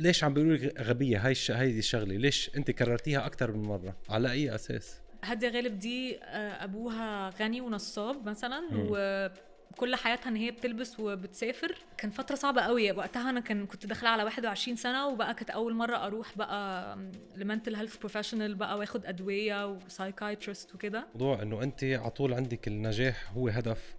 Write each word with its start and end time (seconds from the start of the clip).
ليش 0.00 0.24
عم 0.24 0.34
بيقولوا 0.34 0.56
لك 0.56 0.80
غبية؟ 0.80 1.18
هاي 1.26 1.32
الش... 1.32 1.50
هاي 1.50 1.78
الشغلة. 1.78 2.16
ليش 2.16 2.50
انت 2.56 2.70
كررتيها 2.70 3.26
أكثر 3.26 3.52
من 3.52 3.62
مرة؟ 3.62 3.96
على 4.08 4.30
أي 4.32 4.54
أساس؟ 4.54 5.00
هادية 5.24 5.48
غالب 5.48 5.78
دي 5.78 6.18
آه، 6.22 6.64
أبوها 6.64 7.30
غني 7.40 7.60
ونصاب 7.60 8.28
مثلا 8.28 8.60
مم. 8.60 8.86
وكل 8.90 9.96
حياتها 9.96 10.28
إن 10.28 10.36
هي 10.36 10.50
بتلبس 10.50 11.00
وبتسافر. 11.00 11.74
كان 11.98 12.10
فترة 12.10 12.34
صعبة 12.34 12.60
قوي 12.62 12.92
وقتها 12.92 13.30
أنا 13.30 13.40
كان 13.40 13.66
كنت 13.66 13.86
داخلة 13.86 14.08
على 14.08 14.22
21 14.24 14.76
سنة 14.76 15.06
وبقى 15.08 15.34
كانت 15.34 15.50
أول 15.50 15.74
مرة 15.74 15.96
أروح 16.06 16.38
بقى 16.38 16.98
ل 17.36 17.41
mental 17.41 17.74
health 17.74 17.96
professional 17.96 18.54
بقى 18.54 18.78
وآخد 18.78 19.06
أدوية 19.06 19.66
و 19.66 19.74
psychiatrist 19.74 20.74
وكده. 20.74 21.06
موضوع 21.14 21.42
إنه 21.42 21.62
أنت 21.62 21.84
على 21.84 22.10
طول 22.10 22.34
عندك 22.34 22.68
النجاح 22.68 23.32
هو 23.32 23.48
هدف 23.48 23.94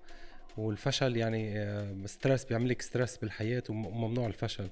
والفشل 0.58 1.18
يعني 1.18 1.60
آه، 1.60 1.96
stress 2.06 2.46
بيعمل 2.46 2.70
لك 2.70 2.82
stress 2.82 3.18
بالحياة 3.18 3.64
وم- 3.70 3.86
وممنوع 3.86 4.28
الفشل. 4.28 4.70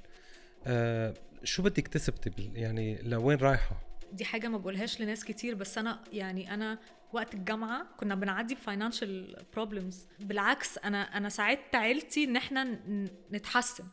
آه، 0.67 1.13
شو 1.43 1.63
بدك 1.63 1.87
تثبتي 1.87 2.51
يعني 2.53 3.01
لوين 3.01 3.37
رايحة؟ 3.37 3.81
دي 4.13 4.25
حاجة 4.25 4.47
ما 4.47 4.57
بقولهاش 4.57 5.01
لناس 5.01 5.25
كتير 5.25 5.55
بس 5.55 5.77
أنا 5.77 6.03
يعني 6.13 6.53
أنا 6.53 6.79
وقت 7.13 7.33
الجامعة 7.33 7.87
كنا 7.97 8.15
بنعدي 8.15 8.55
ب 8.55 8.64
financial 8.64 9.45
problems 9.53 10.07
بالعكس 10.19 10.77
أنا 10.77 11.01
أنا 11.01 11.29
ساعدت 11.29 11.75
عيلتي 11.75 12.23
إن 12.23 12.35
إحنا 12.35 12.79
نتحسن. 13.31 13.83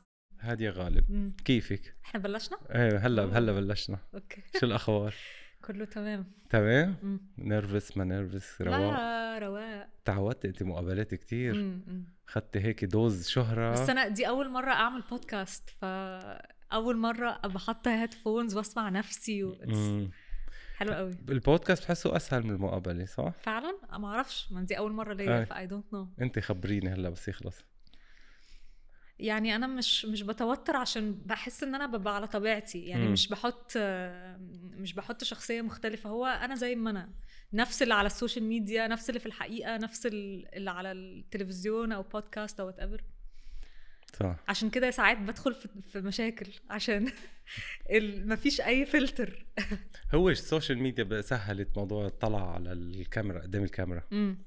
هادية 0.41 0.71
غالب. 0.71 1.10
مم. 1.10 1.37
كيفك؟ 1.45 1.95
إحنا 2.05 2.21
بلشنا؟ 2.21 2.59
إيه 2.74 2.98
هلا 2.98 3.38
هلا 3.38 3.52
بلشنا. 3.52 3.98
okay. 4.15 4.43
شو 4.60 4.66
الأخبار؟ 4.66 5.15
كله 5.66 5.85
تمام. 5.85 6.33
تمام؟ 6.51 6.96
مم. 7.02 7.21
nervous 7.39 7.97
ما 7.96 8.05
nervous 8.05 8.62
رواق 8.62 8.79
لا 8.79 9.38
رواق. 9.38 9.88
تعودت 10.05 10.45
أنت 10.45 10.62
مقابلات 10.62 11.15
كتير. 11.15 11.80
خدت 12.27 12.57
هيك 12.57 12.85
dose 12.85 13.29
شهرة. 13.29 13.73
بس 13.73 13.91
أنا 13.91 14.09
دي 14.09 14.29
أول 14.29 14.51
مرة 14.51 14.71
أعمل 14.71 15.02
بودكاست 15.10 15.71
ف 15.71 15.85
أول 16.73 16.97
مرة 16.97 17.41
ابقى 17.45 17.61
حاطه 17.61 18.02
headphones 18.03 18.57
وأسمع 18.56 18.88
نفسي 18.88 19.45
و... 19.45 19.57
حلو 20.77 20.93
قوي. 20.95 21.11
البودكاست 21.29 21.85
بحسه 21.85 22.16
أسهل 22.16 22.43
من 22.43 22.51
المقابلة 22.51 23.04
صح؟ 23.04 23.32
فعلا؟ 23.43 23.79
ما 23.99 24.09
أعرفش 24.09 24.52
ما 24.52 24.63
دي 24.63 24.79
أول 24.79 24.93
مرة 24.93 25.15
ليا. 25.15 25.45
ف 25.45 25.66
I 25.66 25.71
don't 25.71 25.93
know 25.93 26.09
انت 26.21 26.38
خبريني 26.38 26.88
هلأ 26.88 27.10
بس 27.10 27.29
يخلص. 27.29 27.65
يعني 29.18 29.57
أنا 29.57 29.66
مش 29.66 30.04
مش 30.04 30.23
بتوتر 30.23 30.76
عشان 30.76 31.13
بحس 31.24 31.63
إن 31.63 31.74
أنا 31.74 31.87
ببقى 31.87 32.16
على 32.16 32.26
طبيعتي. 32.26 32.85
يعني 32.85 33.07
مم. 33.07 33.13
مش 33.13 33.29
بحط 33.29 33.73
مش 34.76 34.95
بحط 34.95 35.24
شخصية 35.24 35.63
مختلفة. 35.63 36.10
هو 36.10 36.26
أنا 36.26 36.54
زي 36.54 36.74
ما 36.74 36.91
أنا 36.91 37.10
نفس 37.52 37.82
اللي 37.82 37.95
على 37.95 38.07
السوشيال 38.07 38.45
ميديا 38.45 38.87
نفس 38.87 39.09
اللي 39.09 39.21
في 39.21 39.26
الحقيقة 39.26 39.76
نفس 39.76 40.07
اللي 40.07 40.71
على 40.71 40.93
التلفزيون 40.93 41.93
أو 41.93 42.02
بودكاست 42.02 42.60
أو 42.60 42.66
whatever 42.66 43.05
صح. 44.15 44.37
عشان 44.49 44.71
كده 44.71 44.90
ساعات 44.90 45.18
بدخل 45.18 45.54
في 45.93 46.01
مشاكل 46.01 46.52
عشان 46.71 47.12
مفيش 48.30 48.60
أي 48.60 48.87
فلتر 48.87 49.46
هو 50.15 50.30
السوشيال 50.30 50.79
ميديا 50.79 51.21
سهلت 51.21 51.79
موضوع 51.79 52.07
الطلع 52.07 52.54
على 52.54 52.73
الكاميرا 52.73 53.40
قدام 53.43 53.63
الكاميرا. 53.65 54.02
امم 54.13 54.38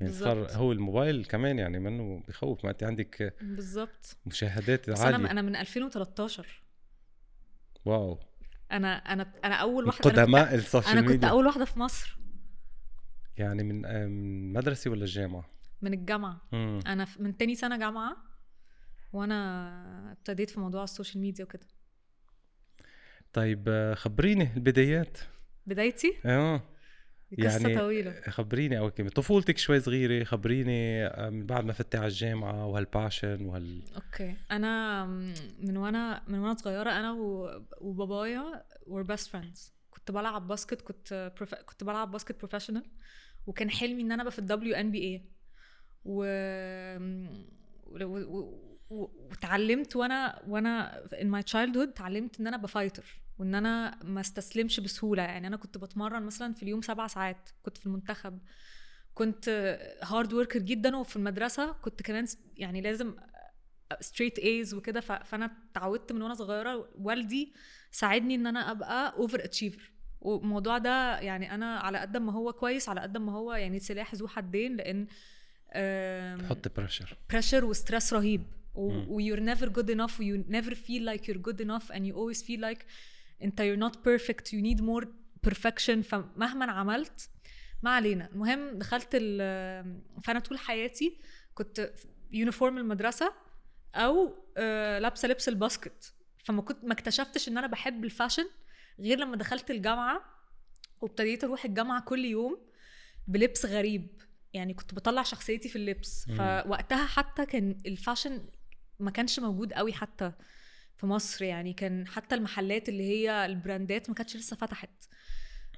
يعني 0.00 0.12
صار. 0.12 0.46
هو 0.52 0.72
الموبايل 0.72 1.24
كمان 1.24 1.58
يعني 1.58 1.78
منه 1.78 2.22
بخوف 2.28 2.64
ما 2.64 2.70
انت 2.70 2.82
عندك 2.82 3.34
بالظبط. 3.42 4.16
مشاهدات 4.26 4.90
بس 4.90 5.00
عالية. 5.00 5.16
أنا 5.16 5.30
أنا 5.30 5.42
من 5.42 5.56
2013 5.56 6.62
wow. 7.84 8.18
أنا 8.72 8.96
أنا 8.96 9.32
أنا 9.44 9.54
أول 9.54 9.86
واحدة 9.86 10.10
قدماء 10.10 10.54
السوشيال 10.54 10.92
أنا 10.92 11.00
ميديا. 11.00 11.14
كنت 11.16 11.24
أول 11.24 11.46
واحدة 11.46 11.64
في 11.64 11.78
مصر. 11.78 12.18
يعني 13.36 13.62
من 13.62 13.84
آه، 13.86 14.06
من 14.06 14.52
مدرسة 14.52 14.90
ولا 14.90 15.04
الجامعة؟ 15.04 15.44
من 15.82 15.92
الجامعة. 15.94 16.40
مم. 16.52 16.80
أنا 16.86 17.06
من 17.18 17.36
تاني 17.36 17.54
سنة 17.54 17.76
جامعة. 17.76 18.16
وأنا 19.14 20.12
ابتديت 20.12 20.50
في 20.50 20.60
موضوع 20.60 20.84
السوشيال 20.84 21.22
ميديا 21.22 21.44
وكده. 21.44 21.66
طيب 23.32 23.64
آه، 23.68 23.94
خبريني 23.94 24.48
البدايات. 24.56 25.18
بدايتي؟ 25.66 26.14
آه. 26.24 26.62
يعني 27.32 27.78
طويلة. 27.78 28.20
خبريني 28.28 28.78
أول 28.78 28.90
كلمة. 28.90 29.10
طفولتك 29.10 29.58
شوي 29.58 29.80
صغيرة 29.80 30.24
خبريني 30.24 31.06
آه، 31.06 31.30
من 31.30 31.46
بعد 31.46 31.64
ما 31.64 31.72
فتي 31.72 31.96
على 31.96 32.06
الجامعة 32.06 32.66
وهال 32.66 32.89
passion 32.89 33.44
وهال 33.46 33.82
okay. 33.94 34.36
أنا 34.50 35.04
من 35.58 35.76
وأنا 35.76 36.22
من 36.28 36.38
وأنا 36.38 36.54
صغيرة 36.54 36.90
أنا 36.90 37.12
و- 37.12 37.64
وبابايا 37.80 38.64
were 38.86 39.06
best 39.06 39.26
friends. 39.28 39.70
كنت 39.90 40.10
بلعب 40.10 40.48
باسكت 40.48 40.80
كنت 40.80 41.32
prof... 41.36 41.54
كنت 41.54 41.84
بلعب 41.84 42.10
باسكت 42.10 42.38
professional 42.38 42.84
وكان 43.46 43.70
حلمي 43.70 44.02
إن 44.02 44.12
أنا 44.12 44.22
أبقى 44.22 44.32
في 44.32 44.38
ال 44.38 44.74
WNBA 44.74 45.24
و 46.04 46.24
و- 48.00 48.63
و- 48.94 49.02
و- 49.02 49.28
واتعلمت 49.30 49.96
وأنا 49.96 50.42
وأنا 50.48 51.02
in 51.12 51.26
my 51.26 51.50
childhood 51.52 51.88
اتعلمت 51.88 52.40
إن 52.40 52.46
أنا 52.46 52.56
ب 52.56 52.64
fighter 52.64 53.20
وإن 53.38 53.54
أنا 53.54 53.98
ما 54.04 54.20
استسلمش 54.20 54.80
بسهولة. 54.80 55.22
يعني 55.22 55.46
أنا 55.46 55.56
كنت 55.56 55.78
بتمرن 55.78 56.22
مثلا 56.22 56.52
في 56.54 56.62
اليوم 56.62 56.82
سبع 56.82 57.06
ساعات 57.06 57.50
كنت 57.62 57.78
في 57.78 57.86
المنتخب 57.86 58.38
كنت 59.14 59.48
hard 60.02 60.32
worker 60.32 60.58
جدا 60.58 60.96
وفي 60.96 61.16
المدرسة 61.16 61.72
كنت 61.72 62.02
كمان 62.02 62.26
يعني 62.56 62.80
لازم 62.80 63.14
straight 64.00 64.38
A's 64.38 64.74
وكده. 64.74 65.00
فأنا 65.00 65.50
اتعودت 65.70 66.12
من 66.12 66.22
وأنا 66.22 66.34
صغيرة 66.34 66.88
والدي 66.98 67.52
ساعدني 67.90 68.34
إن 68.34 68.46
أنا 68.46 68.70
أبقى 68.70 69.12
over 69.16 69.44
achiever 69.44 69.92
والموضوع 70.20 70.78
ده 70.78 71.18
يعني 71.20 71.54
أنا 71.54 71.78
على 71.78 71.98
قد 71.98 72.16
ما 72.16 72.32
هو 72.32 72.52
كويس 72.52 72.88
على 72.88 73.00
قد 73.00 73.16
ما 73.16 73.32
هو 73.32 73.52
يعني 73.52 73.78
سلاح 73.80 74.14
ذو 74.14 74.28
حدين 74.28 74.76
لأن 74.76 75.06
حط 76.48 76.68
pressure 76.76 77.16
pressure 77.30 77.64
و 77.64 77.71
stress 77.71 78.12
رهيب. 78.12 78.42
مم. 78.76 79.06
و 79.08 79.20
you're 79.20 79.40
never 79.54 79.66
good 79.66 79.94
enough 79.94 80.20
و 80.20 80.22
you 80.22 80.44
never 80.50 80.74
feel 80.74 81.02
like 81.12 81.22
you're 81.26 81.42
good 81.48 81.60
enough 81.64 81.94
and 81.94 82.00
you 82.00 82.14
always 82.14 82.42
feel 82.42 82.60
like 82.60 82.84
انت 83.42 83.62
you're 83.62 83.80
not 83.88 83.96
perfect 83.96 84.46
you 84.46 84.62
need 84.62 84.80
more 84.80 85.06
perfection. 85.50 86.00
فمهما 86.00 86.72
عملت 86.72 87.30
ما 87.82 87.90
علينا. 87.90 88.28
المهم 88.32 88.78
دخلت 88.78 89.16
فانا 90.24 90.38
طول 90.44 90.58
حياتي 90.58 91.18
كنت 91.54 91.92
uniform 92.32 92.78
المدرسة 92.78 93.32
أو 93.94 94.34
آه، 94.56 94.98
لابسة 94.98 95.28
لبس 95.28 95.48
الباسكت. 95.48 96.14
فما 96.44 96.62
كنت 96.62 96.84
ما 96.84 96.92
اكتشفتش 96.92 97.48
إن 97.48 97.58
أنا 97.58 97.66
بحب 97.66 98.04
ال 98.04 98.09
fashion 98.09 98.46
غير 99.00 99.18
لما 99.18 99.36
دخلت 99.36 99.70
الجامعة 99.70 100.24
وابتديت 101.00 101.44
أروح 101.44 101.64
الجامعة 101.64 102.02
كل 102.02 102.24
يوم 102.24 102.58
بلبس 103.28 103.66
غريب. 103.66 104.22
يعني 104.52 104.74
كنت 104.74 104.94
بطلع 104.94 105.22
شخصيتي 105.22 105.68
في 105.68 105.76
اللبس. 105.76 106.26
فوقتها 106.28 107.06
حتى 107.06 107.46
كان 107.46 107.78
ال 107.86 107.93
fashion 107.93 108.46
ما 108.98 109.10
كانش 109.10 109.40
موجود 109.40 109.72
قوي 109.72 109.92
حتى 109.92 110.32
في 110.96 111.06
مصر 111.06 111.44
يعني 111.44 111.72
كان 111.72 112.06
حتى 112.06 112.34
المحلات 112.34 112.88
اللي 112.88 113.02
هي 113.04 113.46
البراندات 113.46 114.08
ما 114.08 114.14
كانتش 114.14 114.36
لسه 114.36 114.56
فتحت. 114.56 114.90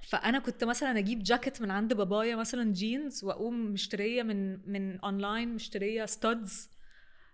فأنا 0.02 0.38
كنت 0.38 0.64
مثلا 0.64 0.98
أجيب 0.98 1.22
جاكيت 1.22 1.62
من 1.62 1.70
عند 1.70 1.94
بابايا 1.94 2.36
مثلا 2.36 2.72
جينز 2.72 3.24
وأقوم 3.24 3.60
مشترية 3.66 4.22
من 4.22 4.70
من 4.72 5.00
اونلاين 5.00 5.54
مشترية 5.54 6.04
studs 6.06 6.70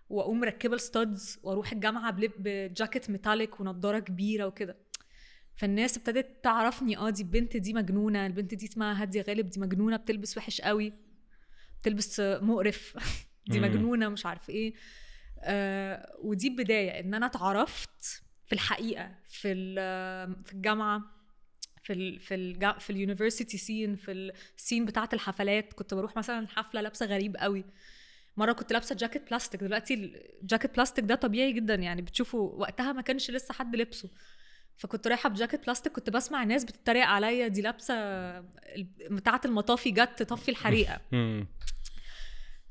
وأقوم 0.09 0.39
مركبة 0.39 0.75
ال 0.75 0.86
studs 0.86 1.39
وأروح 1.43 1.71
الجامعة 1.71 2.11
بلب- 2.11 2.33
بجاكيت 2.39 3.09
metallic 3.09 3.59
ونضارة 3.59 3.99
كبيرة 3.99 4.45
وكده. 4.45 4.77
فالناس 5.55 5.97
ابتدت 5.97 6.43
تعرفني 6.43 6.97
آه 6.97 7.09
دي 7.09 7.21
البنت 7.21 7.57
دي 7.57 7.73
مجنونة 7.73 8.25
البنت 8.25 8.53
دي 8.53 8.65
اسمها 8.65 9.01
هادية 9.01 9.21
غالب 9.21 9.49
دي 9.49 9.59
مجنونة 9.59 9.97
بتلبس 9.97 10.37
وحش 10.37 10.61
قوي 10.61 10.93
بتلبس 11.81 12.19
مقرف 12.19 12.97
دي. 13.47 13.59
مجنونة 13.59 14.09
مش 14.09 14.25
عارف 14.25 14.49
إيه. 14.49 14.73
آه 15.43 16.15
ودي 16.19 16.47
البدايه 16.47 16.99
إن 16.99 17.13
أنا 17.13 17.25
اتعرفت 17.25 18.21
في 18.45 18.53
الحقيقة 18.53 19.11
في 19.29 19.51
ال- 19.51 20.43
في 20.45 20.53
الجامعة 20.53 21.01
في 21.83 21.93
ال 21.93 22.19
في 22.19 22.35
ال 22.35 22.79
في 22.79 22.89
ال 22.89 22.95
university 22.95 23.57
scene 23.57 23.95
في 23.95 24.11
ال 24.57 24.62
scene 24.62 24.85
بتاعة 24.85 25.09
الحفلات. 25.13 25.73
كنت 25.73 25.93
بروح 25.93 26.17
مثلا 26.17 26.47
حفلة 26.47 26.81
لابسة 26.81 27.05
غريب 27.05 27.37
قوي. 27.37 27.65
مرة 28.37 28.53
كنت 28.53 28.73
لابسة 28.73 28.95
جاكيت 28.95 29.29
بلاستيك. 29.29 29.61
دلوقتي 29.63 29.93
الجاكيت 30.41 30.75
بلاستيك 30.75 31.05
ده 31.05 31.15
طبيعي 31.15 31.51
جدا 31.53 31.75
يعني 31.75 32.01
بتشوفوا 32.01 32.51
وقتها 32.59 32.91
ما 32.93 33.01
كانش 33.01 33.31
لسه 33.31 33.53
حد 33.53 33.75
لبسه 33.75 34.09
فكنت 34.77 35.07
رايحة 35.07 35.29
بجاكيت 35.29 35.65
بلاستيك 35.65 35.93
كنت 35.93 36.09
بسمع 36.09 36.43
ناس 36.43 36.63
بتتريق 36.63 37.05
عليا 37.05 37.47
دي 37.47 37.61
لابسة 37.61 37.93
بتاعة 39.11 39.41
المطافي 39.45 39.91
جت 39.91 40.09
تطفي 40.23 40.51
الحريقة. 40.51 41.01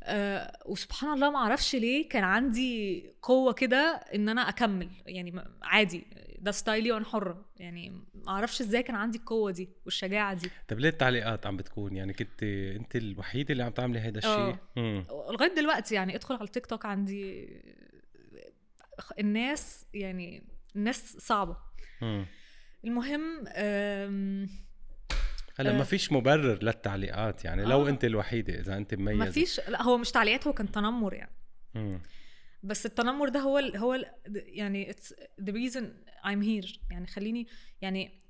آه 0.04 0.58
وسبحان 0.66 1.12
الله 1.12 1.30
ما 1.30 1.38
أعرفش 1.38 1.74
ليه 1.76 2.08
كان 2.08 2.24
عندي 2.24 3.04
قوة 3.22 3.52
كده 3.52 4.00
ان 4.14 4.28
أنا 4.28 4.48
اكمل. 4.48 4.90
يعني 5.06 5.44
عادي 5.62 6.04
ده 6.38 6.50
ستايلي 6.50 6.92
وأنا 6.92 7.04
حره 7.04 7.44
يعني 7.56 7.90
ما 8.14 8.28
أعرفش 8.28 8.60
إزاي 8.60 8.82
كان 8.82 8.96
عندي 8.96 9.18
القوة 9.18 9.50
دي 9.50 9.68
والشجاعة 9.84 10.34
دي. 10.34 10.50
طب 10.68 10.78
ليه 10.78 10.88
التعليقات 10.88 11.46
عم 11.46 11.56
بتكون؟ 11.56 11.96
يعني 11.96 12.12
كنت 12.12 12.42
انت 12.76 12.96
الوحيدة 12.96 13.52
اللي 13.52 13.62
عم 13.62 13.72
تعملي 13.72 14.00
هيدا 14.00 14.18
الشيء؟ 14.18 14.56
آه. 14.76 15.06
لغاية 15.32 15.54
دلوقتي 15.54 15.94
يعني 15.94 16.16
ادخل 16.16 16.34
على 16.34 16.44
التيك 16.44 16.66
توك 16.66 16.86
عندي 16.86 17.48
الناس 19.18 19.86
يعني 19.94 20.42
الناس 20.76 21.16
صعبة. 21.18 21.56
مم. 22.02 22.26
المهم 22.84 23.44
هلا 25.56 25.72
ما 25.72 25.80
آه. 25.80 25.82
فيش 25.82 26.12
مبرر 26.12 26.62
للتعليقات 26.62 27.44
يعني 27.44 27.64
لو 27.64 27.86
آه. 27.86 27.88
انت 27.88 28.04
الوحيدة 28.04 28.60
إذا 28.60 28.76
انت 28.76 28.94
مميزة 28.94 29.18
ما 29.18 29.30
فيش 29.30 29.60
لا 29.68 29.82
هو 29.82 29.98
مش 29.98 30.10
تعليقات 30.10 30.46
هو 30.46 30.52
كان 30.52 30.72
تنمر 30.72 31.14
يعني 31.14 31.36
مم. 31.74 32.02
بس 32.62 32.86
التنمر 32.86 33.28
ده 33.28 33.40
هو 33.40 33.58
ال 33.58 33.76
هو 33.76 33.94
ال 33.94 34.06
يعني 34.26 34.90
it's 34.90 35.14
the 35.40 35.52
reason 35.52 35.94
I'm 36.26 36.42
here 36.42 36.80
يعني 36.90 37.06
خليني 37.06 37.46
يعني 37.80 38.22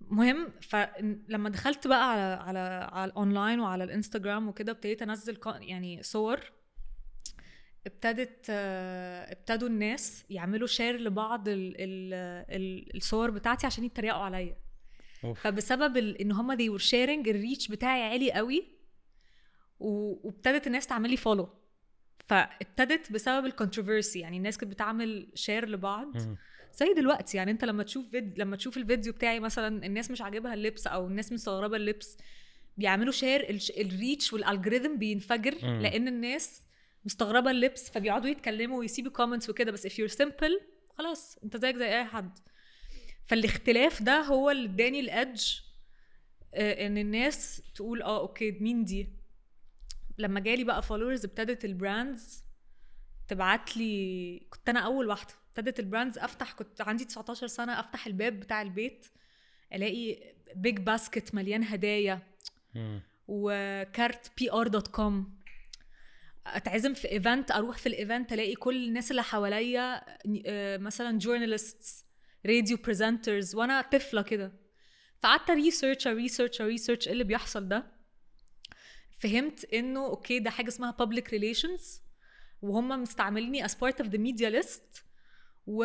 مهم 0.00 0.48
فلما 0.60 1.48
دخلت 1.48 1.86
بقى 1.86 2.12
على 2.12 2.42
على 2.42 2.88
على 2.92 3.10
الاونلاين 3.10 3.60
وعلى 3.60 3.84
الانستجرام 3.84 4.48
وكده 4.48 4.72
ابتديت 4.72 5.02
انزل 5.02 5.38
يعني 5.60 6.02
صور 6.02 6.40
ابتدت 7.86 8.46
آه، 8.50 9.32
ابتدوا 9.32 9.68
الناس 9.68 10.24
يعملوا 10.30 10.66
share 10.66 10.96
لبعض 10.96 11.48
ال 11.48 11.74
ال 11.78 12.14
ال 12.50 12.96
الصور 12.96 13.30
بتاعتي 13.30 13.66
عشان 13.66 13.84
يتريقوا 13.84 14.22
عليا 14.22 14.56
أوف. 15.24 15.40
فبسبب 15.40 15.96
ال- 15.96 16.20
إن 16.20 16.32
هم 16.32 16.56
they 16.56 16.78
were 16.78 16.84
sharing 16.84 17.28
ال 17.28 17.35
reach 17.35 17.68
بتاعي 17.68 18.02
عالي 18.02 18.32
قوي 18.32 18.64
و- 19.80 20.26
وابتدت 20.28 20.66
الناس 20.66 20.86
تعمل 20.86 21.10
لي 21.10 21.16
follow 21.16 21.48
فابتدت 22.26 23.12
بسبب 23.12 23.46
ال 23.46 23.52
controversy 23.52 24.18
يعني 24.20 24.36
الناس 24.36 24.58
كانت 24.58 24.72
بتعمل 24.72 25.28
share 25.34 25.68
لبعض. 25.68 26.16
زي 26.74 26.94
دلوقتي 26.94 27.36
يعني 27.36 27.50
انت 27.50 27.64
لما 27.64 27.82
تشوف 27.82 28.10
فيديو 28.10 28.32
لما 28.44 28.56
تشوف 28.56 28.76
الفيديو 28.76 29.12
بتاعي 29.12 29.40
مثلا 29.40 29.86
الناس 29.86 30.10
مش 30.10 30.22
عاجبها 30.22 30.54
اللبس 30.54 30.86
أو 30.86 31.06
الناس 31.06 31.32
مستغربة 31.32 31.76
اللبس 31.76 32.16
بيعملوا 32.76 33.12
share 33.12 33.50
الش- 33.50 33.70
ال 33.70 33.80
reach 33.80 34.32
وال 34.32 34.44
algorithm 34.44 34.96
بينفجر 34.96 35.54
مم. 35.62 35.80
لأن 35.82 36.08
الناس 36.08 36.62
مستغربة 37.04 37.50
اللبس 37.50 37.90
فبيقعدوا 37.90 38.30
يتكلموا 38.30 38.78
ويسيبوا 38.78 39.10
comments 39.12 39.50
وكده 39.50 39.72
بس 39.72 39.86
if 39.86 39.90
you're 39.90 40.14
simple 40.14 40.62
خلاص 40.98 41.38
انت 41.44 41.56
زيك 41.56 41.76
زي 41.76 41.86
أي 41.98 42.04
حد 42.04 42.38
فالاختلاف 43.28 44.02
ده 44.02 44.20
هو 44.20 44.50
اللي 44.50 44.64
اداني 44.68 45.00
ال 45.00 45.09
edge 45.09 45.44
إن 46.54 46.98
الناس 46.98 47.62
تقول 47.74 48.02
آه 48.02 48.20
okay 48.20 48.50
مين 48.50 48.84
دي 48.84 49.08
لما 50.18 50.40
جالي 50.40 50.64
بقى 50.64 50.82
followers 50.82 51.24
ابتدت 51.24 51.64
ال 51.64 51.75
brands 51.75 52.44
تبعت 53.28 53.76
لي 53.76 54.38
كنت 54.50 54.68
أنا 54.68 54.80
أول 54.80 55.08
واحدة 55.08 55.34
ابتدت 55.48 55.80
ال 55.80 55.85
brands 55.85 56.18
أفتح 56.18 56.52
كنت 56.52 56.80
عندي 56.80 57.04
19 57.04 57.46
سنة 57.46 57.80
أفتح 57.80 58.06
الباب 58.06 58.40
بتاع 58.40 58.62
البيت 58.62 59.06
ألاقي 59.74 60.18
big 60.56 60.78
basket 60.78 61.34
مليان 61.34 61.64
هدايا. 61.64 62.22
وكارت 63.28 64.30
PR 64.38 64.68
dot 64.68 64.88
com 64.88 65.38
أتعزم 66.46 66.94
في 66.94 67.10
event 67.10 67.50
أروح 67.50 67.76
في 67.78 67.86
ال 67.88 67.95
event 67.95 68.32
ألاقي 68.32 68.54
كل 68.54 68.88
الناس 68.88 69.10
اللي 69.10 69.22
حواليا 69.22 70.02
آه، 70.46 70.76
مثلا 70.76 71.18
journalists 71.18 72.04
radio 72.48 72.76
presenters 72.76 73.54
وأنا 73.54 73.80
طفلة 73.80 74.22
كده. 74.22 74.52
فقعدت 75.22 75.50
research 75.50 76.06
research 76.06 76.62
research 76.62 77.06
إيه 77.06 77.12
اللي 77.12 77.24
بيحصل 77.24 77.68
ده. 77.68 77.98
فهمت 79.18 79.64
إنه 79.74 80.06
okay 80.06 80.38
ده 80.38 80.50
حاجة 80.50 80.68
اسمها 80.68 80.96
public 81.02 81.24
relations. 81.24 82.00
وهم 82.62 83.02
مستعمليني 83.02 83.68
as 83.68 83.70
part 83.70 84.04
of 84.04 84.06
the 84.06 84.18
media 84.18 84.50
list. 84.60 85.02
و 85.66 85.84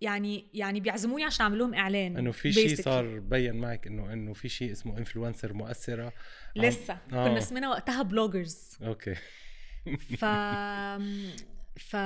يعني 0.00 0.50
يعني 0.54 0.80
بيعزموني 0.80 1.24
عشان 1.24 1.42
أعمل 1.42 1.58
لهم 1.58 1.74
إعلان 1.74 2.16
إنه 2.16 2.32
في 2.32 2.52
شيء. 2.52 2.76
صار 2.76 3.18
بين 3.18 3.56
معك 3.56 3.86
إنه 3.86 4.12
إنه 4.12 4.32
في 4.32 4.48
شيء 4.48 4.72
اسمه 4.72 4.98
influencer 4.98 5.52
مؤثرة 5.52 6.12
لسه. 6.56 6.94
آه. 6.94 7.28
كنا 7.28 7.38
اسمنا 7.38 7.68
وقتها 7.68 8.02
bloggers 8.02 8.78
okay. 8.82 9.14
ف 9.96 10.24
ف 11.76 11.96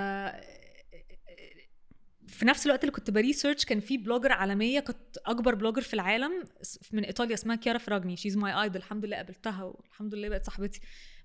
في 2.30 2.44
نفس 2.44 2.66
الوقت 2.66 2.84
اللي 2.84 2.92
كنت 2.92 3.10
ب 3.10 3.16
research 3.16 3.64
كان 3.64 3.80
في 3.80 3.98
blogger 3.98 4.32
عالمية 4.32 4.80
كنت 4.80 5.18
أكبر 5.26 5.54
blogger 5.54 5.82
في 5.82 5.94
العالم 5.94 6.44
من 6.92 7.04
إيطاليا 7.04 7.34
اسمها 7.34 7.56
كيارا 7.56 7.78
فراجني 7.78 8.16
she's 8.16 8.37
my 8.37 8.62
idol 8.62 8.76
الحمد 8.76 9.04
لله 9.04 9.16
قابلتها 9.16 9.62
والحمد 9.62 10.14
لله 10.14 10.28
بقت 10.28 10.46
صاحبتي. 10.46 10.80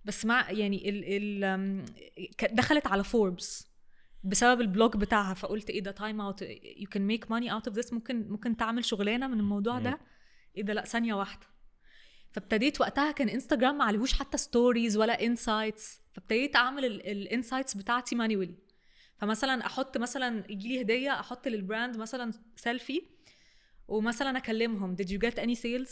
بس 0.06 0.26
مع 0.26 0.52
يعني 0.52 0.90
ال 0.90 1.04
ال 1.44 1.86
دخلت 2.56 2.88
على 2.88 3.04
فوربس 3.04 3.68
بسبب 4.24 4.62
ال 4.62 4.69
blog 4.69 4.98
بتاعها. 4.98 5.34
فقلت 5.34 5.70
إيه 5.70 5.80
ده 5.84 5.92
time 5.92 6.22
out 6.22 6.42
you 6.42 6.90
can 6.92 7.02
make 7.08 7.32
money 7.32 7.54
out 7.54 7.68
of 7.68 7.78
this 7.78 7.94
ممكن 7.94 8.28
ممكن 8.30 8.58
تعمل 8.58 8.86
شغلانة 8.86 9.28
من 9.28 9.40
الموضوع 9.40 9.80
ده. 9.80 10.00
إيه 10.58 10.64
ده؟ 10.64 10.74
لأ 10.74 10.86
ثانية 10.86 11.14
واحدة. 11.14 11.48
فابتديت 12.32 12.82
وقتها 12.82 13.12
كان 13.12 13.30
انستجرام 13.30 13.78
ما 13.78 13.84
عليهوش 13.84 14.14
حتى 14.14 14.38
stories 14.38 14.98
ولا 14.98 15.26
insights 15.26 16.02
فابتديت 16.14 16.56
أعمل 16.56 16.86
ال 16.86 16.96
insights 16.96 17.78
بتاعتي 17.78 18.16
manually 18.16 18.56
فمثلا 19.18 19.66
أحط 19.66 19.98
مثلا 19.98 20.52
يجي 20.52 20.68
لي 20.68 20.82
هدية 20.82 21.20
أحط 21.20 21.48
لل 21.48 21.62
brand 21.62 21.98
مثلا 21.98 22.32
سيلفي 22.56 23.02
ومثلا 23.88 24.38
أكلمهم 24.38 24.96
did 24.96 25.06
you 25.06 25.20
get 25.28 25.40
any 25.44 25.56
sales? 25.56 25.92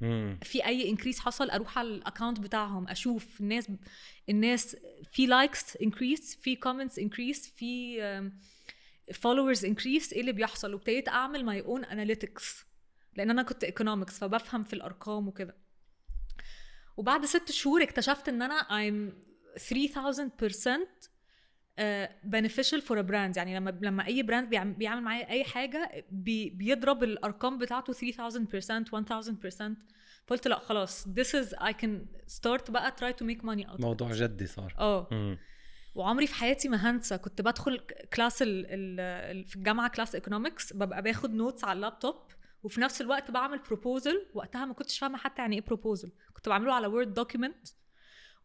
مم. 0.00 0.38
في 0.42 0.66
أي 0.66 0.90
increase 0.90 1.20
حصل 1.20 1.50
أروح 1.50 1.78
على 1.78 1.88
ال 1.88 1.94
account 1.94 2.40
بتاعهم 2.40 2.88
أشوف 2.88 3.40
الناس 3.40 3.70
الناس 4.28 4.76
في 5.12 5.26
likes 5.26 5.76
increase 5.76 6.36
في 6.36 6.56
comments 6.56 6.98
increase 6.98 7.50
في 7.56 8.30
followers 9.14 9.64
increase 9.64 10.12
إيه 10.12 10.20
اللي 10.20 10.32
بيحصل؟ 10.32 10.74
وابتديت 10.74 11.08
أعمل 11.08 11.44
my 11.44 11.60
own 11.60 11.84
analytics 11.84 12.64
لأن 13.16 13.30
أنا 13.30 13.42
كنت 13.42 13.64
economics 13.64 14.18
فبفهم 14.18 14.64
في 14.64 14.72
الأرقام 14.72 15.28
وكده. 15.28 15.56
وبعد 16.96 17.24
ست 17.24 17.50
شهور 17.50 17.82
اكتشفت 17.82 18.28
إن 18.28 18.42
أنا 18.42 18.60
I'm 18.62 19.12
3000% 19.58 21.08
beneficial 22.26 22.80
for 22.80 22.96
a 22.96 23.02
brand. 23.10 23.36
يعني 23.36 23.56
لما 23.56 23.78
لما 23.82 24.06
أي 24.06 24.22
brand 24.22 24.48
بيعمل, 24.48 24.72
بيعمل 24.72 25.02
معايا 25.02 25.30
أي 25.30 25.44
حاجة 25.44 26.06
بي 26.10 26.50
بيضرب 26.50 27.02
الأرقام 27.04 27.58
بتاعته 27.58 27.92
3000% 27.92 27.96
1000% 27.96 29.76
فقلت 30.26 30.48
لأ 30.48 30.58
خلاص 30.58 31.08
this 31.08 31.32
is 31.42 31.54
I 31.58 31.72
can 31.72 31.90
start 32.36 32.70
بقى 32.70 32.94
try 33.00 33.14
to 33.14 33.26
make 33.26 33.40
money 33.42 33.68
out 33.70 33.80
موضوع. 33.80 34.10
جدي 34.12 34.46
صار. 34.46 34.74
آه. 34.78 35.08
وعمري 35.94 36.26
في 36.26 36.34
حياتي 36.34 36.68
ما 36.68 36.90
هنسى 36.90 37.18
كنت 37.18 37.42
بدخل 37.42 37.78
class 38.14 38.42
ال 38.42 38.66
ال 38.70 39.44
في 39.44 39.56
الجامعة 39.56 39.88
class 39.90 40.14
economics 40.14 40.72
ببقى 40.72 41.02
باخد 41.02 41.34
notes 41.34 41.64
على 41.64 41.76
اللابتوب 41.76 42.14
وفي 42.62 42.80
نفس 42.80 43.00
الوقت 43.00 43.30
بعمل 43.30 43.58
proposal 43.58 44.26
وقتها 44.34 44.64
ما 44.64 44.74
كنتش 44.74 44.98
فاهمة 44.98 45.18
حتى 45.18 45.42
يعني 45.42 45.56
إيه 45.56 45.64
proposal 45.64 46.12
كنت 46.32 46.48
بعمله 46.48 46.74
على 46.74 46.86
Word 46.86 47.14
document 47.14 47.68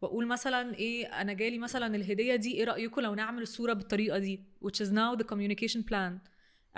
وأقول 0.04 0.26
مثلا 0.26 0.74
إيه 0.74 1.06
أنا 1.06 1.32
جالي 1.32 1.58
مثلا 1.58 1.96
الهدية 1.96 2.36
دي 2.36 2.54
إيه 2.54 2.64
رأيكم 2.64 3.00
لو 3.00 3.14
نعمل 3.14 3.42
الصورة 3.42 3.72
بالطريقة 3.72 4.18
دي؟ 4.18 4.40
Which 4.64 4.86
is 4.86 4.88
now 4.90 5.18
the 5.22 5.26
communication 5.26 5.80
plan 5.90 6.12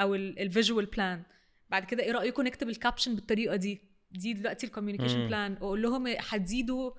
أو 0.01 0.15
ال 0.15 0.25
visual 0.25 0.87
plan 0.87 1.23
بعد 1.71 1.85
كده 1.85 2.03
إيه 2.03 2.13
رأيكم 2.13 2.43
نكتب 2.43 2.69
ال 2.69 2.75
caption 2.75 3.15
بالطريقة 3.15 3.57
دي؟ 3.57 3.81
دي 4.11 4.33
دلوقتي 4.33 4.67
ال 4.67 4.71
communication. 4.71 5.27
plan 5.27 5.53
وأقول 5.53 5.83
لهم 5.83 6.07
هتزيدوا 6.07 6.91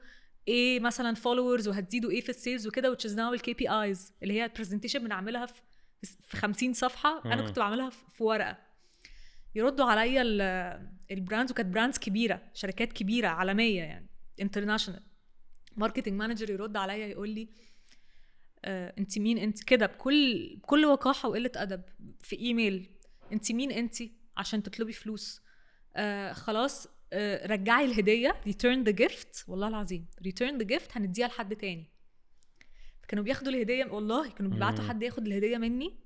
إيه 0.48 0.80
مثلا 0.80 1.16
followers 1.16 1.68
وهتزيدوا 1.68 2.12
إيه 2.12 2.22
في 2.22 2.30
ال 2.30 2.36
sales 2.36 2.68
وكده 2.68 2.96
which 2.96 3.10
is 3.10 3.14
now 3.16 3.20
ال 3.34 3.54
KPIs 3.54 4.14
اللي 4.24 4.34
هي 4.34 4.46
ال 4.46 4.50
presentation 4.50 5.00
بنعملها 5.04 5.46
في 5.46 5.62
في 6.24 6.38
50 6.38 6.74
صفحة. 6.74 7.22
أنا 7.26 7.42
مم. 7.42 7.48
كنت 7.48 7.60
بعملها 7.60 7.90
في 7.90 8.24
ورقة. 8.24 8.58
يردوا 9.56 9.86
عليا 9.86 10.22
ال 11.12 11.18
brands 11.18 11.52
وكانت 11.52 11.74
brands 11.74 11.98
كبيرة 11.98 12.42
شركات 12.54 12.94
كبيرة 12.94 13.28
عالمية 13.28 13.82
يعني 13.82 14.10
international 14.42 15.04
marketing 15.78 16.14
manager 16.14 16.50
يرد 16.50 16.78
عليا 16.78 17.08
يقول 17.08 17.30
لي 17.30 17.50
آه، 18.66 18.94
انت 18.98 19.20
مين؟ 19.20 19.38
انت 19.38 19.64
كده 19.64 19.86
بكل 19.86 20.56
بكل 20.64 20.86
وقاحة 20.86 21.30
وقلة 21.30 21.52
أدب 21.56 21.82
في 22.22 22.40
إيميل. 22.40 22.90
انت 23.34 23.52
مين 23.52 23.72
انت؟ 23.72 23.96
عشان 24.38 24.64
تطلبي 24.64 24.94
فلوس. 24.94 25.42
آه 25.96 26.34
خلاص 26.34 26.88
آه 27.14 27.48
رجعي 27.48 27.86
الهدية. 27.86 28.42
Return 28.48 28.88
the 28.90 28.94
gift. 28.94 29.44
والله 29.48 29.68
العظيم 29.68 30.06
return 30.28 30.62
the 30.62 30.66
gift 30.66 30.98
هنديها 30.98 31.28
لحد 31.28 31.56
تاني. 31.56 31.92
كانوا 33.08 33.24
بياخدوا 33.24 33.52
الهدية 33.52 33.86
والله 33.86 34.30
كانوا 34.30 34.52
بيبعتوا. 34.52 34.84
حد 34.84 35.04
ياخد 35.04 35.28
الهدية 35.28 35.58
مني 35.58 36.00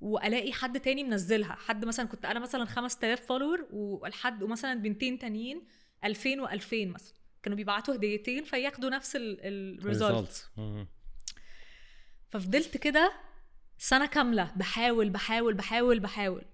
والاقي 0.00 0.52
حد 0.52 0.80
تاني 0.80 1.04
منزلها. 1.04 1.54
حد 1.54 1.84
مثلا 1.84 2.06
كنت 2.06 2.24
أنا 2.24 2.40
مثلا 2.40 2.64
5000 2.64 3.26
follower 3.26 3.68
والحد 3.72 4.42
ومثلا 4.42 4.74
بنتين 4.74 5.18
تانيين 5.18 5.66
2000 6.04 6.46
و2000 6.46 6.74
مثلا. 6.74 7.23
كانوا 7.44 7.56
بيبعتوا 7.56 7.94
هديتين 7.94 8.44
فياخدوا 8.44 8.90
نفس 8.90 9.12
ال 9.20 9.36
result. 9.36 10.50
ففضلت 12.30 12.76
كده 12.76 13.12
سنة 13.78 14.06
كاملة 14.06 14.52
بحاول 14.56 15.10
بحاول 15.10 15.54
بحاول 15.54 16.00
بحاول. 16.00 16.44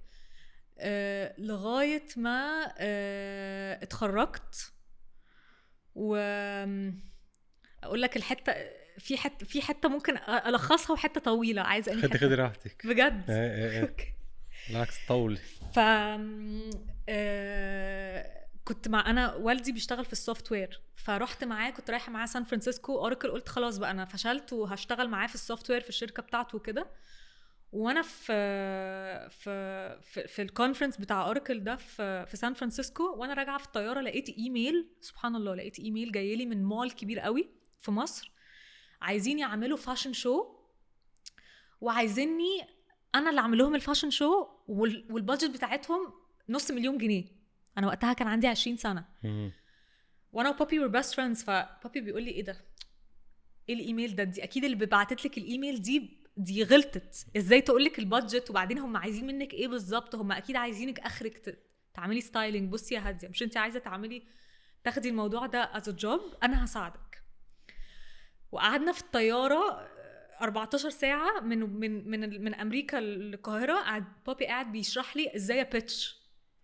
أه 0.79 1.35
لغاية 1.39 2.07
ما 2.17 2.73
أه 2.79 3.83
اتخرجت 3.83 4.73
و 5.95 6.17
أقول 7.83 8.03
لك 8.03 8.17
الحتة 8.17 8.55
في 8.99 9.17
حتة 9.17 9.47
في 9.47 9.63
حتة 9.63 9.89
ممكن 9.89 10.17
ألخصها 10.29 10.95
وحتة 10.95 11.21
طويلة 11.21 11.63
عايزه 11.63 11.93
انهي 11.93 12.09
خدي. 12.09 12.19
خدي 12.19 12.35
راحتك. 12.35 12.87
بجد؟ 12.87 13.31
إيه 13.31 13.55
إيه 13.55 13.71
إيه. 13.71 13.81
okay. 13.89 14.15
بالعكس 14.69 15.07
طولي. 15.09 15.39
ف 15.75 15.79
آه، 17.09 18.40
كنت 18.71 18.89
مع 18.89 19.11
أنا 19.11 19.35
والدي 19.35 19.73
بيشتغل 19.73 20.05
في 20.05 20.13
ال 20.13 20.53
software 20.53 20.81
فرحت 20.97 21.45
معاه 21.45 21.71
كنت 21.71 21.91
رايحة 21.91 22.13
معاه 22.13 22.27
سان 22.27 22.45
فرانسيسكو 22.45 22.99
Oracle 22.99 23.31
قلت 23.31 23.49
خلاص 23.49 23.79
بقى 23.79 23.91
أنا 23.91 24.05
فشلت 24.05 24.53
وهشتغل 24.53 25.09
معاه 25.09 25.27
في 25.27 25.35
ال 25.35 25.71
software 25.71 25.81
في 25.81 25.89
الشركة 25.89 26.23
بتاعته 26.23 26.57
وكده. 26.57 26.87
وأنا 27.73 28.03
في 28.03 28.33
في 29.31 30.01
في, 30.03 30.29
في 30.29 30.43
ال 30.43 30.47
conference 30.47 30.97
بتاع 30.97 31.23
Oracle 31.27 31.65
ده 31.65 31.77
في 31.77 32.27
في 32.27 32.37
سان 32.37 32.55
فرانسيسكو 32.55 33.15
وأنا 33.17 33.35
راجعة 33.35 33.59
في 33.59 33.65
الطيارة 33.67 34.01
لقيت 34.01 34.29
إيميل 34.29 34.89
سبحان 35.01 35.37
الله 35.37 35.55
لقيت 35.55 35.79
إيميل 35.79 36.13
جاي 36.13 36.37
لي 36.37 36.47
من 36.47 36.65
مول 36.65 36.91
كبير 36.91 37.19
قوي 37.21 37.49
في 37.81 37.91
مصر. 37.91 38.33
عايزين 39.03 39.39
يعملوا 39.39 39.77
fashion 39.77 40.13
show 40.13 40.57
وعايزيني 41.81 42.67
أنا 43.15 43.31
اللي 43.31 43.41
أعمل 43.41 43.59
لهم 43.59 43.75
ال 43.75 43.79
fashion 43.79 44.11
show 44.11 44.47
وال- 44.69 45.07
وال 45.11 45.21
budget 45.21 45.51
بتاعتهم 45.51 46.13
نص 46.49 46.71
مليون 46.71 46.99
جنيه. 46.99 47.40
أنا 47.79 47.87
وقتها 47.87 48.13
كان 48.13 48.29
عندي 48.29 48.47
20 48.47 48.77
سنة. 48.77 49.05
وأنا 50.33 50.51
وبابي 50.51 50.79
we're 50.79 50.89
best 50.89 51.15
friends 51.15 51.43
فبابي 51.43 52.01
بيقول 52.01 52.23
لي 52.23 52.31
إيه 52.31 52.45
ده؟ 52.45 52.57
إيه 53.69 53.75
الإيميل 53.75 54.17
ده؟ 54.17 54.25
دي 54.25 54.45
أكيد 54.45 54.65
اللي 54.65 54.87
بعتت 54.87 55.25
لك 55.25 55.39
الإيميل 55.39 55.83
دي 55.83 56.21
دي 56.37 56.65
غلطت. 56.65 57.27
إزاي 57.37 57.61
تقول 57.61 57.85
لك 57.85 57.99
ال 57.99 58.06
budget 58.06 58.51
وبعدين 58.51 58.79
هم 58.79 58.97
عايزين 58.97 59.27
منك 59.27 59.55
إيه 59.55 59.69
بالظبط؟ 59.69 60.15
هم 60.15 60.33
أكيد 60.33 60.57
عايزينك 60.57 61.01
آخرك 61.01 61.59
تعملي 61.95 62.21
styling 62.21 62.73
بصي 62.73 62.95
يا 62.95 63.01
هادية 63.01 63.29
مش 63.29 63.43
انت 63.43 63.57
عايزة 63.57 63.79
تعملي 63.79 64.23
تاخدي 64.85 65.09
الموضوع 65.09 65.47
ده 65.47 65.77
as 65.77 65.91
a 65.91 65.98
job 65.98 66.21
أنا 66.43 66.65
هساعدك. 66.65 67.23
وقعدنا 68.53 68.93
في 68.93 69.01
الطيارة 69.01 69.89
14 70.41 70.91
ساعة 70.91 71.41
من 71.41 71.59
من 71.59 72.11
من 72.11 72.45
من 72.45 72.55
أمريكا 72.55 72.97
للقاهرة 72.97 73.75
قعد 73.75 74.05
بابي 74.27 74.47
قاعد 74.47 74.73
بيشرح 74.73 75.17
لي 75.17 75.37
إزاي 75.37 75.61
أ 75.61 75.70
pitch 75.70 76.20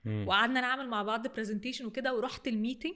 مم. 0.06 0.28
وقعدنا 0.28 0.60
نعمل 0.60 0.88
مع 0.88 1.02
بعض 1.02 1.26
presentation 1.26 1.86
وكده 1.86 2.14
ورحت 2.14 2.48
ال 2.48 2.54
meeting 2.54 2.94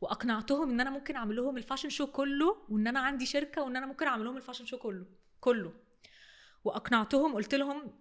وأقنعتهم 0.00 0.70
إن 0.70 0.80
أنا 0.80 0.90
ممكن 0.90 1.16
أعمل 1.16 1.36
لهم 1.36 1.56
ال 1.56 1.60
fashion 1.60 1.88
show 1.88 2.06
كله 2.06 2.56
وإن 2.68 2.86
أنا 2.86 3.00
عندي 3.00 3.26
شركة 3.26 3.62
وإن 3.62 3.76
أنا 3.76 3.86
ممكن 3.86 4.06
أعمل 4.06 4.24
لهم 4.24 4.36
ال 4.36 4.39
fashion 4.39 4.64
show 4.66 4.78
كله 4.78 5.06
كله. 5.40 5.72
وأقنعتهم 6.64 7.34
قلت 7.34 7.54
لهم 7.54 7.92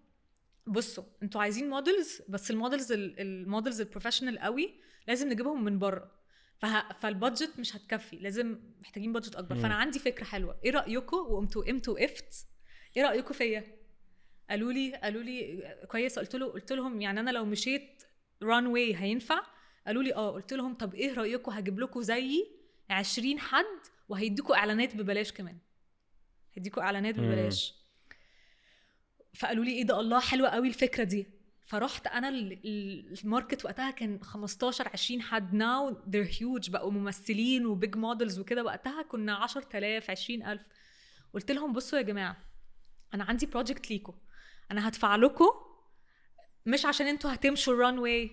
بصوا 0.68 1.04
أنتوا 1.24 1.42
عايزين 1.42 1.70
models 1.70 2.22
بس 2.30 2.52
ال 2.52 2.57
models 2.57 2.92
ال- 2.92 3.20
ال 3.20 3.28
models 3.28 3.82
ال 3.82 3.86
professional 3.86 4.40
قوي 4.40 4.74
لازم 5.08 5.30
نجيبهم 5.30 5.64
من 5.64 5.80
بره. 5.80 6.12
فه... 6.60 6.94
فال 6.94 7.10
budget 7.10 7.60
مش 7.60 7.76
هتكفي 7.76 8.16
لازم 8.16 8.60
محتاجين 8.82 9.14
budget 9.14 9.36
أكبر. 9.36 9.56
مم. 9.56 9.62
فأنا 9.62 9.76
عندي 9.76 10.00
فكرة 10.00 10.24
حلوة. 10.26 10.60
إيه 10.66 10.72
رايكم 10.72 11.18
وقمتوا 11.18 11.66
قمتوا 11.66 11.94
وقفت. 11.94 12.48
إيه 12.98 13.04
رايكم 13.04 13.34
فيا؟ 13.34 13.78
قالوا 14.50 14.72
لي 14.72 14.96
قالوا 14.96 15.22
لي 15.24 15.64
كويس. 15.92 16.20
قلت 16.20 16.36
له 16.36 16.46
قلت 16.46 16.72
لهم 16.72 17.02
يعني 17.02 17.20
أنا 17.20 17.30
لو 17.32 17.46
مشيت 17.46 18.01
runway 18.44 18.96
هينفع؟ 18.96 19.42
قالوا 19.88 20.04
لي 20.04 20.16
آه. 20.16 20.32
قلت 20.32 20.54
لهم 20.54 20.74
طب 20.74 20.94
إيه 20.96 21.14
رايكم 21.14 21.52
هجيب 21.52 21.80
لكم 21.80 22.02
زيي 22.02 22.48
20 22.90 23.40
حد 23.40 23.66
وهيديكوا 24.10 24.56
إعلانات 24.56 24.96
ببلاش 24.96 25.32
كمان. 25.32 25.58
هيديكوا 26.54 26.84
إعلانات. 26.84 27.16
ببلاش. 27.20 27.76
فقالوا 29.36 29.66
لي 29.66 29.72
إيه 29.72 29.84
ده 29.84 30.00
الله 30.00 30.20
حلوة 30.20 30.50
قوي 30.50 30.68
الفكرة 30.68 31.04
دي. 31.04 31.28
فرحت 31.66 32.08
أنا 32.08 32.30
ال- 32.30 32.60
ال- 32.66 33.20
ال 33.24 33.30
market 33.30 33.66
وقتها 33.66 33.92
كان 33.92 34.24
15 34.24 34.90
20 34.94 35.22
حد. 35.22 35.54
now 35.54 35.94
they're 35.94 36.42
huge 36.42 36.70
بقوا 36.70 36.92
ممثلين 36.92 37.66
و 37.66 37.73
big 37.73 37.96
models 37.98 38.40
وكده. 38.40 38.64
وقتها 38.64 39.02
كنا 39.02 39.36
10000 39.36 40.10
20000 40.10 40.62
قلت 41.34 41.52
لهم 41.52 41.74
بصوا 41.74 41.98
يا 42.00 42.04
جماعة 42.04 42.38
أنا 43.14 43.24
عندي 43.24 43.46
project 43.46 43.92
ليكم 43.92 44.14
أنا 44.72 44.88
هدفع 44.88 45.16
لكم 45.16 45.50
مش 46.66 46.86
عشان 46.86 47.08
أنتوا 47.08 47.34
هتمشوا 47.34 47.74
ال 47.74 48.00
runway 48.00 48.32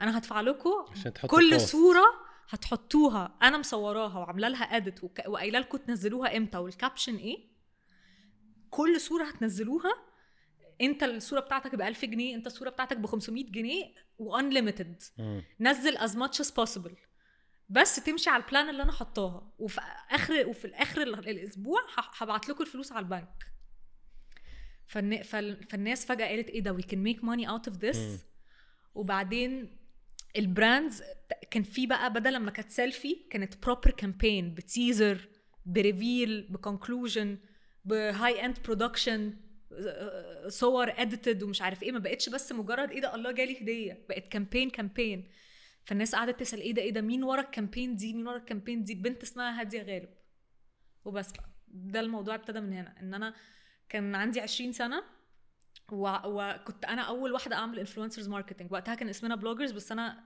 أنا 0.00 0.18
هدفع 0.18 0.40
لكم 0.40 0.84
كل 1.30 1.44
ال 1.52 1.55
post. 1.55 1.68
صورة 1.72 2.04
هتحطوها. 2.48 3.38
أنا 3.42 3.58
مصوراها 3.58 4.18
وعاملة 4.18 4.48
لها 4.48 4.62
edit 4.64 5.04
وقايلة 5.04 5.58
لكم 5.58 5.78
تنزلوها 5.78 6.36
إمتى 6.36 6.58
وال 6.58 6.71
caption 6.71 7.16
إيه. 7.16 7.38
كل 8.70 9.00
صورة 9.00 9.24
هتنزلوها. 9.24 9.90
أنت 10.80 11.02
الصورة 11.02 11.40
بتاعتك 11.40 11.74
ب 11.74 11.80
1000 11.80 12.04
جنيه 12.04 12.34
أنت 12.36 12.46
الصورة 12.46 12.70
بتاعتك 12.70 12.96
ب 12.96 13.06
500 13.06 13.44
جنيه 13.52 13.84
و 14.18 14.26
unlimited. 14.26 15.02
نزل 15.60 15.98
as 15.98 16.10
much 16.12 16.44
as 16.46 16.48
possible. 16.50 16.96
بس 17.68 17.96
تمشي 17.96 18.30
على 18.30 18.42
ال 18.44 18.49
plan 18.49 18.68
اللي 18.68 18.82
أنا 18.82 18.92
حطاها. 18.92 19.52
وفي 19.58 19.80
اخر 20.10 20.48
وفي 20.48 20.64
الآخر 20.64 21.02
ال- 21.02 21.28
الأسبوع 21.28 21.80
هبعت 22.18 22.48
لكم 22.48 22.62
الفلوس 22.64 22.92
على 22.92 23.04
البنك 23.04 23.53
فالن... 24.86 25.22
فال... 25.22 25.64
فالناس 25.70 26.06
فجأة 26.06 26.26
قالت 26.26 26.48
إيه 26.50 26.60
ده 26.60 26.68
we 26.68 26.76
can 26.78 26.96
make 27.08 27.20
money 27.20 27.48
out 27.48 27.72
of 27.72 27.76
this. 27.76 27.96
مم. 27.96 28.18
وبعدين 28.94 29.78
ال 30.36 30.45
brands 30.45 31.02
كان 31.50 31.62
في 31.62 31.86
بقى 31.86 32.12
بدل 32.12 32.32
لما 32.32 32.50
كانت 32.50 32.70
سيلفي 32.70 33.14
كانت 33.30 33.62
بروبر 33.62 33.90
كامبين 33.90 34.54
بتيزر 34.54 35.28
بريفيل 35.66 36.42
بكونكلوجن 36.50 37.38
بهاي 37.84 38.44
اند 38.44 38.58
برودكشن 38.64 39.36
صور 40.48 40.90
edited 40.96 41.42
ومش 41.42 41.62
عارف 41.62 41.82
إيه 41.82 41.92
ما 41.92 41.98
بقتش 41.98 42.28
بس 42.28 42.52
مجرد 42.52 42.90
إيه 42.90 43.00
ده 43.00 43.14
الله 43.14 43.30
جالي 43.32 43.62
هدية 43.62 44.04
بقت 44.08 44.28
campaign 44.28 44.70
campaign 44.70 45.28
فالناس 45.84 46.14
قعدت 46.14 46.40
تسأل 46.40 46.60
إيه 46.60 46.72
ده 46.72 46.82
إيه 46.82 46.90
ده 46.90 47.00
مين 47.00 47.24
ورا 47.24 47.40
ال 47.40 47.46
campaign 47.46 47.96
دي 47.96 48.12
مين 48.14 48.26
ورا 48.28 48.36
ال 48.36 48.41
campaign 48.41 48.82
دي؟ 48.84 48.94
بنت 48.94 49.22
اسمها 49.22 49.60
هادية 49.60 49.82
غالب. 49.82 50.08
وبس 51.04 51.32
بقى. 51.32 51.48
ده 51.68 52.00
الموضوع 52.00 52.34
ابتدى 52.34 52.60
من 52.60 52.72
هنا 52.72 52.94
إن 53.00 53.14
أنا 53.14 53.34
كان 53.88 54.14
عندي 54.14 54.40
20 54.40 54.72
سنة 54.72 55.02
و... 55.92 56.16
وكنت 56.24 56.84
أنا 56.84 57.02
أول 57.02 57.32
واحدة 57.32 57.56
أعمل 57.56 57.78
influencers 57.78 58.28
marketing 58.28 58.72
وقتها 58.72 58.94
كان 58.94 59.08
اسمنا 59.08 59.34
bloggers 59.36 59.72
بس 59.72 59.92
أنا 59.92 60.24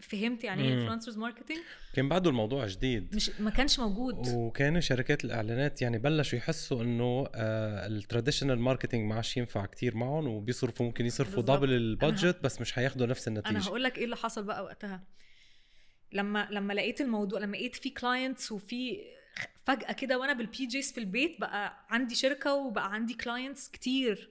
فهمت 0.00 0.44
يعني 0.44 0.62
إيه. 0.62 0.74
انفلونسرز 0.74 1.18
ماركتنج 1.18 1.58
كان 1.94 2.08
بعده 2.08 2.30
الموضوع 2.30 2.66
جديد. 2.66 3.16
مش 3.16 3.40
ما 3.40 3.50
كانش 3.50 3.78
موجود. 3.78 4.14
وكانوا 4.34 4.80
شركات 4.80 5.24
الإعلانات 5.24 5.82
يعني 5.82 5.98
بلشوا 5.98 6.38
يحسوا 6.38 6.82
إنه 6.82 7.26
آه 7.34 7.86
ال 7.86 7.92
traditional 7.92 8.58
marketing 8.58 9.08
ما 9.08 9.14
عادش 9.14 9.36
ينفع 9.36 9.66
كتير 9.66 9.96
معهم 9.96 10.28
وبيصرفوا 10.28 10.86
ممكن 10.86 11.06
يصرفوا. 11.06 11.42
double 11.42 11.72
ال 11.72 11.81
budget 11.81 12.38
بس 12.42 12.60
مش 12.60 12.78
هياخدوا 12.78 13.06
نفس 13.06 13.28
أنا 13.28 13.38
النتيجة. 13.40 13.68
هقول 13.68 13.82
لك 13.82 13.98
إيه 13.98 14.04
اللي 14.04 14.16
حصل 14.16 14.44
بقى 14.44 14.64
وقتها. 14.64 15.04
لما 16.12 16.48
لما 16.50 16.72
لقيت 16.72 17.00
الموضوع 17.00 17.40
لما 17.40 17.56
لقيت 17.56 17.76
في 17.76 17.90
clients 17.90 18.52
وفي 18.52 19.00
فجأة 19.66 19.92
كده 19.92 20.18
وأنا 20.18 20.32
بال 20.32 20.66
PJs 20.66 20.92
في 20.92 20.98
البيت 20.98 21.40
بقى 21.40 21.86
عندي 21.90 22.14
شركة 22.14 22.54
وبقى 22.54 22.92
عندي 22.92 23.14
clients 23.14 23.68
كتير. 23.68 24.30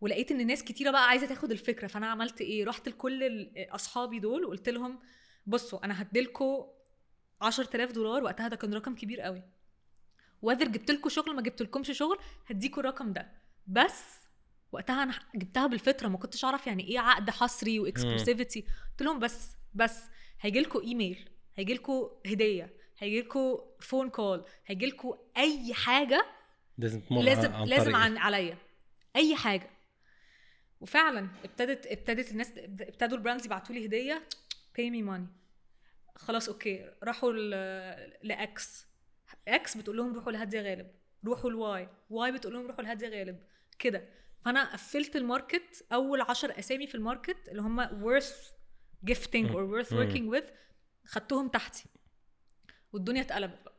ولقيت 0.00 0.30
إن 0.30 0.46
ناس 0.46 0.64
كتيرة 0.64 0.90
بقى 0.90 1.08
عايزة 1.08 1.26
تاخد 1.26 1.50
الفكرة. 1.50 1.86
فأنا 1.86 2.06
عملت 2.06 2.40
إيه؟ 2.40 2.64
رحت 2.64 2.88
لكل 2.88 3.50
أصحابي 3.56 4.18
دول 4.18 4.44
وقلت 4.44 4.68
لهم 4.68 4.98
بصوا 5.46 5.84
أنا 5.84 6.02
هديلكوا 6.02 6.64
10000 7.40 7.92
دولار. 7.92 8.24
وقتها 8.24 8.48
ده 8.48 8.56
كان 8.56 8.74
رقم 8.74 8.94
كبير 8.94 9.20
قوي. 9.20 9.42
whether 10.42 10.68
جبت 10.68 10.90
لكم 10.90 11.08
شغل 11.08 11.34
ما 11.34 11.42
جبت 11.42 11.62
لكمش 11.62 11.90
شغل 11.90 12.18
هديكوا 12.46 12.82
الرقم 12.82 13.12
ده. 13.12 13.32
بس 13.66 14.04
وقتها 14.72 15.02
أنا 15.02 15.14
جبتها 15.34 15.66
بالفطرة 15.66 16.08
ما 16.08 16.18
كنتش 16.18 16.44
أعرف 16.44 16.66
يعني 16.66 16.88
إيه 16.88 16.98
عقد 16.98 17.30
حصري 17.30 17.80
و 17.80 17.87
exclusivity 17.87 18.60
قلت 18.90 19.02
لهم 19.02 19.18
بس 19.18 19.50
بس 19.74 20.00
هيجي 20.40 20.60
لكم 20.60 20.80
ايميل 20.80 21.30
هيجي 21.56 21.74
لكم 21.74 22.08
هدية. 22.26 22.77
هيجي 22.98 23.20
لكم 23.20 23.58
phone 23.80 24.10
call 24.10 24.44
هيجي 24.66 24.86
لكم 24.86 25.18
أي 25.36 25.74
حاجة 25.74 26.26
لازم 26.78 27.00
تمر 27.00 27.22
لازم 27.22 27.54
عن 27.54 27.68
لازم. 27.68 27.96
عن 27.96 28.16
عليا. 28.16 28.58
أي 29.16 29.36
حاجة. 29.36 29.70
وفعلا 30.80 31.28
ابتدت 31.44 31.86
ابتدت 31.86 32.30
الناس 32.32 32.52
ابتدوا 32.58 33.18
ال 33.18 33.22
brands 33.22 33.46
يبعتوا 33.46 33.74
لي 33.74 33.86
هدية 33.86 34.28
pay 34.78 34.92
me 34.92 35.08
money. 35.10 35.28
خلاص 36.16 36.48
okay. 36.48 36.90
راحوا 37.02 37.32
ل 38.22 38.43
X. 38.43 38.86
X 39.48 39.76
بتقول 39.76 39.96
لهم 39.96 40.14
روحوا 40.14 40.32
لهاديه 40.32 40.60
غالب. 40.60 40.90
روحوا 41.24 41.50
ل 41.50 41.88
Y. 42.10 42.25
Y 42.25 42.32
بتقول 42.32 42.54
لهم 42.54 42.66
روحوا 42.66 42.82
لهاديه 42.82 43.08
غالب. 43.08 43.42
كده. 43.78 44.08
فأنا 44.44 44.72
قفلت 44.72 45.16
ال 45.16 45.26
market 45.26 45.84
أول 45.92 46.20
عشر 46.20 46.58
أسامي 46.58 46.86
في 46.86 46.94
ال 46.94 47.02
market 47.02 47.48
اللي 47.48 47.62
هم 47.62 47.86
worth 47.86 48.52
gifting 49.10 49.48
or 49.48 49.72
worth 49.72 49.90
working 49.90 50.36
with 50.36 50.44
خدتهم 51.06 51.48
تحتي. 51.48 51.84
والدنيا 52.92 53.20
اتقلبت 53.22 53.58
بقى. 53.64 53.74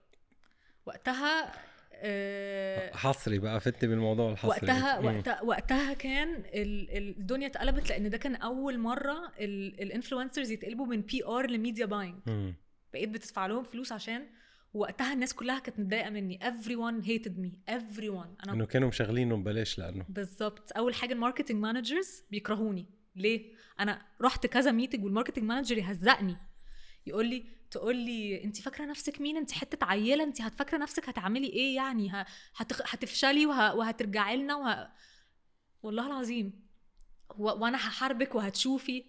وقتها 0.86 1.54
آه، 2.02 2.96
حصري 2.96 3.40
بقى 3.40 3.60
فتني 3.60 3.90
بالموضوع 3.90 4.32
الحصري. 4.32 4.50
وقتها. 4.50 5.00
وقتها 5.00 5.42
وقتها 5.42 5.94
كان 5.94 6.36
ال- 6.36 6.98
ال- 6.98 7.18
الدنيا 7.20 7.48
اتقلبت 7.48 7.90
لأن 7.90 8.10
ده 8.10 8.18
كان 8.18 8.36
أول 8.36 8.78
مرة 8.80 9.32
ال 9.40 9.49
influencers 9.49 10.52
يتقلبوا 10.52 10.86
من 10.86 11.02
PR 11.02 11.26
ل 11.26 11.50
media 11.50 11.86
buying. 11.86 12.16
بقيت 12.94 13.10
بتدفع 13.10 13.46
لهم 13.46 13.64
فلوس 13.64 13.92
عشان 13.92 14.28
وقتها 14.74 15.14
الناس 15.14 15.34
كلها 15.34 15.60
كانت 15.60 15.80
متضايقة 15.80 16.10
مني. 16.10 16.40
Everyone 16.44 17.06
hated 17.06 17.32
me. 17.32 17.74
Everyone. 17.76 18.44
أنا 18.44 18.54
إنه 18.54 18.66
كانوا 18.66 18.88
مشغلينه 18.88 19.36
ببلاش 19.38 19.80
لأنه. 19.80 20.06
بالظبط. 20.10 20.78
أول 20.78 20.94
حاجة 20.96 21.14
ال 21.14 21.18
marketing 21.18 21.58
managers 21.62 22.24
بيكرهوني. 22.32 22.86
ليه؟ 23.16 23.54
أنا 23.80 24.02
رحت 24.22 24.46
كذا 24.48 24.72
meeting 24.72 25.04
وال 25.04 25.11
marketing 25.11 25.44
manager 25.44 25.78
يهزقني. 25.78 26.38
يقول 27.10 27.26
لي 27.26 27.46
تقول 27.72 27.96
لي 27.96 28.44
أنت 28.44 28.62
فاكرة 28.62 28.86
نفسك 28.86 29.22
مين؟ 29.22 29.38
أنت 29.38 29.52
حتة 29.52 29.86
عيلة 29.86 30.24
أنت 30.24 30.42
هتفاكرة 30.42 30.78
نفسك 30.78 31.10
هتعملي 31.10 31.48
إيه 31.48 31.76
يعني؟ 31.76 32.12
هتخ... 32.56 32.82
هتفشلي 32.86 33.46
وه... 33.46 33.76
وهترجعي 33.76 34.38
لنا 34.38 34.56
وه... 34.56 34.92
والله 35.84 36.08
العظيم. 36.08 36.68
و... 37.38 37.44
وأنا 37.44 37.78
هحاربك 37.78 38.36
وهتشوفي. 38.36 39.04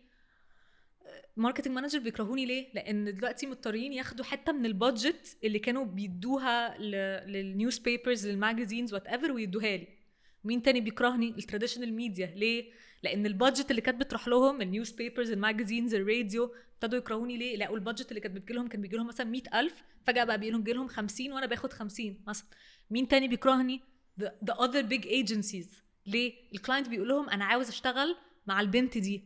marketing 1.36 1.74
manager 1.74 1.98
بيكرهوني 1.98 2.46
ليه؟ 2.46 2.72
لأن 2.74 3.14
دلوقتي 3.14 3.46
مضطرين 3.46 3.92
ياخدوا 3.92 4.24
حتة 4.24 4.52
من 4.52 4.66
ال 4.66 4.76
budget 4.76 5.36
اللي 5.44 5.58
كانوا 5.58 5.84
بيدوها 5.84 6.78
ل... 6.78 6.90
لل 7.32 7.78
newspapers 7.78 8.26
لل 8.26 8.94
magazines 8.94 9.06
whatever 9.06 9.32
ويدوها 9.32 9.76
لي. 9.76 9.99
مين 10.44 10.62
تاني 10.62 10.80
بيكرهني؟ 10.80 11.28
ال 11.28 11.34
traditional 11.34 11.94
media 11.94 12.26
ليه؟ 12.26 12.72
لأن 13.02 13.26
ال 13.26 13.33
budget 13.33 13.70
اللي 13.70 13.82
كانت 13.82 14.00
بتروح 14.00 14.28
لهم 14.28 14.62
ال 14.62 14.90
newspapers 14.90 15.30
ال 15.30 15.37
magazines 15.37 15.94
الراديو 15.94 16.54
ابتدوا 16.74 16.98
يكرهوني. 16.98 17.36
ليه؟ 17.36 17.56
لقوا 17.56 17.76
ال 17.76 17.81
budget 17.81 18.08
اللي 18.08 18.20
كانت 18.20 18.36
بتجي 18.36 18.54
لهم 18.54 18.68
كان 18.68 18.80
بيجي 18.80 18.96
لهم 18.96 19.06
مثلا 19.06 19.26
100000 19.26 19.82
فجأة 20.06 20.24
بقى 20.24 20.38
بيجي 20.38 20.50
لهم 20.50 20.62
جي 20.62 20.72
لهم 20.72 20.88
50 20.88 21.32
وأنا 21.32 21.46
باخد 21.46 21.72
50 21.72 22.20
مثلا. 22.26 22.46
مين 22.90 23.08
تاني 23.08 23.28
بيكرهني؟ 23.28 23.80
the 24.20 24.54
other 24.54 24.82
big 24.92 25.04
agencies. 25.04 25.68
ليه؟ 26.06 26.34
ال 26.54 26.59
client 26.59 26.88
بيقول 26.88 27.08
لهم 27.08 27.30
أنا 27.30 27.44
عاوز 27.44 27.68
أشتغل 27.68 28.16
مع 28.46 28.60
البنت 28.60 28.98
دي. 28.98 29.24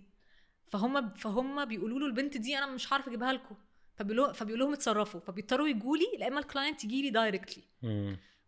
فهم 0.73 1.15
فهم 1.15 1.65
بيقولوا 1.65 1.99
له 2.01 2.07
البنت 2.07 2.37
دي 2.37 2.59
أنا 2.59 2.67
مش 2.67 2.93
عارف 2.93 3.09
أجيبها 3.09 3.33
لكم. 3.33 3.57
فبيقول 4.35 4.59
لهم 4.61 4.73
اتصرفوا. 4.73 5.21
فبيضطروا 5.21 5.69
يجوا 5.69 5.97
لي 5.97 6.07
لا 6.19 6.29
اما 6.29 6.41
ال 6.41 6.47
client 6.47 6.85
يجي 6.85 7.03
لي 7.03 7.11
directly. 7.11 7.63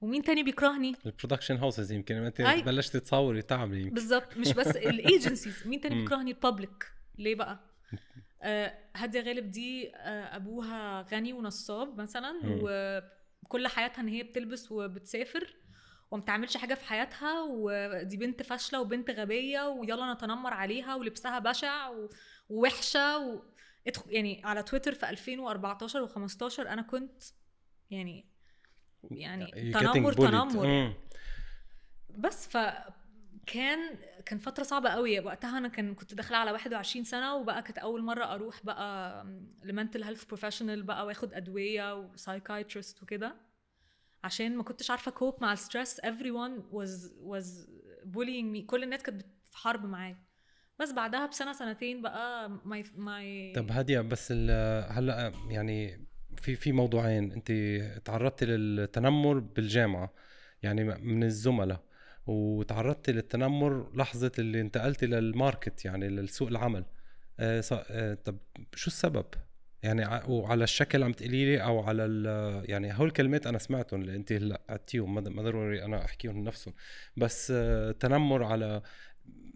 ومين 0.00 0.22
تاني 0.22 0.42
بيكرهني 0.42 0.94
ال 1.06 1.11
production 1.11 1.56
houses 1.56 1.92
يمكن 1.92 2.14
أنت 2.16 2.40
أي. 2.40 2.62
بلشتي 2.62 3.00
تصوري 3.00 3.42
تعملي 3.42 3.90
بالظبط 3.90 4.36
مش 4.36 4.52
بس 4.52 4.66
ال 4.90 4.99
agencies 4.99 5.66
مين 5.66 5.80
تاني. 5.80 5.94
بيكرهني 6.02 6.30
ال 6.30 6.39
public 6.39 6.92
ليه 7.18 7.34
بقى 7.34 7.60
آه 8.42 8.78
هادية 8.96 9.20
غالب 9.20 9.50
دي 9.50 9.94
آه 9.96 10.36
أبوها 10.36 11.02
غني 11.02 11.32
ونصاب 11.32 12.00
مثلا. 12.00 12.40
وكل 13.44 13.68
حياتها 13.68 14.00
إن 14.02 14.08
هي 14.08 14.22
بتلبس 14.22 14.72
وبتسافر 14.72 15.56
وما 16.10 16.22
بتعملش 16.22 16.56
حاجة 16.56 16.74
في 16.74 16.84
حياتها 16.84 17.42
ودي 17.42 18.16
بنت 18.16 18.42
فاشلة 18.42 18.80
وبنت 18.80 19.10
غبية 19.10 19.68
ويلا 19.68 20.12
نتنمر 20.12 20.52
عليها 20.54 20.94
ولبسها 20.94 21.38
بشع 21.38 21.88
و- 21.88 22.10
ووحشة 22.48 23.18
و... 23.18 23.42
يعني 24.06 24.40
على 24.44 24.62
تويتر 24.62 24.94
في 24.94 25.10
2014 25.10 26.08
و15 26.08 26.60
أنا 26.60 26.82
كنت 26.82 27.22
يعني 27.90 28.35
يعني 29.10 29.72
تنمر. 29.72 30.12
تنمر. 30.12 30.94
بس 32.18 32.48
ف 32.48 32.56
كان 33.46 33.78
كان 34.26 34.38
فترة 34.38 34.62
صعبة 34.62 34.90
قوي. 34.90 35.20
وقتها 35.20 35.58
أنا 35.58 35.68
كان 35.68 35.94
كنت 35.94 36.14
داخلة 36.14 36.36
على 36.36 36.52
21 36.52 37.04
سنة 37.04 37.34
وبقى 37.34 37.62
كانت 37.62 37.78
أول 37.78 38.02
مرة 38.02 38.24
أروح 38.34 38.64
بقى 38.64 39.24
ل 39.64 39.70
mental 39.70 40.02
health 40.04 40.24
professional 40.24 40.82
بقى 40.82 41.06
وآخد 41.06 41.34
أدوية 41.34 41.94
و 41.94 42.02
psychiatrist 42.02 43.02
وكده. 43.02 43.36
عشان 44.24 44.56
ما 44.56 44.62
كنتش 44.62 44.90
عارفة 44.90 45.10
cope 45.10 45.36
مع 45.42 45.52
ال 45.52 45.59
stress 45.59 46.00
everyone 46.00 46.60
was 46.72 47.10
was 47.28 47.46
bullying 48.04 48.56
me. 48.56 48.66
كل 48.66 48.82
الناس 48.82 49.02
كانت 49.02 49.22
في 49.44 49.56
حرب 49.58 49.84
معايا. 49.84 50.16
بس 50.78 50.92
بعدها 50.92 51.26
بسنة 51.26 51.52
سنتين 51.52 52.02
بقى 52.02 52.48
my 52.64 52.84
my 52.86 53.54
طب 53.56 53.70
هادية 53.70 54.00
بس 54.00 54.28
ال- 54.30 54.92
هلا 54.92 55.32
يعني 55.48 56.05
في 56.40 56.56
في 56.56 56.72
موضوعين. 56.72 57.32
انت 57.32 57.52
تعرضتي 58.04 58.46
للتنمر 58.46 59.38
بالجامعة 59.38 60.14
يعني 60.62 60.84
من 60.84 61.24
الزملاء 61.24 61.82
وتعرضتي 62.26 63.12
للتنمر 63.12 63.96
لحظة 63.96 64.32
اللي 64.38 64.60
انتقلتي 64.60 65.06
للماركت 65.06 65.84
يعني 65.84 66.08
للسوق 66.08 66.48
العمل. 66.48 66.84
آه 67.40 67.62
آه 67.90 68.14
طب 68.14 68.38
شو 68.74 68.86
السبب؟ 68.86 69.26
يعني 69.82 70.22
وعلى 70.28 70.64
الشكل 70.64 71.02
عم 71.02 71.12
تقولي 71.12 71.44
لي 71.44 71.62
أو 71.62 71.80
على 71.80 72.02
يعني 72.68 72.92
هول 72.94 73.08
الكلمات 73.08 73.46
أنا 73.46 73.58
سمعتهم 73.58 74.00
اللي 74.00 74.16
أنت 74.16 74.32
هلأ 74.32 74.60
قعدتيهم. 74.68 75.14
ما 75.14 75.20
ما 75.20 75.42
ضروري 75.42 75.84
أنا 75.84 76.04
أحكيهم 76.04 76.44
نفسهم 76.44 76.74
بس 77.16 77.52
آه 77.56 77.92
تنمر 77.92 78.44
على 78.44 78.82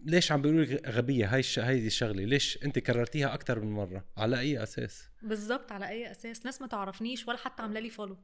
ليش 0.05 0.33
عم 0.33 0.43
بيقولوا 0.43 0.65
لي 0.65 0.81
غبية؟ 0.87 1.35
هاي 1.35 1.41
الش... 1.41 1.59
هاي 1.59 1.87
الشغله 1.87 2.25
ليش 2.25 2.59
انت 2.65 2.79
كررتيها 2.79 3.35
أكثر 3.35 3.61
من 3.61 3.73
مرة؟ 3.73 4.05
على 4.17 4.41
أي 4.41 4.63
أساس؟ 4.63 5.09
بالظبط 5.23 5.73
على 5.73 5.89
أي 5.89 6.11
أساس؟ 6.11 6.45
ناس 6.45 6.61
ما 6.61 6.67
تعرفنيش 6.67 7.29
ولا 7.29 7.39
حتى 7.39 7.63
عاملة 7.63 7.81
لي 7.81 7.91
follow 7.91 8.19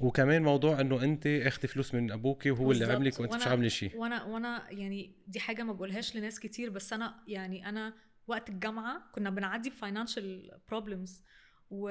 وكمان 0.00 0.42
موضوع 0.42 0.80
إنه 0.80 1.02
انت 1.02 1.26
اخذتي 1.26 1.66
فلوس 1.66 1.94
من 1.94 2.12
ابوكي 2.12 2.50
وهو 2.50 2.72
اللي. 2.72 2.84
عملك 2.84 3.20
وانت 3.20 3.34
مش 3.34 3.46
عاملة 3.46 3.68
شيء 3.68 3.96
وأنا 3.96 4.24
وأنا 4.24 4.70
يعني 4.70 5.16
دي 5.26 5.40
حاجة 5.40 5.62
ما 5.62 5.72
بقولهاش 5.72 6.16
لناس 6.16 6.40
كتير 6.40 6.70
بس 6.70 6.92
أنا 6.92 7.24
يعني 7.28 7.68
أنا 7.68 7.94
وقت 8.26 8.50
الجامعة 8.50 9.10
كنا 9.12 9.30
بنعدي 9.30 9.70
ب 9.70 9.78
financial 9.78 10.50
problems 10.68 11.22
و... 11.70 11.82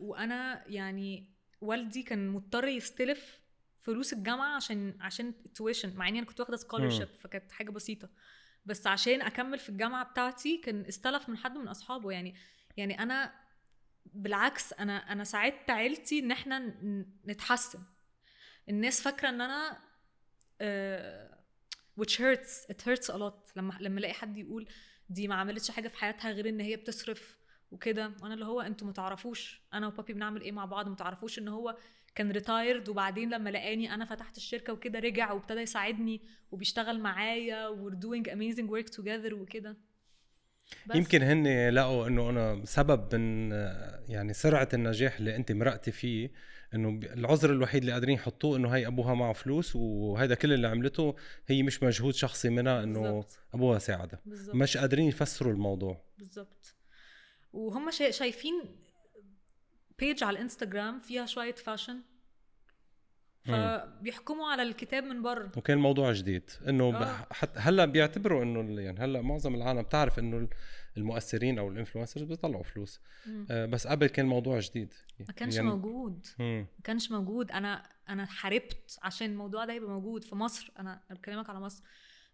وأنا 0.00 0.64
يعني 0.68 1.34
والدي 1.60 2.02
كان 2.02 2.28
مضطر 2.28 2.68
يستلف 2.68 3.40
فلوس 3.84 4.12
الجامعة 4.12 4.56
عشان 4.56 4.96
عشان 5.00 5.34
ال 5.46 5.52
tuition 5.52 5.96
مع 5.96 6.08
إني 6.08 6.18
أنا 6.18 6.26
كنت 6.26 6.40
واخدة 6.40 6.56
scholarship 6.56 7.08
فكانت 7.08 7.52
حاجة 7.52 7.70
بسيطة. 7.70 8.08
بس 8.66 8.86
عشان 8.86 9.22
أكمل 9.22 9.58
في 9.58 9.68
الجامعة 9.68 10.04
بتاعتي 10.04 10.56
كان 10.56 10.84
استلف 10.84 11.28
من 11.28 11.36
حد 11.36 11.58
من 11.58 11.68
أصحابه. 11.68 12.12
يعني 12.12 12.34
يعني 12.76 13.02
أنا 13.02 13.32
بالعكس 14.06 14.72
أنا 14.72 15.12
أنا 15.12 15.24
ساعدت 15.24 15.70
عيلتي 15.70 16.18
إن 16.18 16.30
إحنا 16.30 16.58
نتحسن. 17.26 17.78
الناس 18.68 19.02
فاكرة 19.02 19.28
إن 19.28 19.40
أنا 19.40 19.78
uh, 20.62 21.34
which 22.00 22.16
hurts 22.16 22.66
it 22.72 22.82
hurts 22.86 23.08
a 23.14 23.18
lot. 23.18 23.56
لما 23.56 23.78
لما 23.80 23.98
ألاقي 23.98 24.14
حد 24.14 24.36
يقول 24.36 24.68
دي 25.08 25.28
ما 25.28 25.34
عملتش 25.34 25.70
حاجة 25.70 25.88
في 25.88 25.96
حياتها 25.98 26.30
غير 26.30 26.48
إن 26.48 26.60
هي 26.60 26.76
بتصرف 26.76 27.38
وكده. 27.70 28.12
وأنا 28.22 28.34
اللي 28.34 28.44
هو 28.44 28.60
أنتوا 28.60 28.86
ما 28.86 28.92
تعرفوش. 28.92 29.62
أنا 29.72 29.86
وبابي 29.86 30.12
بنعمل 30.12 30.40
إيه 30.40 30.52
مع 30.52 30.64
بعض؟ 30.64 30.88
ما 30.88 30.94
تعرفوش 30.94 31.38
إن 31.38 31.48
هو 31.48 31.76
كان 32.14 32.30
ريتايرد 32.30 32.88
وبعدين 32.88 33.30
لما 33.30 33.50
لقاني 33.50 33.94
أنا 33.94 34.04
فتحت 34.04 34.36
الشركة 34.36 34.72
وكده 34.72 34.98
رجع 34.98 35.32
وابتدى 35.32 35.60
يساعدني 35.60 36.20
وبيشتغل 36.52 37.00
معايا 37.00 37.68
we're 37.70 37.94
doing 38.04 38.30
amazing 38.30 38.68
work 38.70 38.94
together 38.96 39.32
وكده. 39.32 39.76
يمكن 40.94 41.22
هن 41.22 41.68
لقوا 41.68 42.06
إنه 42.06 42.30
أنا 42.30 42.64
سبب 42.64 43.14
من 43.14 43.50
يعني 44.08 44.32
سرعة 44.32 44.68
النجاح 44.74 45.16
اللي 45.16 45.36
أنت 45.36 45.52
مرقتي 45.52 45.92
فيه 45.92 46.30
إنه 46.74 47.00
العذر 47.12 47.50
الوحيد 47.52 47.80
اللي 47.82 47.92
قادرين 47.92 48.14
يحطوه 48.14 48.56
إنه 48.56 48.68
هي 48.68 48.86
أبوها 48.86 49.14
معه 49.14 49.32
فلوس 49.32 49.76
وهذا 49.76 50.34
كل 50.34 50.52
اللي 50.52 50.68
عملته 50.68 51.16
هي 51.46 51.62
مش 51.62 51.82
مجهود 51.82 52.14
شخصي 52.14 52.48
منها 52.48 52.82
إنه 52.82 53.24
أبوها 53.54 53.78
ساعدها. 53.78 54.20
مش 54.54 54.76
قادرين 54.76 55.08
يفسروا 55.08 55.52
الموضوع. 55.52 56.04
بالظبط 56.18 56.74
وهم 57.52 57.90
شا- 57.90 58.10
شايفين 58.10 58.62
page 59.98 60.24
على 60.24 60.36
الانستغرام 60.36 60.98
فيها 61.00 61.26
شوية 61.26 61.54
fashion 61.54 62.00
فبيحكموا 63.44 64.46
على 64.50 64.62
الكتاب 64.62 65.04
من 65.04 65.22
بره. 65.22 65.52
وكان 65.56 65.78
موضوع 65.78 66.12
جديد. 66.12 66.50
إنه 66.68 66.96
آه. 66.96 67.26
حتى 67.30 67.60
هلأ 67.60 67.84
بيعتبروا 67.84 68.42
إنه 68.42 68.80
يعني 68.82 69.00
هلأ 69.00 69.20
معظم 69.22 69.54
العالم 69.54 69.82
بتعرف 69.82 70.18
إنه 70.18 70.48
المؤثرين 70.96 71.58
أو 71.58 71.68
ال 71.68 71.72
influencers 71.72 72.22
بيطلعوا 72.22 72.62
فلوس. 72.62 73.00
مم. 73.26 73.46
آه، 73.50 73.66
بس 73.66 73.86
قبل 73.86 74.06
كان 74.06 74.26
موضوع 74.26 74.58
جديد. 74.60 74.94
ما 75.20 75.32
كانش 75.32 75.56
يعني- 75.56 75.68
موجود. 75.68 76.26
مم. 76.38 76.60
ما 76.76 76.82
كانش 76.84 77.10
موجود. 77.10 77.50
أنا 77.52 77.90
أنا 78.08 78.26
حاربت 78.26 78.98
عشان 79.02 79.30
الموضوع 79.30 79.64
ده 79.64 79.72
يبقى 79.72 79.90
موجود 79.90 80.24
في 80.24 80.34
مصر. 80.34 80.72
أنا 80.78 81.00
بكلمك 81.10 81.50
على 81.50 81.60
مصر. 81.60 81.82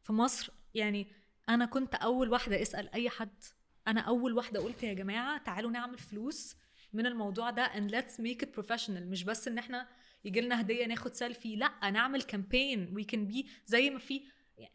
في 0.03 0.13
مصر 0.13 0.53
يعني 0.75 1.07
أنا 1.49 1.67
كنت 1.67 1.95
أول 1.95 2.29
واحدة 2.31 2.63
أسأل 2.63 2.95
أي 2.95 3.11
حد. 3.11 3.43
أنا 3.89 4.01
أول 4.01 4.33
واحدة 4.33 4.61
قلت 4.61 4.83
يا 4.83 4.93
جماعة 4.95 5.39
تعالوا 5.45 5.71
نعمل 5.71 5.99
فلوس 5.99 6.57
من 6.93 7.07
الموضوع 7.07 7.51
ده 7.51 7.67
and 7.67 7.91
let's 7.93 8.15
make 8.21 8.47
it 8.47 8.63
professional. 8.63 8.91
مش 9.03 9.25
بس 9.25 9.49
إن 9.49 9.59
إحنا 9.59 9.89
يجي 10.25 10.41
لنا 10.41 10.61
هدية 10.61 10.87
ناخد 10.87 11.15
سيلفي 11.15 11.57
لأ 11.57 11.91
نعمل 11.91 12.23
campaign 12.23 12.91
we 12.95 13.05
can 13.05 13.27
be 13.27 13.47
زي 13.67 13.91
ما 13.91 13.99
في 13.99 14.23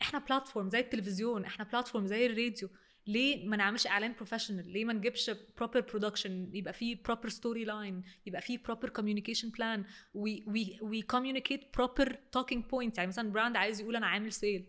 إحنا 0.01 0.19
platform 0.19 0.69
زي 0.69 0.79
التلفزيون 0.79 1.45
إحنا 1.45 1.65
platform 1.65 2.07
زي 2.07 2.25
الراديو. 2.25 2.69
ليه 3.07 3.47
ما 3.47 3.57
نعملش 3.57 3.87
إعلان 3.87 4.13
professional 4.13 4.69
ليه 4.69 4.85
ما 4.85 4.93
نجيبش 4.93 5.31
proper 5.57 5.81
production 5.81 6.49
يبقى 6.53 6.73
فيه 6.73 6.97
proper 7.05 7.29
storyline 7.29 8.03
يبقى 8.25 8.41
فيه 8.41 8.57
proper 8.65 8.89
communication 8.89 9.49
plan 9.49 9.85
we 10.13 10.43
we 10.81 11.01
communicate 11.01 11.61
proper 11.77 12.17
talking 12.31 12.65
point 12.65 12.97
يعني 12.97 13.07
مثلا 13.07 13.31
brand 13.31 13.55
عايز 13.55 13.81
يقول 13.81 13.95
أنا 13.95 14.07
عامل 14.07 14.33
sale 14.33 14.65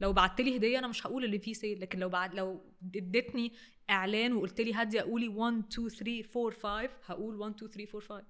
لو 0.00 0.12
بعت 0.12 0.40
لي 0.40 0.56
هدية 0.56 0.78
أنا 0.78 0.86
مش 0.86 1.06
هقول 1.06 1.24
اللي 1.24 1.38
فيه 1.38 1.52
sale 1.52 1.80
لكن 1.80 1.98
لو 1.98 2.08
بعت 2.08 2.34
لو 2.34 2.60
اديتني 2.96 3.52
إعلان 3.90 4.32
وقلت 4.32 4.60
لي 4.60 4.74
هادية 4.74 5.00
قولي 5.00 5.28
1 5.28 5.62
2 5.72 5.88
3 5.88 6.24
4 6.36 6.50
5 6.86 6.90
هقول 7.06 7.36
1 7.40 7.54
2 7.54 7.70
3 7.70 7.98
4 7.98 8.00
5 8.08 8.24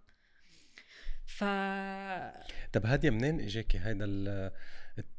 ف 1.26 1.44
طب 2.72 2.86
هادية 2.86 3.10
منين 3.10 3.40
إجاكي؟ 3.40 3.78
هيدا 3.78 4.52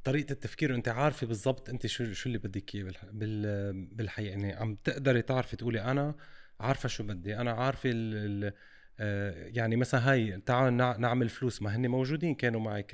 طريقة 0.03 0.31
التفكير 0.31 0.71
وأنت 0.71 0.87
عارفة 0.87 1.27
بالضبط 1.27 1.69
أنت 1.69 1.87
شو 1.87 2.13
شو 2.13 2.27
اللي 2.29 2.37
بدك 2.37 2.75
إياه 2.75 2.83
بالح- 2.83 3.05
بال- 3.11 3.85
بالحقيقة 3.85 4.29
يعني 4.31 4.53
عم 4.53 4.75
تقدري 4.75 5.21
تعرفي 5.21 5.55
تقولي 5.55 5.81
أنا 5.81 6.15
عارفة 6.59 6.89
شو 6.89 7.03
بدي 7.03 7.37
أنا 7.37 7.51
عارفة 7.51 7.89
ال 7.93 8.53
آه، 8.99 9.47
يعني 9.47 9.75
مثلا 9.75 10.11
هاي 10.11 10.41
تعال 10.45 10.73
نع- 10.77 10.97
نعمل 10.97 11.29
فلوس. 11.29 11.61
ما 11.61 11.75
هن 11.75 11.87
موجودين 11.87 12.35
كانوا 12.35 12.59
معك 12.61 12.91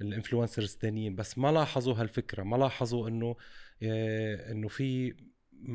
ال 0.00 0.06
influencers 0.06 0.72
الثانيين 0.72 1.14
بس 1.16 1.38
ما 1.38 1.52
لاحظوا 1.52 1.94
هالفكرة. 1.94 2.42
ما 2.42 2.56
لاحظوا 2.56 3.08
إنه 3.08 3.36
آه، 3.82 4.52
إنه 4.52 4.68
في 4.68 5.14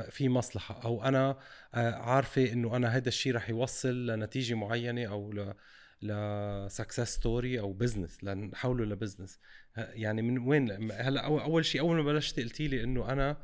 في 0.10 0.30
مصلحة 0.30 0.84
أو 0.86 1.04
أنا 1.04 1.38
آه، 1.74 1.94
عارفة 1.94 2.52
إنه 2.52 2.76
أنا 2.76 2.88
هذا 2.88 3.08
الشيء 3.08 3.36
رح 3.36 3.50
يوصل 3.50 4.08
لنتيجة 4.08 4.54
معينة 4.54 5.06
أو 5.06 5.32
ل 5.32 5.54
ل 6.02 6.16
success 6.16 7.16
story 7.16 7.60
أو 7.60 7.74
business 7.74 8.24
لنحوله 8.24 8.86
ل 8.86 8.92
business 8.92 9.40
يعني 9.78 10.22
من 10.22 10.38
وين 10.38 10.92
هلأ 10.92 11.26
أول 11.26 11.66
شيء 11.66 11.82
أول 11.82 11.96
ما 11.98 12.04
بلشتي 12.04 12.44
قلتي 12.44 12.68
لي 12.68 12.84
إنه 12.84 13.12
أنا 13.12 13.38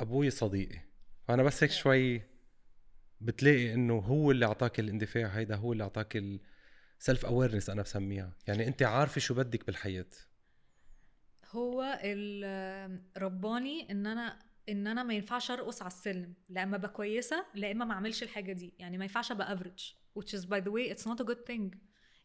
أبوي 0.00 0.30
صديقي 0.30 0.80
فأنا 1.28 1.42
بس 1.42 1.62
هيك 1.62 1.72
شوي 1.72 2.22
بتلاقي 3.20 3.74
إنه 3.74 3.98
هو 3.98 4.30
اللي 4.30 4.46
أعطاك 4.46 4.80
الاندفاع 4.80 5.26
هيدا 5.28 5.56
هو 5.56 5.72
اللي 5.72 5.84
أعطاك 5.84 6.16
ال 7.00 7.26
self-awareness 7.26 7.70
أنا 7.70 7.82
بسميها. 7.82 8.32
يعني 8.46 8.68
أنت 8.68 8.82
عارفة 8.82 9.20
شو 9.20 9.34
بدك 9.34 9.66
بالحياة. 9.66 10.06
هو 11.50 11.98
رباني 13.16 13.90
إن 13.90 14.06
أنا 14.06 14.38
إن 14.68 14.86
أنا 14.86 15.02
ما 15.02 15.14
ينفعش 15.14 15.50
أرقص 15.50 15.82
على 15.82 15.90
السلم 15.90 16.34
لا 16.48 16.62
أما 16.62 16.76
أبقى 16.76 16.88
كويسة 16.90 17.46
لا 17.54 17.70
إما 17.70 17.84
ما 17.84 17.92
أعملش 17.94 18.22
الحاجة 18.22 18.52
دي. 18.52 18.74
يعني 18.78 18.98
ما 18.98 19.04
ينفعش 19.04 19.32
أبقى 19.32 19.52
average 19.52 19.92
which 20.18 20.32
is 20.38 20.44
by 20.44 20.60
the 20.60 20.70
way 20.70 20.94
it's 20.94 21.04
not 21.06 21.20
a 21.20 21.24
good 21.24 21.44
thing. 21.50 21.76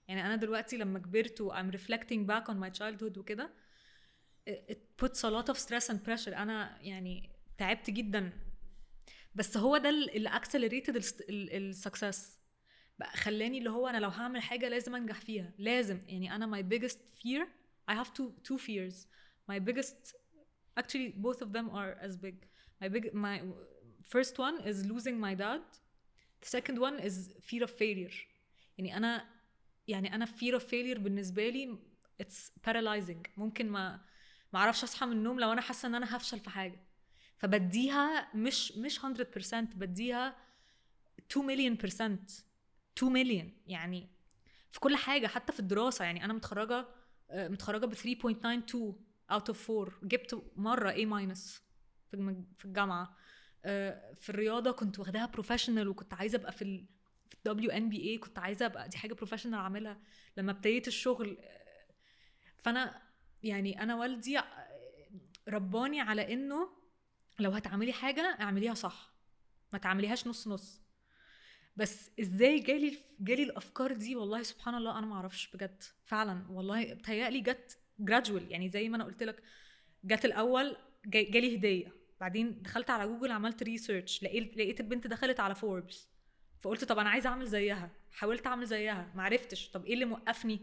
يعني 0.07 0.25
أنا 0.25 0.35
دلوقتي 0.35 0.77
لما 0.77 0.99
كبرت 0.99 1.41
و 1.41 1.53
I'm 1.53 1.71
reflecting 1.75 2.27
back 2.27 2.47
on 2.49 2.55
my 2.63 2.79
childhood 2.79 3.17
وكده 3.17 3.49
it 4.49 4.77
puts 5.03 5.19
a 5.19 5.29
lot 5.29 5.53
of 5.53 5.57
stress 5.57 5.89
and 5.93 5.97
pressure. 6.07 6.37
أنا 6.37 6.81
يعني 6.81 7.29
تعبت 7.57 7.89
جدا. 7.89 8.31
بس 9.35 9.57
هو 9.57 9.77
ده 9.77 9.89
اللي 9.89 10.29
accelerated 10.29 10.95
السكسس 11.29 12.39
بقى 12.99 13.11
خلاني 13.17 13.57
اللي 13.57 13.69
هو 13.69 13.87
أنا 13.87 13.97
لو 13.97 14.09
هعمل 14.09 14.41
حاجة 14.41 14.69
لازم 14.69 14.95
أنجح 14.95 15.21
فيها. 15.21 15.53
لازم. 15.57 15.99
يعني 16.07 16.35
أنا 16.35 16.61
my 16.61 16.65
biggest 16.65 16.97
fear 16.97 17.47
I 17.91 17.95
have 17.95 18.07
two 18.07 18.51
two 18.51 18.57
fears. 18.57 18.95
my 19.51 19.59
biggest 19.59 20.15
actually 20.79 21.13
both 21.17 21.41
of 21.41 21.51
them 21.53 21.69
are 21.69 21.95
as 22.01 22.15
big. 22.17 22.35
My 22.81 22.87
big 22.89 23.13
my 23.13 23.41
first 24.13 24.37
one 24.37 24.55
is 24.69 24.85
losing 24.85 25.19
my 25.19 25.33
dad. 25.33 25.61
The 26.41 26.49
second 26.57 26.77
one 26.79 26.99
is 26.99 27.15
fear 27.41 27.63
of 27.63 27.71
failure. 27.71 28.13
يعني 28.77 28.97
أنا 28.97 29.25
يعني 29.87 30.15
أنا 30.15 30.25
fear 30.25 30.59
of 30.59 30.63
failure 30.63 30.99
بالنسبة 30.99 31.49
لي 31.49 31.77
it's 32.23 32.51
paralyzing. 32.67 33.27
ممكن 33.37 33.69
ما 33.69 33.99
ما 34.53 34.59
أعرفش 34.59 34.83
أصحى 34.83 35.05
من 35.05 35.11
النوم 35.11 35.39
لو 35.39 35.51
أنا 35.51 35.61
حاسة 35.61 35.87
إن 35.87 35.95
أنا 35.95 36.15
هفشل 36.15 36.39
في 36.39 36.49
حاجة. 36.49 36.79
فبديها 37.37 38.35
مش 38.35 38.71
مش 38.71 38.99
100% 38.99 39.05
بديها 39.75 40.35
2 41.31 41.45
مليون 41.45 41.75
percent 41.75 42.31
2 42.97 43.13
مليون 43.13 43.51
يعني 43.67 44.09
في 44.71 44.79
كل 44.79 44.95
حاجة 44.95 45.27
حتى 45.27 45.53
في 45.53 45.59
الدراسة. 45.59 46.05
يعني 46.05 46.25
أنا 46.25 46.33
متخرجة 46.33 46.87
آه، 47.29 47.47
متخرجة 47.47 47.85
ب 47.85 47.93
3.92 47.93 49.12
out 49.31 49.49
of 49.49 49.71
4 49.71 49.93
جبت 50.03 50.51
مرة 50.55 50.91
A 50.91 50.99
minus 51.05 51.63
في 52.57 52.65
الجامعة. 52.65 53.17
آه، 53.65 54.13
في 54.13 54.29
الرياضة 54.29 54.71
كنت 54.71 54.99
واخداها 54.99 55.25
professional 55.25 55.87
وكنت 55.87 56.13
عايزة 56.13 56.35
أبقى 56.37 56.51
في 56.51 56.61
ال 56.61 56.85
في 57.29 57.35
ال 57.35 57.71
WNBA 57.71 58.17
كنت 58.17 58.39
عايزة 58.39 58.65
أبقى 58.65 58.89
دي 58.89 58.97
حاجة 58.97 59.13
professional 59.13 59.53
أعملها. 59.53 60.01
لما 60.37 60.51
ابتديت 60.51 60.87
الشغل 60.87 61.37
آه، 61.41 61.63
فأنا 62.63 63.01
يعني 63.43 63.83
أنا 63.83 63.95
والدي 63.95 64.39
رباني 65.47 66.01
على 66.01 66.33
إنه 66.33 66.69
لو 67.39 67.51
هتعملي 67.51 67.93
حاجة 67.93 68.37
اعمليها 68.41 68.73
صح. 68.73 69.13
ما 69.73 69.79
تعمليهاش 69.79 70.27
نص 70.27 70.47
نص. 70.47 70.81
بس 71.75 72.11
إزاي 72.19 72.59
جالي 72.59 72.97
جالي 73.19 73.43
الأفكار 73.43 73.93
دي؟ 73.93 74.15
والله 74.15 74.43
سبحان 74.43 74.75
الله 74.75 74.97
أنا 74.99 75.05
ما 75.05 75.15
أعرفش 75.15 75.51
بجد. 75.55 75.83
فعلا 76.05 76.45
والله 76.51 76.93
بتهيألي 76.93 77.41
جت 77.41 77.77
gradual 77.99 78.51
يعني 78.51 78.69
زي 78.69 78.89
ما 78.89 78.95
أنا 78.95 79.03
قلت 79.03 79.23
لك 79.23 79.43
جت 80.03 80.25
الأول 80.25 80.75
جالي 81.05 81.55
هدية. 81.57 81.91
بعدين 82.19 82.61
دخلت 82.61 82.89
على 82.89 83.07
جوجل 83.07 83.31
عملت 83.31 83.63
research 83.63 84.23
لقيت 84.23 84.57
لقيت 84.57 84.79
البنت 84.79 85.07
دخلت 85.07 85.39
على 85.39 85.55
فوربس 85.55 86.09
فقلت 86.61 86.83
طب 86.83 86.99
أنا 86.99 87.09
عايزة 87.09 87.29
أعمل 87.29 87.45
زيها. 87.45 87.89
حاولت 88.11 88.47
أعمل 88.47 88.65
زيها. 88.65 89.11
ما 89.15 89.23
عرفتش. 89.23 89.69
طب 89.69 89.85
إيه 89.85 89.93
اللي 89.93 90.05
موقفني؟ 90.05 90.59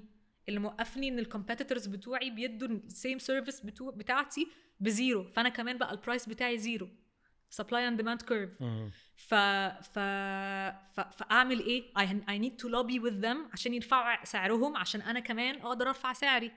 اللي 0.49 0.61
موقفني 0.61 1.09
إن 1.09 1.19
ال 1.19 1.24
competitors 1.24 1.87
بتوعي 1.87 2.31
بيدوا 2.31 2.69
ال 2.69 2.79
same 2.79 3.19
service 3.19 3.61
بتاعتي 3.81 4.47
بزيرو. 4.81 5.25
فأنا 5.25 5.49
كمان 5.49 5.79
بقى 5.79 5.93
ال 5.93 5.99
price 5.99 6.29
بتاعي 6.29 6.59
زيرو. 6.59 6.89
supply 7.51 7.89
and 7.89 7.97
demand 7.97 8.23
curve 8.23 8.51
ف 9.17 9.35
ف 9.35 9.99
فأعمل 11.01 11.61
إيه؟ 11.61 11.93
I, 11.95 12.07
I 12.07 12.43
need 12.45 12.63
to 12.63 12.69
lobby 12.69 13.03
with 13.05 13.25
them 13.25 13.53
عشان 13.53 13.75
يرفعوا 13.75 14.25
سعرهم 14.25 14.77
عشان 14.77 15.01
أنا 15.03 15.21
كمان 15.21 15.61
أقدر 15.61 15.89
أرفع 15.89 16.13
سعري. 16.13 16.53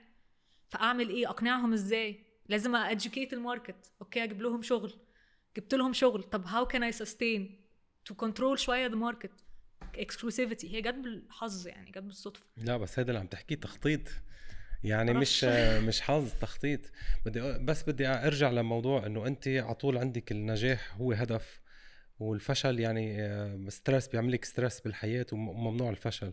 فأعمل 0.74 1.08
إيه؟ 1.08 1.30
أقنعهم 1.30 1.72
إزاي؟ 1.72 2.20
لازم 2.48 2.98
educate 2.98 3.32
ال 3.32 3.39
market. 3.39 3.92
أوكي 4.00 4.24
أجيب 4.24 4.42
لهم 4.42 4.62
شغل. 4.62 4.94
جبت 5.56 5.74
لهم 5.74 5.92
شغل. 5.92 6.22
طب 6.22 6.46
how 6.46 6.72
can 6.72 6.80
I 6.80 6.98
sustain 7.04 7.42
to 8.10 8.26
control 8.26 8.54
شوية 8.54 8.88
the 8.88 8.92
market 8.92 9.30
exclusivity. 9.96 10.64
هي 10.64 10.80
جت 10.82 10.94
بالحظ 10.94 11.66
يعني 11.66 11.90
جت 11.90 11.98
بالصدفة. 11.98 12.44
لا 12.56 12.76
بس 12.76 12.98
هذا 12.98 13.08
اللي 13.08 13.20
عم 13.20 13.26
تحكيه 13.26 13.54
تخطيط. 13.56 14.00
يعني 14.84 15.12
مش 15.12 15.44
مش 15.88 16.00
حظ 16.00 16.32
تخطيط. 16.40 16.80
بدي 17.26 17.58
بس 17.58 17.82
بدي 17.82 18.06
أرجع 18.06 18.50
لموضوع 18.50 19.06
إنه 19.06 19.26
أنت 19.26 19.48
على 19.48 19.74
طول 19.74 19.98
عندك 19.98 20.32
النجاح 20.32 20.96
هو 20.96 21.12
هدف 21.12 21.60
والفشل 22.18 22.80
يعني 22.80 23.70
stress 23.70 24.08
بيعمل 24.08 24.32
لك 24.32 24.44
stress 24.44 24.80
بالحياة 24.80 25.26
وممنوع 25.32 25.90
الفشل. 25.90 26.32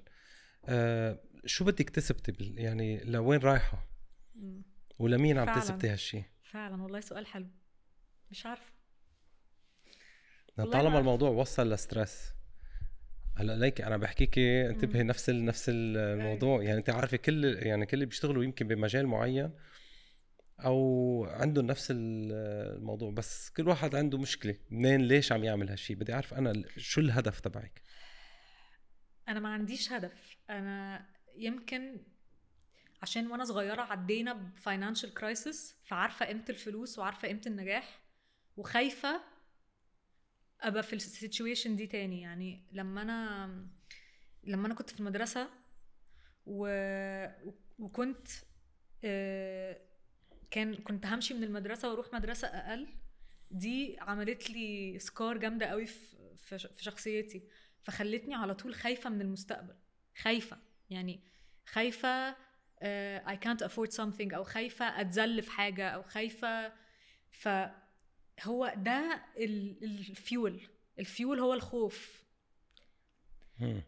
آه، 0.66 1.20
شو 1.46 1.66
بدك 1.66 1.90
تثبتي 1.90 2.54
يعني 2.56 3.04
لوين 3.04 3.40
رايحة؟ 3.40 3.91
ولمين 5.00 5.38
عم 5.38 5.60
تثبتي 5.60 5.90
هالشيء 5.90 6.24
فعلا 6.44 6.84
والله 6.84 7.00
سؤال 7.00 7.26
حلو. 7.26 7.48
مش 8.32 8.46
عارفه 8.46 8.72
طالما 10.58 11.00
الموضوع 11.00 11.30
وصل 11.30 11.74
لستريس. 11.74 12.34
هلا 13.38 13.56
ليك 13.56 13.82
أنا 13.82 13.98
بحكيكي 13.98 14.70
انتبهي 14.70 15.04
نفس 15.04 15.30
نفس 15.30 15.66
الموضوع. 15.70 16.64
يعني 16.64 16.78
انت 16.78 16.90
عارفة 16.90 17.18
كل 17.18 17.46
يعني 17.46 17.86
كل 17.86 17.94
اللي 17.94 18.06
بيشتغلوا 18.06 18.44
يمكن 18.44 18.68
بمجال 18.68 19.08
معين 19.08 19.52
أو 20.60 21.26
عندهم 21.26 21.66
نفس 21.66 21.88
الموضوع 21.92 23.12
بس 23.12 23.50
كل 23.50 23.68
واحد 23.68 23.96
عنده 23.96 24.18
مشكلة. 24.18 24.58
منين 24.70 25.02
ليش 25.02 25.32
عم 25.32 25.44
يعمل 25.44 25.70
هالشيء 25.70 25.96
بدي 25.96 26.14
أعرف 26.14 26.34
أنا 26.34 26.64
شو 26.78 27.02
الهدف 27.02 27.40
تبعك؟ 27.40 27.82
أنا 29.28 29.40
ما 29.40 29.50
عنديش 29.50 29.92
هدف. 29.92 30.38
أنا 30.50 31.06
يمكن 31.38 32.04
عشان 33.02 33.28
وأنا 33.32 33.46
صغيرة 33.46 33.82
عدينا 33.82 34.34
ب 34.34 34.42
financial 34.42 35.14
crisis 35.14 35.76
فعارفة 35.84 36.26
قيمة 36.26 36.46
الفلوس 36.50 37.00
وعارفة 37.00 37.28
قيمة 37.28 37.42
النجاح 37.48 38.02
وخايفة 38.58 39.22
أبقى 40.62 40.84
في 40.84 40.94
ال 40.94 41.02
situation 41.02 41.76
دي 41.76 41.88
تاني. 41.88 42.22
يعني 42.22 42.68
لما 42.72 43.02
أنا 43.02 43.48
لما 44.44 44.68
أنا 44.68 44.76
كنت 44.76 44.90
في 44.90 45.00
المدرسة 45.00 45.50
و... 46.46 46.68
وكنت 47.80 48.28
آه، 49.04 49.82
كان 50.52 50.76
كنت 50.76 51.06
همشي 51.06 51.34
من 51.34 51.44
المدرسة 51.44 51.90
وأروح 51.90 52.14
مدرسة 52.14 52.48
أقل 52.48 52.88
دي 53.52 53.98
عملت 54.00 54.50
لي 54.50 55.00
scar 55.00 55.38
جامدة 55.38 55.66
قوي 55.66 55.86
في 55.86 56.18
في 56.58 56.84
شخصيتي. 56.84 57.48
فخلتني 57.84 58.36
على 58.36 58.56
طول 58.56 58.76
خايفة 58.76 59.10
من 59.10 59.22
المستقبل 59.22 59.76
خايفة. 60.18 60.58
يعني 60.90 61.24
خايفة 61.66 62.36
اي 62.82 63.38
كانت 63.38 63.64
افورد 63.64 63.94
something 63.94 64.34
أو 64.34 64.44
خايفة 64.44 64.86
اتذل 65.02 65.42
في 65.42 65.52
حاجة 65.52 65.90
أو 65.90 66.04
خايفة. 66.04 66.74
ف 67.32 67.50
هو 68.44 68.74
ده 68.78 69.26
الفيول. 69.38 70.62
الفيول 71.00 71.40
هو 71.40 71.54
الخوف. 71.54 72.24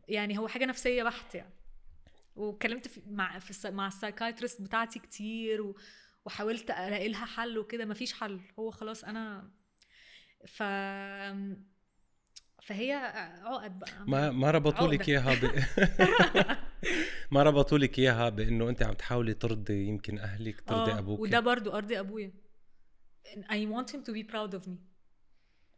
يعني 0.08 0.38
هو 0.38 0.48
حاجة 0.48 0.66
نفسية 0.66 1.04
بحت 1.04 1.36
يعني 1.36 1.54
واتكلمت 2.36 3.04
مع 3.08 3.40
في 3.40 3.72
مع 3.72 3.88
ال 3.88 3.94
psychiatrist 3.94 4.62
بتاعتي 4.62 5.00
كتير 5.00 5.62
و... 5.62 5.78
وحاولت 6.26 6.72
ألاقي 6.72 7.10
لها 7.10 7.26
حل 7.26 7.58
وكده 7.58 7.86
مفيش 7.86 8.14
حل. 8.14 8.42
هو 8.60 8.72
خلاص 8.72 9.04
أنا 9.04 9.52
ف 10.48 10.64
فهي 12.64 12.94
عقد 13.44 13.80
بقى. 13.80 13.92
ما 14.08 14.32
ما 14.32 14.52
ربطوا 14.52 14.88
لك 14.88 15.10
اياها. 15.10 15.36
ما 17.32 17.44
ربطوا 17.44 17.78
لك 17.78 18.00
إياها 18.00 18.30
بإنه 18.30 18.70
أنت 18.70 18.84
عم 18.84 18.94
تحاولي 18.94 19.34
ترضي 19.34 19.88
يمكن 19.88 20.20
أهلك 20.20 20.62
ترضي 20.62 20.92
آه 20.92 21.00
أبوك؟ 21.00 21.20
وده 21.20 21.40
برضو 21.40 21.72
أرضي 21.72 22.00
أبويا. 22.00 22.34
I 23.50 23.66
want 23.66 23.90
him 23.92 24.04
to 24.04 24.14
be 24.14 24.24
proud 24.34 24.54
of 24.54 24.68
me. 24.68 24.78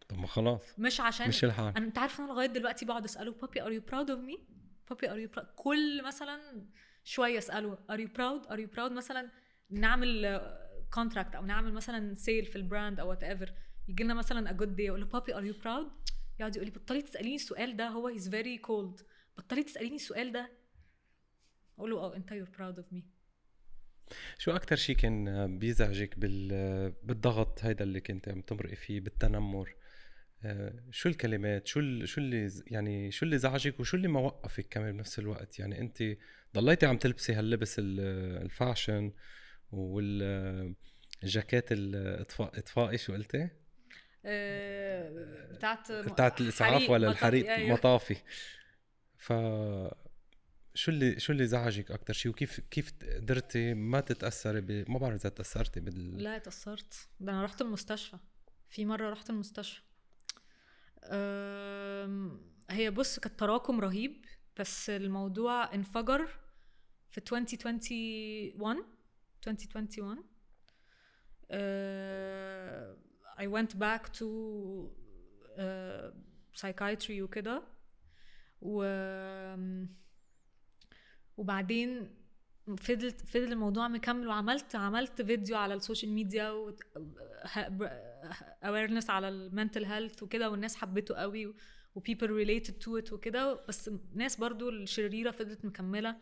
طب 0.07 0.17
ما 0.17 0.27
خلاص. 0.27 0.61
مش 0.77 1.01
عشان 1.01 1.27
مش 1.27 1.43
الحال. 1.45 1.73
أنا 1.77 1.85
أنت 1.85 1.97
عارف 1.97 2.19
أنا 2.19 2.27
لغاية 2.27 2.47
دلوقتي 2.47 2.85
بقعد 2.85 3.03
أسأله 3.03 3.31
بابي 3.31 3.61
are 3.61 3.71
you 3.71 3.81
proud 3.81 4.11
of 4.11 4.19
me 4.19 4.39
بابي 4.89 5.11
are 5.11 5.19
you 5.19 5.29
كل 5.55 6.03
مثلا 6.03 6.65
شوية 7.03 7.37
أسأله 7.37 7.77
are 7.89 7.99
you 7.99 8.07
proud 8.07 8.47
are 8.47 8.59
you 8.59 8.67
proud 8.67 8.91
مثلا 8.91 9.29
نعمل 9.69 10.41
contract 10.93 11.35
أو 11.35 11.45
نعمل 11.45 11.73
مثلا 11.73 12.15
sale 12.15 12.45
في 12.45 12.55
ال 12.55 12.62
brand 12.62 12.99
أو 12.99 13.09
whatever 13.09 13.53
يجي 13.87 14.03
لنا 14.03 14.13
مثلا 14.13 14.49
a 14.49 14.53
good 14.53 14.75
day 14.75 14.89
أقول 14.89 15.01
له 15.01 15.05
بابي 15.07 15.35
are 15.35 15.43
you 15.43 15.53
proud 15.63 15.91
يقعد 16.39 16.55
يقول 16.55 16.67
لي 16.67 16.71
بطلي 16.71 17.01
تسأليني 17.01 17.35
السؤال 17.35 17.77
ده؟ 17.77 17.87
هو 17.87 18.07
he's 18.07 18.29
very 18.29 18.57
cold 18.57 19.01
بطلي 19.37 19.63
تسأليني 19.63 19.95
السؤال 19.95 20.31
ده؟ 20.31 20.51
أقول 21.77 21.91
له 21.91 21.97
آه 21.97 22.15
أنت 22.15 22.31
you're 22.31 22.49
proud 22.49 22.77
of 22.77 22.93
me 22.93 23.05
شو 24.37 24.51
أكتر 24.51 24.75
شيء 24.75 24.95
كان 24.95 25.59
بيزعجك 25.59 26.19
بالضغط 27.03 27.63
هيدا 27.63 27.83
اللي 27.83 28.01
كنت 28.01 28.29
عم 28.29 28.41
تمرقي 28.41 28.75
فيه 28.75 28.99
بالتنمر؟ 28.99 29.75
آه، 30.43 30.73
شو 30.91 31.09
الكلمات؟ 31.09 31.67
شو 31.67 32.05
شو 32.05 32.21
اللي 32.21 32.49
يعني 32.67 33.11
شو 33.11 33.25
اللي 33.25 33.37
زعجك 33.37 33.79
وشو 33.79 33.97
اللي 33.97 34.07
ما 34.07 34.19
وقفك 34.19 34.67
كمان 34.69 34.91
بنفس 34.91 35.19
الوقت؟ 35.19 35.59
يعني 35.59 35.79
أنت 35.79 36.03
ضليتي 36.55 36.85
عم 36.85 36.97
تلبسي 36.97 37.33
هاللبس 37.33 37.75
الفاشن 37.79 39.11
والجاكيت 39.71 41.65
الاطفاء 41.71 42.59
إطفائي 42.59 42.97
شو 42.97 43.13
قلتي؟ 43.13 43.49
آه، 44.25 45.09
بتاعت 45.51 45.91
بتاعت 45.91 46.41
الإسعاف 46.41 46.89
ولا 46.89 47.11
الحريق؟ 47.11 47.53
أيوه. 47.53 47.73
مطافي. 47.73 48.15
ف 49.17 49.33
شو 50.75 50.91
اللي 50.91 51.19
شو 51.19 51.33
اللي 51.33 51.47
زعجك 51.47 51.91
أكثر 51.91 52.13
شيء 52.13 52.31
وكيف 52.31 52.59
كيف 52.59 52.93
قدرتي 53.15 53.73
ما 53.73 53.99
تتأثري 53.99 54.61
ب... 54.61 54.91
ما 54.91 54.99
بعرف 54.99 55.15
إذا 55.21 55.29
تأثرتي 55.29 55.79
بال 55.79 56.23
لا 56.23 56.37
تأثرت. 56.37 57.07
ده 57.19 57.31
أنا 57.31 57.43
رحت 57.43 57.61
المستشفى. 57.61 58.17
في 58.69 58.85
مرة 58.85 59.09
رحت 59.09 59.29
المستشفى. 59.29 59.81
أم... 61.03 62.41
هي 62.69 62.91
بص 62.91 63.19
كانت 63.19 63.39
تراكم 63.39 63.81
رهيب 63.81 64.25
بس 64.59 64.89
الموضوع 64.89 65.73
انفجر 65.73 66.27
في 67.11 67.17
2021 67.17 68.83
2021 69.47 70.23
uh, 71.51 71.55
I 73.37 73.47
went 73.47 73.79
back 73.79 74.13
to 74.13 74.27
uh, 75.57 76.11
psychiatry 76.53 77.21
وكده. 77.21 77.63
و 78.61 78.83
وبعدين 81.37 82.09
فضلت 82.77 83.21
فضل 83.21 83.51
الموضوع 83.51 83.87
مكمل 83.87 84.27
وعملت 84.27 84.75
عملت 84.75 85.21
فيديو 85.21 85.57
على 85.57 85.73
ال 85.73 85.79
social 85.79 86.11
media 86.11 86.51
و 86.51 86.75
awareness 88.63 89.09
على 89.09 89.29
المنتل 89.29 89.85
هيلث 89.85 90.23
وكده 90.23 90.49
والناس 90.49 90.75
حبته 90.75 91.15
قوي 91.15 91.45
و 91.95 91.99
people 91.99 92.27
related 92.27 92.71
to 92.71 93.05
it 93.05 93.13
وكده. 93.13 93.65
بس 93.67 93.89
ناس 94.13 94.35
برضو 94.35 94.69
الشريرة 94.69 95.31
فضلت 95.31 95.65
مكملة 95.65 96.17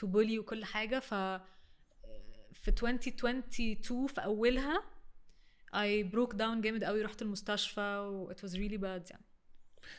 to 0.00 0.08
bully 0.08 0.38
وكل 0.38 0.64
حاجة. 0.64 0.98
ف 0.98 1.14
في 2.52 2.68
2022 2.68 4.06
في 4.06 4.24
أولها 4.24 4.82
I 5.74 6.12
broke 6.12 6.32
down 6.32 6.60
جامد 6.60 6.84
قوي 6.84 7.02
رحت 7.02 7.22
المستشفى 7.22 7.98
و 7.98 8.32
it 8.32 8.36
was 8.36 8.52
really 8.52 8.78
bad 8.78 9.10
يعني. 9.10 9.24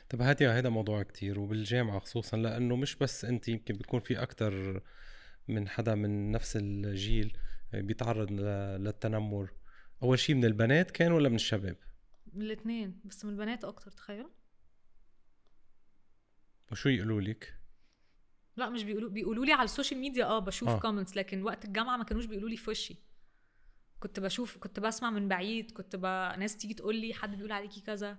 طب 0.10 0.22
هادي 0.22 0.48
هذا 0.48 0.70
موضوع 0.70 1.04
كتير 1.04 1.40
وبالجامعة 1.40 2.00
خصوصا 2.00 2.38
لأنه 2.38 2.76
مش 2.76 2.96
بس 2.96 3.26
أنت 3.26 3.48
يمكن 3.48 3.74
بيكون 3.78 4.00
في 4.00 4.22
أكتر 4.22 4.82
من 5.48 5.70
حدا 5.70 5.96
من 5.96 6.32
نفس 6.32 6.58
الجيل 6.58 7.38
بيتعرض 7.74 8.32
للتنمر 8.82 9.52
أول 10.04 10.20
شيء 10.20 10.36
من 10.36 10.46
البنات 10.46 10.92
كان 10.92 11.12
ولا 11.12 11.30
من 11.30 11.36
الشباب؟ 11.36 11.78
من 12.34 12.42
الاثنين 12.42 13.00
بس 13.06 13.26
من 13.26 13.32
البنات 13.32 13.64
أكتر 13.64 13.92
تخيل 13.92 14.26
وشو 16.72 16.90
يقولوا 16.90 17.22
لك؟ 17.22 17.62
لا 18.58 18.70
مش 18.70 18.84
بيقولوا 18.84 19.10
بيقولوا 19.10 19.46
لي 19.46 19.54
على 19.54 19.64
ال 19.64 19.69
social 19.69 20.00
media 20.00 20.26
آه 20.26 20.40
بشوف 20.40 20.70
آه. 20.70 20.80
comments 20.80 21.18
لكن 21.18 21.44
وقت 21.44 21.66
الجامعة 21.66 21.98
ما 21.98 22.04
كانوش 22.04 22.26
بيقولوا 22.26 22.50
لي 22.50 22.58
في 22.58 22.70
وشي 22.70 22.96
كنت 24.00 24.20
بشوف 24.20 24.58
كنت 24.58 24.80
بسمع 24.80 25.10
من 25.10 25.28
بعيد 25.28 25.72
كنت 25.72 25.96
ب... 25.96 26.06
ناس 26.40 26.58
تيجي 26.58 26.74
تقول 26.74 26.96
لي 26.96 27.14
حد 27.14 27.36
بيقول 27.36 27.52
عليكي 27.52 27.82
كذا 27.82 28.18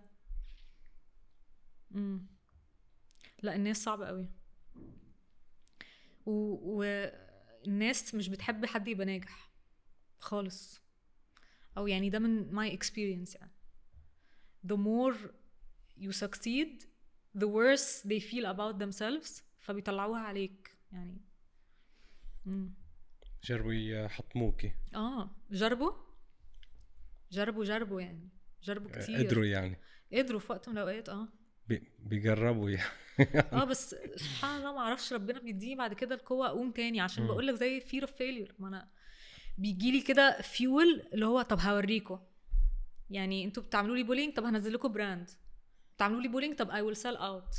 امم 1.94 2.26
لا 3.42 3.54
الناس 3.54 3.82
صعبة 3.82 4.06
قوي. 4.06 4.28
و... 6.26 6.32
والناس 6.78 8.14
مش 8.14 8.28
بتحب 8.28 8.66
حد 8.66 8.88
يبقى 8.88 9.06
ناجح 9.06 9.52
خالص. 10.18 10.82
أو 11.76 11.86
يعني 11.86 12.10
ده 12.10 12.18
من 12.18 12.50
my 12.50 12.76
experience 12.78 13.36
يعني. 13.36 13.52
The 14.66 14.76
more 14.76 15.16
you 15.98 16.12
succeed 16.12 16.86
the 17.38 17.46
worse 17.46 18.02
they 18.02 18.20
feel 18.20 18.46
about 18.46 18.78
themselves 18.78 19.42
فبيطلعوها 19.58 20.20
عليك 20.20 20.76
يعني. 20.92 21.20
مم. 22.46 22.74
جربوا 23.44 23.72
يحطموكي. 23.72 24.72
آه 24.94 25.36
جربوا؟ 25.50 25.92
جربوا 27.30 27.64
جربوا 27.64 28.00
يعني. 28.00 28.28
جربوا 28.62 28.90
كتير. 28.90 29.26
قدروا 29.26 29.44
يعني. 29.44 29.78
قدروا 30.12 30.40
في 30.40 30.52
وقت 30.52 30.68
من 30.68 30.78
الأوقات 30.78 31.08
آه. 31.08 31.28
بيجربوا 31.98 32.70
يعني. 32.70 32.88
آه 33.52 33.64
بس 33.64 33.94
سبحان 34.16 34.60
الله 34.60 34.72
ما 34.72 34.78
أعرفش 34.78 35.12
ربنا 35.12 35.40
بيديني 35.40 35.74
بعد 35.74 35.94
كده 35.94 36.14
القوة 36.14 36.46
أقوم 36.46 36.70
تاني. 36.70 37.00
عشان. 37.00 37.26
بقول 37.26 37.46
لك 37.46 37.54
زي 37.54 37.80
fear 37.80 38.04
of 38.04 38.10
failure. 38.10 38.52
ما 38.58 38.68
أنا 38.68 38.88
بيجي 39.58 39.90
لي 39.90 40.00
كده 40.00 40.40
فيول 40.42 41.02
اللي 41.12 41.26
هو 41.26 41.42
طب 41.42 41.60
هوريكم 41.60 42.18
يعني 43.10 43.44
أنتوا 43.44 43.62
بتعملوا 43.62 43.96
لي 43.96 44.02
bullying 44.02 44.34
طب 44.34 44.44
هنزل 44.44 44.72
لكم 44.74 44.92
brand 44.92 45.30
بتعملوا 45.96 46.20
لي 46.20 46.28
bullying 46.28 46.56
طب 46.56 46.70
I 46.70 46.82
will 46.82 46.96
sell 46.96 47.16
out 47.16 47.54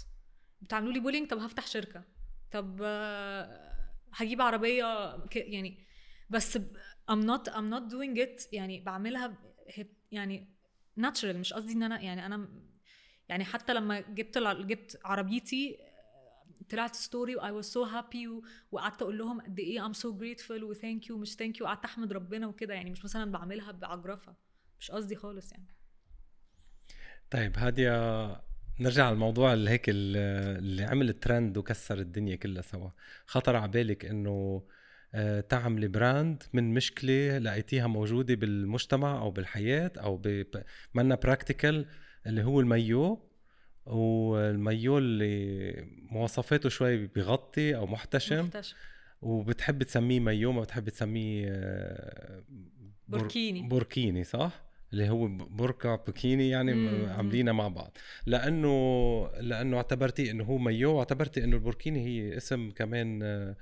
بتعملوا 0.62 0.94
لي 0.94 1.00
bullying 1.00 1.30
طب 1.30 1.38
هفتح 1.38 1.68
شركة. 1.68 2.04
طب 2.52 2.80
آه، 2.84 3.74
هجيب 4.14 4.42
عربية 4.42 5.18
يعني 5.36 5.84
بس 6.30 6.58
I'm 7.12 7.24
not 7.26 7.50
I'm 7.50 7.74
not 7.74 7.92
doing 7.94 8.18
it. 8.18 8.48
يعني 8.52 8.80
بعملها 8.80 9.38
يعني 10.12 10.48
natural. 11.00 11.26
مش 11.26 11.54
قصدي 11.54 11.74
إن 11.74 11.84
أنا 11.84 12.02
يعني 12.02 12.26
أنا 12.26 12.50
يعني 13.30 13.44
حتى 13.46 13.74
لما 13.74 14.00
جبت 14.00 14.38
جبت 14.38 15.00
عربيتي 15.06 15.78
طلعت 16.70 16.96
story 16.96 17.36
I 17.36 17.52
was 17.52 17.66
so 17.66 17.84
happy 17.84 18.30
وقعدت 18.72 19.02
أقول 19.02 19.18
لهم 19.18 19.42
قد 19.42 19.60
إيه 19.60 19.86
I'm 19.86 19.94
so 19.94 20.18
grateful 20.20 20.64
و 20.64 20.71
thank 20.71 21.08
you 21.10 21.18
مش 21.18 21.36
thank 21.36 21.60
you 21.60 21.66
وقعدت 21.66 21.86
أحمد 21.86 22.14
ربنا 22.14 22.48
وكده. 22.48 22.74
يعني 22.74 22.92
مش 22.92 23.04
مثلا 23.06 23.32
بعملها 23.32 23.72
بعجرفة. 23.72 24.36
مش 24.80 24.92
قصدي 24.92 25.16
خالص 25.16 25.52
يعني. 25.52 25.68
طيب 27.32 27.58
هادية 27.58 27.92
نرجع 28.80 29.06
على 29.06 29.14
الموضوع 29.14 29.54
اللي 29.54 29.70
هيك 29.70 29.90
ال- 29.90 30.18
اللي 30.58 30.84
عمل 30.84 31.14
ترند 31.14 31.58
وكسر 31.58 32.00
الدنيا 32.00 32.36
كلها 32.36 32.62
سوا. 32.62 32.90
خطر 33.26 33.56
على 33.56 33.72
بالك 33.72 34.06
إنه 34.06 34.64
آه، 35.16 35.40
تعملي 35.42 35.88
brand 35.88 36.44
من 36.54 36.74
مشكلة 36.74 37.38
لقيتيها 37.38 37.88
موجودة 37.88 38.36
بالمجتمع 38.36 39.18
أو 39.20 39.32
بالحياة 39.32 39.92
أو. 39.98 40.18
ب- 40.18 40.64
منا 40.94 41.16
practical 41.16 41.86
اللي 42.28 42.44
هو 42.44 42.60
المايو 42.60 43.20
والمايو 43.86 44.98
اللي 44.98 45.74
مواصفاته 46.12 46.70
شوي 46.70 47.08
بغطي 47.08 47.76
أو 47.76 47.86
محتشم 47.88 48.46
محتشم. 48.46 48.76
وبتحب 49.22 49.84
تسميه 49.84 50.20
مايو 50.20 50.52
ما 50.52 50.62
بتحب 50.62 50.90
تسميه 50.90 51.46
آه، 51.50 52.44
بور- 53.08 53.20
بوركيني. 53.20 53.62
بوركيني 53.68 54.24
صح؟ 54.24 54.64
اللي 54.94 55.10
هو 55.10 55.28
بركة 55.28 55.96
بوركيني 55.96 56.50
يعني. 56.50 56.72
عاملينها 57.08 57.54
مع 57.54 57.68
بعض 57.68 57.98
لأنه 58.26 59.28
لأنه 59.40 59.78
اعتبرتي 59.78 60.32
إنه 60.32 60.44
هو 60.44 60.58
مايو 60.58 60.92
واعتبرتي 60.96 61.44
إنه 61.44 61.56
البوركيني 61.56 62.06
هي 62.06 62.38
اسم 62.38 62.72
كمان 62.72 63.24
آه، 63.24 63.56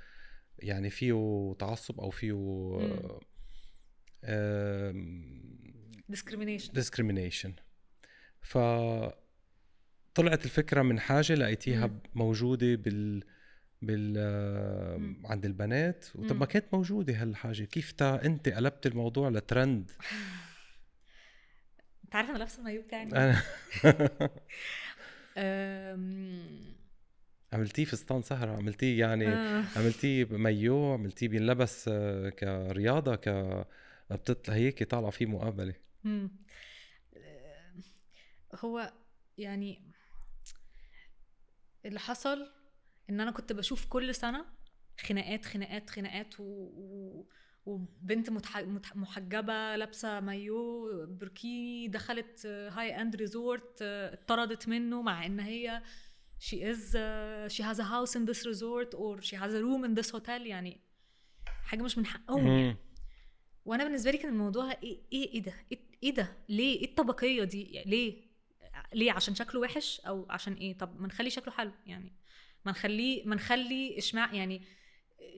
يعني 0.58 0.90
فيه 0.90 1.54
تعصب 1.58 2.00
أو 2.00 2.10
فيه 2.10 2.32
discrimination 6.12 6.72
ديسكريميشن 6.72 7.52
ف 8.42 8.58
طلعت 10.14 10.44
الفكرة 10.44 10.82
من 10.82 11.00
حاجة 11.00 11.34
لقيتيها 11.34 11.86
مم. 11.86 11.98
موجودة 12.14 12.74
بال 12.74 13.24
بال 13.82 14.14
مم. 15.00 15.22
عند 15.26 15.44
البنات 15.46 16.06
وطب. 16.14 16.36
ما 16.36 16.46
كانت 16.46 16.64
موجودة 16.72 17.22
هالحاجة 17.22 17.64
كيف 17.64 17.92
تا 17.92 18.24
أنت 18.24 18.48
قلبت 18.48 18.86
الموضوع 18.86 19.28
لترند 19.28 19.90
انت 22.04 22.14
عارف 22.16 22.30
أنا 22.30 22.38
لابسة 22.38 22.58
المايو 22.58 22.82
بتاعي 22.82 23.08
أم، 25.36 26.74
عملتيه 27.52 27.84
فستان 27.84 28.22
سهرة 28.22 28.50
عملتيه 28.56 29.00
يعني 29.00 29.28
آه. 29.34 29.64
عملتيه 29.76 30.24
مايو 30.30 30.92
عملتيه 30.92 31.28
بينلبس 31.28 31.88
آه، 31.92 32.28
كرياضة 32.28 33.16
ك 33.16 33.28
بتطلع 34.10 34.54
هيك 34.54 34.82
طالعة 34.82 35.10
فيه 35.10 35.26
مقابلة 35.26 35.74
هو 38.54 38.92
يعني 39.38 39.82
اللي 41.84 42.00
حصل 42.00 42.52
إن 43.10 43.20
أنا 43.20 43.30
كنت 43.30 43.52
بشوف 43.52 43.86
كل 43.86 44.14
سنة 44.14 44.44
خناقات 45.00 45.44
خناقات 45.44 45.90
خناقات 45.90 46.40
و... 46.40 46.42
و... 46.42 47.26
وبنت 47.66 48.30
متح... 48.30 48.58
متح... 48.58 48.96
محجبة 48.96 49.76
لابسة 49.76 50.20
مايو 50.20 50.86
بوركيني 51.06 51.88
دخلت 51.88 52.46
high 52.46 53.00
end 53.00 53.16
resort 53.16 53.82
اتطردت 53.82 54.68
منه 54.68 55.02
مع 55.02 55.26
إن 55.26 55.40
هي 55.40 55.82
she 56.40 56.56
is 56.56 56.94
uh, 56.94 57.48
she 57.54 57.62
has 57.62 57.78
a 57.78 57.84
house 57.84 58.16
in 58.16 58.24
this 58.30 58.44
resort 58.50 58.90
or 58.94 59.20
she 59.20 59.36
has 59.36 59.52
a 59.54 59.62
room 59.62 59.84
in 59.84 59.94
this 60.02 60.10
hotel 60.10 60.46
يعني 60.46 60.80
حاجة 61.64 61.82
مش 61.82 61.98
من 61.98 62.06
حقهم 62.06 62.46
يعني. 62.46 62.76
وأنا 63.64 63.84
بالنسبة 63.84 64.10
لي 64.10 64.18
كان 64.18 64.32
الموضوع 64.32 64.72
إيه 64.72 65.02
إيه 65.12 65.28
إيه 65.34 65.42
ده؟ 65.42 65.54
إيه, 65.72 65.80
إيه 66.02 66.14
ده؟ 66.14 66.36
ليه؟ 66.48 66.80
إيه 66.80 66.84
الطبقية 66.84 67.44
دي؟ 67.44 67.62
يعني 67.62 67.90
ليه؟ 67.90 68.31
ليه؟ 68.94 69.12
عشان 69.12 69.34
شكله 69.34 69.60
وحش 69.60 70.00
أو 70.00 70.26
عشان 70.30 70.52
إيه؟ 70.54 70.78
طب 70.78 71.00
ما 71.00 71.06
نخلي 71.06 71.30
شكله 71.30 71.54
حلو 71.54 71.72
يعني 71.86 72.12
ما 72.64 72.72
نخليه 72.72 73.24
ما 73.26 73.34
نخلي 73.34 73.98
اشمع 73.98 74.34
يعني 74.34 74.62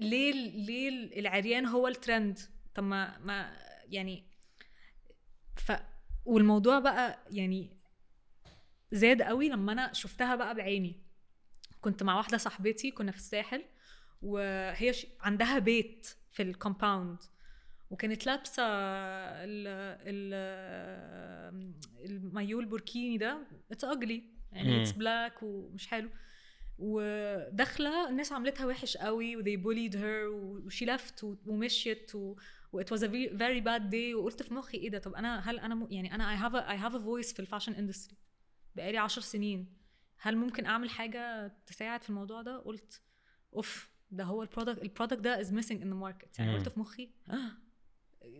ليه 0.00 0.32
ليه 0.66 0.88
العريان 1.20 1.66
هو 1.66 1.88
الترند 1.88 2.38
طب 2.74 2.82
ما 2.82 3.18
ما 3.18 3.56
يعني 3.88 4.24
ف 5.56 5.72
والموضوع 6.24 6.78
بقى 6.78 7.18
يعني 7.30 7.70
زاد 8.92 9.22
قوي 9.22 9.48
لما 9.48 9.72
أنا 9.72 9.92
شفتها 9.92 10.36
بقى 10.36 10.54
بعيني. 10.54 11.00
كنت 11.80 12.02
مع 12.02 12.16
واحدة 12.16 12.38
صاحبتي 12.38 12.90
كنا 12.90 13.10
في 13.12 13.16
الساحل 13.18 13.64
وهي. 14.22 14.92
عندها 15.20 15.58
بيت 15.58 16.16
في 16.32 16.42
ال 16.42 16.51
compound 16.51 17.18
وكانت 17.94 18.26
لابسة 18.26 18.62
ال 18.62 19.66
ال 20.06 20.34
المايو 22.04 22.60
البوركيني 22.60 23.18
ده. 23.18 23.38
it's 23.70 23.84
ugly 23.84 24.22
يعني 24.52 24.82
it's. 24.82 24.92
بلاك 24.92 25.42
ومش 25.42 25.86
حلو. 25.86 26.10
وداخلة 26.78 28.08
الناس 28.08 28.32
عملتها 28.32 28.66
وحش 28.66 28.96
قوي 28.96 29.36
و 29.36 29.41
they 29.41 29.62
bullied 29.62 29.92
her 29.94 30.28
و 30.64 30.69
she 30.69 30.84
لفت 30.84 31.24
ومشيت 31.46 32.14
و 32.14 32.36
و 32.72 32.82
it 32.82 32.86
was 32.86 33.00
a 33.00 33.08
very, 33.08 33.28
very 33.38 33.60
bad 33.64 33.90
day. 33.92 34.14
وقلت 34.14 34.42
في 34.42 34.54
مخي 34.54 34.78
إيه 34.78 34.90
ده؟ 34.90 34.98
طب 34.98 35.14
أنا 35.14 35.50
هل 35.50 35.58
أنا 35.58 35.74
م... 35.74 35.86
يعني 35.90 36.14
أنا 36.14 36.48
have 36.48 36.52
a, 36.52 36.68
I 36.68 36.84
have 36.84 36.94
a 36.96 37.04
voice 37.04 37.34
في 37.34 37.40
ال 37.40 37.44
fashion 37.44 37.72
industry 37.72 38.16
بقالي 38.76 38.98
عشر 38.98 39.20
سنين. 39.20 39.74
هل 40.18 40.36
ممكن 40.36 40.66
أعمل 40.66 40.90
حاجة 40.90 41.52
تساعد 41.66 42.02
في 42.02 42.10
الموضوع 42.10 42.42
ده؟ 42.42 42.58
قلت 42.58 43.02
أوف 43.54 43.94
ده 44.10 44.24
هو 44.24 44.42
ال 44.42 44.47
product 44.47 44.82
ال 44.82 44.87
product 44.87 45.20
ده 45.20 45.40
is 45.40 45.52
missing 45.52 45.82
in 45.82 45.88
the 45.88 45.94
market 45.94 46.38
يعني. 46.38 46.56
قلت 46.56 46.68
في 46.68 46.80
مخي 46.80 47.10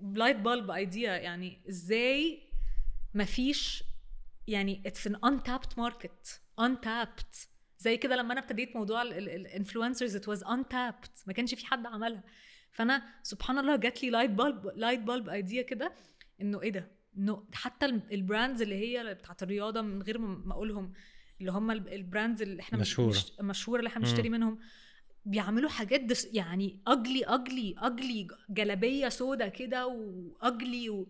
light 0.03 0.37
bulb 0.37 0.71
idea 0.71 1.13
يعني 1.13 1.63
إزاي 1.69 2.43
مفيش 3.15 3.85
يعني 4.47 4.83
it's 4.87 5.07
an 5.07 5.17
untapped 5.17 5.79
market 5.79 6.41
untapped. 6.61 7.47
زي 7.79 7.97
كده 7.97 8.17
لما 8.17 8.33
أنا 8.33 8.41
ابتديت 8.41 8.77
موضوع 8.77 9.03
ال 9.03 9.12
influencers 9.12 10.17
it 10.17 10.29
was 10.29 10.45
untapped. 10.45 11.27
ما 11.27 11.33
كانش 11.33 11.55
في 11.55 11.67
حد 11.67 11.87
عملها. 11.87 12.23
فأنا 12.73 13.03
سبحان 13.23 13.59
الله 13.59 13.77
جات 13.77 14.03
لي 14.03 14.11
light 14.11 14.31
bulb 14.31 14.67
light 14.77 15.01
bulb 15.01 15.29
idea 15.29 15.63
كده 15.63 15.93
إنه 16.41 16.63
إيه 16.63 16.71
ده؟ 16.71 16.91
إنه 17.19 17.45
حتى 17.53 17.87
ال 17.87 17.98
brands 17.98 18.63
اللي 18.63 18.75
هي 18.75 19.15
بتاعت 19.15 19.43
الرياضة 19.43 19.81
من 19.81 20.03
غير 20.03 20.19
ما 20.19 20.43
ما 20.45 20.53
أقولهم 20.53 20.93
اللي 21.41 21.53
هم 21.53 21.71
ال 21.71 21.81
brands 21.81 22.43
اللي 22.43 22.63
إحنا 22.63 22.79
مشهورة. 22.79 23.09
مش 23.09 23.33
مشهورة 23.41 23.79
اللي 23.79 23.89
إحنا. 23.89 24.03
بنشتري 24.03 24.29
منهم. 24.29 24.59
بيعملوا 25.27 25.71
حاجات 25.71 26.01
this 26.01 26.29
يعني 26.33 26.81
ugly 26.87 27.25
ugly 27.25 27.75
ugly 27.79 28.29
جلابية 28.51 29.09
سودا 29.09 29.49
كده 29.49 29.87
و 29.87 30.08
ugly 30.08 30.91
و... 30.91 31.07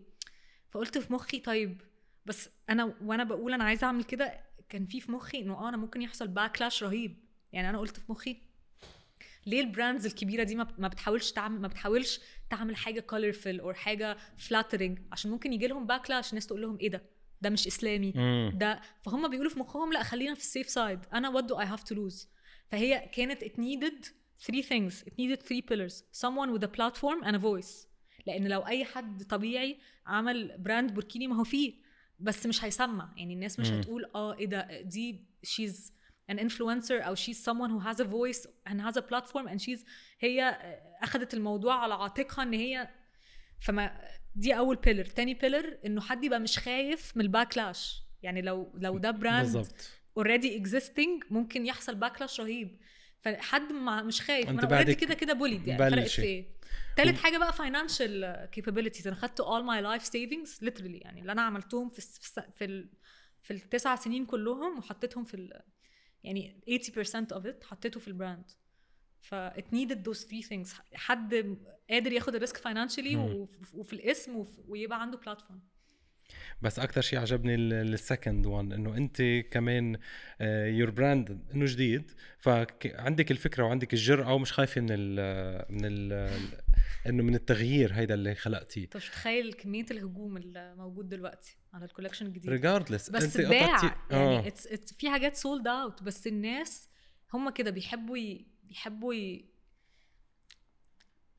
فقلت 0.71 0.97
في 0.97 1.13
مخي 1.13 1.39
طيب 1.39 1.81
بس 2.25 2.49
أنا 2.69 2.95
وأنا 3.01 3.23
بقول 3.23 3.53
أنا 3.53 3.63
عايزة 3.63 3.87
أعمل 3.87 4.03
كده 4.03 4.39
كان 4.69 4.85
في 4.85 5.01
في 5.01 5.11
مخي 5.11 5.39
إنه 5.39 5.53
آه 5.53 5.69
أنا 5.69 5.77
ممكن 5.77 6.01
يحصل 6.01 6.27
backlash 6.27 6.83
رهيب. 6.83 7.17
يعني 7.53 7.69
أنا 7.69 7.77
قلت 7.79 7.97
في 7.99 8.11
مخي 8.11 8.37
ليه 9.45 9.61
ال 9.61 9.67
brands 9.67 10.05
الكبيرة 10.05 10.43
دي 10.43 10.55
ما 10.55 10.63
بت- 10.63 10.79
ما 10.79 10.87
بتحاولش 10.87 11.31
تعمل 11.31 11.61
ما 11.61 11.67
بتحاولش 11.67 12.19
تعمل 12.49 12.75
حاجة 12.75 12.99
colorful 12.99 13.59
أو 13.59 13.73
حاجة 13.73 14.17
flattering 14.37 14.99
عشان 15.11 15.31
ممكن 15.31 15.53
يجي 15.53 15.67
لهم 15.67 15.85
backlash 15.87 16.29
الناس 16.29 16.47
تقول 16.47 16.61
لهم 16.61 16.77
إيه 16.79 16.89
ده؟ 16.89 17.03
ده 17.41 17.49
مش 17.49 17.67
إسلامي. 17.67 18.13
مم. 18.15 18.51
ده 18.57 18.81
فهم 19.01 19.27
بيقولوا 19.29 19.51
في 19.51 19.59
مخهم 19.59 19.93
لا 19.93 20.03
خلينا 20.03 20.33
في 20.33 20.39
ال 20.41 20.47
safe 20.47 20.69
side 20.69 20.99
أنا 21.13 21.31
what 21.41 21.43
do 21.45 21.55
I 21.55 21.65
have 21.77 21.83
to 21.83 21.95
lose 21.97 22.27
فهي 22.71 23.09
كانت 23.13 23.43
it 23.43 23.57
needed 23.57 24.07
three 24.45 24.61
things. 24.61 24.93
It 25.07 25.13
needed 25.19 25.41
three 25.41 25.61
pillars. 25.61 26.03
Someone 26.11 26.51
with 26.53 26.63
a 26.63 26.71
platform 26.77 27.23
and 27.23 27.35
a 27.35 27.39
voice. 27.39 27.87
لأن 28.25 28.47
لو 28.47 28.67
أي 28.67 28.85
حد 28.85 29.23
طبيعي 29.23 29.79
عمل 30.05 30.57
brand 30.57 30.93
بوركيني 30.93 31.27
ما 31.27 31.39
هو 31.39 31.43
فيه. 31.43 31.73
بس 32.19 32.45
مش 32.45 32.63
هيسمع. 32.63 33.13
يعني 33.17 33.33
الناس 33.33 33.59
مش. 33.59 33.67
هتقول 33.71 34.11
آه 34.15 34.37
إيه 34.37 34.45
ده؟ 34.45 34.81
دي 34.81 35.25
she's 35.45 35.91
an 36.31 36.35
influencer 36.35 36.91
أو 36.91 37.15
she's 37.15 37.37
someone 37.37 37.69
who 37.69 37.87
has 37.87 37.99
a 37.99 38.07
voice 38.07 38.47
and 38.69 38.81
has 38.81 38.97
a 38.97 39.01
platform 39.01 39.47
and 39.47 39.59
she's 39.61 39.85
هي 40.19 40.57
أخذت 41.01 41.33
الموضوع 41.33 41.75
على 41.75 41.93
عاتقها 41.93 42.43
إن 42.43 42.53
هي. 42.53 42.89
فما 43.59 44.01
دي 44.35 44.57
أول 44.57 44.75
pillar 44.75 45.05
تاني 45.05 45.33
pillar 45.33 45.77
إنه 45.85 46.01
حد 46.01 46.23
يبقى 46.23 46.39
مش 46.39 46.59
خايف 46.59 47.17
من 47.17 47.23
ال 47.23 47.31
backlash. 47.31 48.01
يعني 48.23 48.41
لو 48.41 48.71
لو 48.75 48.97
ده 48.97 49.11
brand 49.11 49.43
بالضبط 49.43 49.89
already 50.17 50.57
existing 50.57 51.23
ممكن 51.29 51.65
يحصل 51.65 51.95
backlash 51.95 52.41
رهيب. 52.41 52.79
فحد 53.19 53.71
ما 53.71 54.03
مش 54.03 54.21
خايف. 54.21 54.49
ما 54.49 54.51
أنا 54.63 54.75
already 54.75 54.95
كده 54.95 55.13
كده 55.13 55.33
bullied 55.33 55.67
يعني. 55.67 55.91
فرقت. 55.95 56.07
في 56.07 56.21
إيه؟ 56.21 56.55
تالت 56.97 57.17
حاجة 57.17 57.37
بقى 57.37 57.53
financial 57.53 58.49
capabilities 58.51 59.07
أنا 59.07 59.15
خدت 59.15 59.41
all 59.41 59.63
my 59.63 59.83
life 59.85 60.05
savings 60.07 60.67
literally 60.67 61.01
يعني. 61.03 61.21
اللي 61.21 61.31
أنا 61.31 61.41
عملتهم 61.41 61.89
في 61.89 62.01
في 62.55 62.65
ال... 62.65 62.89
في 63.41 63.53
التسع 63.53 63.95
سنين 63.95 64.25
كلهم 64.25 64.77
وحطيتهم 64.77 65.23
في 65.23 65.33
ال... 65.33 65.61
يعني 66.23 66.61
80% 66.69 67.35
of 67.35 67.43
it 67.43 67.63
حطيته 67.63 67.99
في 67.99 68.07
ال 68.07 68.14
brand 68.14 68.51
ف 69.21 69.35
it 69.35 69.65
needed 69.75 69.97
those 70.09 70.19
three 70.21 70.47
things. 70.49 70.69
حد 70.93 71.57
قادر 71.89 72.11
ياخد 72.11 72.35
ال 72.35 72.39
risk 72.39 72.57
financially. 72.57 73.15
وفي 73.73 73.93
الاسم 73.93 74.45
ويبقى 74.67 75.01
عنده 75.01 75.17
platform 75.17 75.61
بس 76.61 76.79
أكثر 76.79 77.01
شيء 77.01 77.19
عجبني 77.19 77.55
ال 77.55 77.68
second 77.68 78.45
one 78.45 78.71
إنه 78.71 78.97
أنت 78.97 79.21
كمان 79.51 79.97
your 80.41 80.89
brand 80.89 81.45
إنه 81.53 81.65
جديد 81.65 82.11
فعندك 82.39 83.31
الفكرة 83.31 83.63
وعندك 83.63 83.93
الجرأة 83.93 84.33
ومش 84.33 84.53
خايفة 84.53 84.81
من 84.81 84.87
ال 84.91 85.65
من 85.69 85.81
ال 85.85 86.29
إنه 87.07 87.23
من 87.23 87.35
التغيير 87.35 87.93
هيدا 87.93 88.13
اللي 88.13 88.35
خلقتيه. 88.35 88.89
مش 88.95 89.09
متخيل 89.09 89.53
كمية 89.53 89.85
الهجوم 89.91 90.37
اللي 90.37 90.75
موجود 90.75 91.09
دلوقتي 91.09 91.57
على 91.73 91.85
ال 91.85 91.89
collection 91.89 92.25
الجديد؟ 92.25 92.49
regardless 92.49 93.09
بس 93.09 93.23
أنت 93.37 93.47
باع 93.47 93.77
قطعتي 93.77 93.95
يعني 94.11 94.47
it's 94.47 94.93
في 94.93 95.09
حاجات 95.09 95.35
sold 95.35 95.67
out 95.67 96.03
بس 96.03 96.27
الناس 96.27 96.89
هم 97.33 97.49
كده 97.49 97.71
بيحبوا 97.71 98.17
ي... 98.17 98.45
بيحبوا 98.63 99.13
ي... 99.13 99.54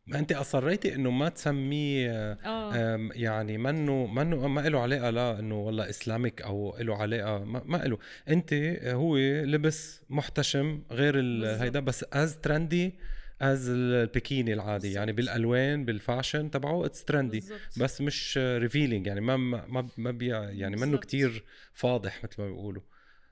ما 0.07 0.19
انت 0.19 0.33
اصريتي 0.33 0.95
انه 0.95 1.11
ما 1.11 1.29
تسميه 1.29 2.33
أم، 2.33 3.11
يعني 3.15 3.59
منه 3.59 4.07
منه 4.07 4.49
ما 4.49 4.61
له 4.61 4.81
علاقة 4.81 5.11
لا 5.11 5.39
انه 5.39 5.55
والله 5.59 5.89
اسلامك 5.91 6.43
أو 6.43 6.77
له 6.81 6.97
علاقة 6.97 7.45
ما, 7.45 7.63
ما 7.65 7.77
له 7.77 7.99
انت 8.29 8.55
هو 8.85 9.17
لبس 9.45 10.01
محتشم 10.11 10.83
غير. 10.91 11.17
هيدا 11.47 11.81
بس 11.81 12.05
is 12.13 12.39
trendy 12.41 12.95
as 13.43 13.69
البيكيني 13.69 14.53
العادي 14.53 14.93
يعني 14.93 15.13
بالظبط. 15.13 15.35
بالألوان 15.35 15.85
بال 15.85 15.99
fashion 15.99 16.51
تبعه 16.51 16.87
it's 16.87 17.05
trendy. 17.05 17.45
بس 17.81 18.01
مش 18.01 18.39
revealing 18.39 19.07
يعني 19.07 19.21
ما 19.21 19.37
ما 19.37 19.89
ما- 19.97 20.11
بي 20.11 20.27
يعني 20.29 20.77
منه. 20.77 20.99
كتير 20.99 21.45
فاضح 21.73 22.25
مثل 22.25 22.43
ما 22.43 22.47
بيقولوا 22.49 22.83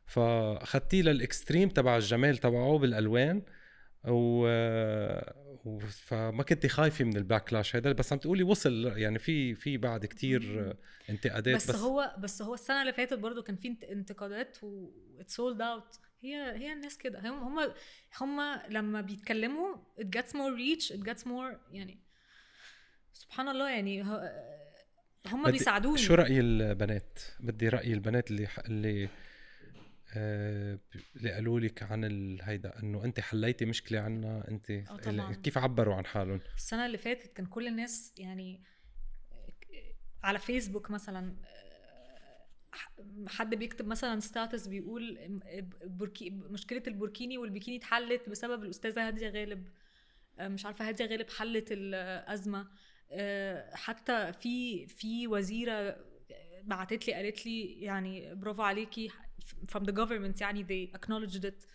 فاخدتيه 0.07 1.03
لل 1.03 1.17
extreme 1.17 1.69
تبع 1.69 1.97
الجمال 1.97 2.37
تبعه 2.39 2.79
بالألوان 2.79 3.43
و... 4.09 4.47
فما 5.89 6.43
كنت 6.43 6.67
خايفة 6.67 7.05
من 7.05 7.17
ال 7.17 7.23
backlash 7.23 7.77
هذا 7.77 7.93
بس 7.93 8.13
عم 8.13 8.19
تقولي 8.19 8.43
وصل 8.43 8.93
يعني 8.97 9.19
في 9.19 9.55
في 9.55 9.77
بعد 9.77 10.07
كتير 10.07 10.75
انتقادات 11.11 11.57
بس, 11.57 11.71
بس, 11.71 11.77
هو 11.77 12.15
بس 12.19 12.43
هو 12.43 12.55
السنة 12.55 12.81
اللي 12.81 12.93
فاتت 12.93 13.19
برضو 13.19 13.43
كان 13.43 13.57
في 13.57 13.69
انت- 13.69 13.85
انتقادات 13.85 14.59
و 14.65 14.91
sold 15.27 15.61
out 15.61 15.97
هي 16.21 16.35
هي 16.57 16.73
الناس 16.73 16.99
كده. 16.99 17.21
هم 17.21 17.59
هم 17.59 17.73
هم 18.21 18.61
لما 18.69 19.01
بيتكلموا 19.01 19.77
it 20.01 20.05
gets 20.19 20.31
more 20.31 20.57
reach 20.59 20.97
it 20.97 21.01
gets 21.11 21.25
more 21.25 21.57
يعني 21.73 22.01
سبحان 23.13 23.49
الله 23.49 23.71
يعني 23.71 24.03
هم 25.27 25.51
بيساعدوني. 25.51 25.99
شو 25.99 26.15
رأي 26.15 26.41
البنات؟ 26.41 27.19
بدي 27.41 27.69
رأي 27.69 27.93
البنات 27.93 28.31
اللي. 28.31 28.49
اللي 28.67 29.09
اللي 30.17 31.33
قالوا 31.33 31.61
لك 31.61 31.83
عن. 31.83 32.39
هيدا 32.43 32.79
إنه 32.83 33.05
انت 33.05 33.21
حليتي 33.21 33.65
مشكلة 33.65 34.01
عنا 34.01 34.49
انت 34.49 34.71
آه. 34.71 35.33
كيف 35.33 35.59
عبروا 35.59 35.95
عن 35.95 36.07
حالهم 36.07 36.41
السنة 36.57 36.87
اللي 36.87 36.99
فاتت 36.99 37.33
كان 37.33 37.47
كل 37.47 37.67
الناس 37.67 38.15
يعني 38.19 38.63
على 40.23 40.39
فيسبوك 40.39 40.91
مثلا 40.91 41.37
حد 43.27 43.55
بيكتب 43.55 43.87
مثلا 43.87 44.21
status 44.21 44.67
بيقول 44.67 45.19
بركي 45.85 46.31
مشكلة 46.31 46.83
البوركيني 46.87 47.39
والبيكيني 47.39 47.77
اتحلت 47.77 48.29
بسبب 48.29 48.63
الأستاذة 48.65 49.07
هادية 49.07 49.29
غالب 49.29 49.69
مش 50.41 50.67
عارفة 50.67 50.89
هادية 50.89 51.05
غالب 51.05 51.31
حلت 51.31 51.69
الأزمة 51.71 52.69
حتى 53.73 54.33
في 54.33 54.87
في 54.87 55.27
وزيرة 55.27 55.97
بعتت 56.63 57.09
لي 57.09 57.15
قالت 57.15 57.47
لي 57.47 57.81
يعني 57.81 58.35
برافو 58.35 58.63
عليكي 58.63 59.11
from 59.73 59.85
the 59.85 59.93
government 59.93 60.41
يعني 60.41 60.65
they 60.65 60.99
acknowledged 60.99 61.45
it. 61.45 61.67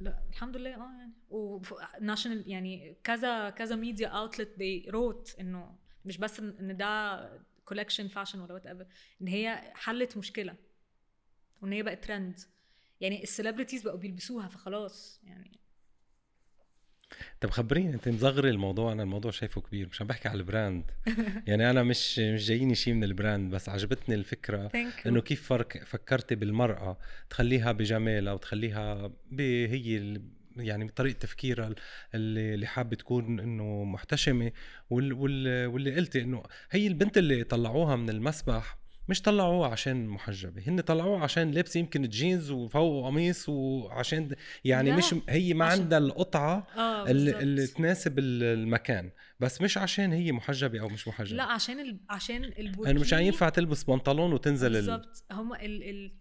لا 0.00 0.22
الحمد 0.28 0.56
لله 0.56 0.74
آه 0.74 0.98
يعني. 0.98 1.12
و 1.30 1.43
national 1.43 2.50
يعني 2.50 2.96
كذا 3.04 3.50
كذا 3.50 3.76
media 3.76 4.08
outlet 4.08 4.48
they 4.56 4.92
wrote 4.92 5.40
إنه 5.40 5.78
مش 6.04 6.18
بس 6.18 6.40
إن 6.40 6.76
ده 6.76 7.30
collection 7.64 8.08
fashion 8.08 8.40
ولا 8.40 8.54
whatever 8.54 8.86
إن 9.22 9.28
هي 9.28 9.72
حلت 9.74 10.16
مشكلة 10.16 10.56
وإن 11.62 11.72
هي 11.72 11.82
بقت 11.82 12.04
ترند 12.04 12.38
يعني 13.00 13.22
ال 13.22 13.27
celebrities 13.27 13.82
بقوا 13.82 13.98
بيلبسوها 13.98 14.48
فخلاص 14.48 15.20
يعني. 15.24 15.60
طب 17.40 17.50
خبريني 17.50 17.94
انت 17.94 18.08
مصغري 18.08 18.50
الموضوع 18.50 18.92
أنا 18.92 19.02
الموضوع 19.02 19.30
شايفه 19.30 19.60
كبير 19.60 19.88
مش 19.88 20.00
عم 20.02 20.06
بحكي 20.06 20.28
على 20.28 20.38
ال 20.38 20.45
brand. 20.45 20.84
يعني 21.48 21.70
أنا 21.70 21.82
مش 21.82 22.18
مش 22.18 22.46
جاييني 22.46 22.74
شيء 22.74 22.94
من 22.94 23.04
ال 23.04 23.12
brand 23.12 23.54
بس 23.54 23.68
عجبتني 23.68 24.14
الفكرة 24.14 24.70
إنه 25.06 25.20
كيف 25.20 25.48
فرق 25.48 25.84
فكرتي 25.84 26.34
بالمرأة 26.34 26.98
تخليها 27.30 27.72
بجمالها 27.72 28.32
وتخليها 28.32 29.12
هي 29.40 30.20
يعني 30.56 30.84
بطريقه 30.84 31.18
تفكيرها 31.18 31.74
اللي 32.14 32.54
اللي 32.54 32.66
حابة 32.66 32.96
تكون 32.96 33.40
إنه 33.40 33.84
محتشمة 33.84 34.52
وال 34.90 35.12
وال 35.12 35.66
واللي 35.66 35.96
قلتي 35.96 36.22
إنه 36.22 36.42
هي 36.70 36.86
البنت 36.86 37.18
اللي 37.18 37.44
طلعوها 37.44 37.96
من 37.96 38.10
المسبح 38.10 38.78
مش 39.08 39.22
طلعوها 39.22 39.68
عشان 39.68 40.06
محجبة 40.06 40.62
هن 40.66 40.80
طلعوها 40.80 41.20
عشان 41.22 41.50
لابسه 41.50 41.80
يمكن 41.80 42.02
جينز 42.02 42.50
وفوقه 42.50 43.06
قميص 43.06 43.48
وعشان 43.48 44.34
يعني 44.64 44.90
لا. 44.90 44.96
مش 44.96 45.14
هي 45.28 45.54
ما 45.54 45.64
عندها 45.64 45.98
القطعة 45.98 46.66
آه 46.76 47.10
اللي. 47.10 47.38
اللي 47.38 47.66
تناسب 47.66 48.18
ال- 48.18 48.42
المكان 48.42 49.10
بس 49.40 49.60
مش 49.62 49.78
عشان 49.78 50.12
هي 50.12 50.32
محجبة 50.32 50.80
أو 50.80 50.88
مش 50.88 51.08
محجبة 51.08 51.36
لا 51.36 51.42
عشان 51.44 51.80
ال... 51.80 52.00
عشان 52.10 52.44
البوركيني 52.44 52.84
يعني 52.86 52.98
مش 52.98 53.12
ينفع 53.12 53.48
تلبس 53.48 53.84
بنطلون 53.84 54.32
وتنزل 54.32 54.66
ال... 54.66 54.72
بالظبط 54.72 55.24
هم 55.32 55.54
ال... 55.54 55.82
ال... 55.90 56.12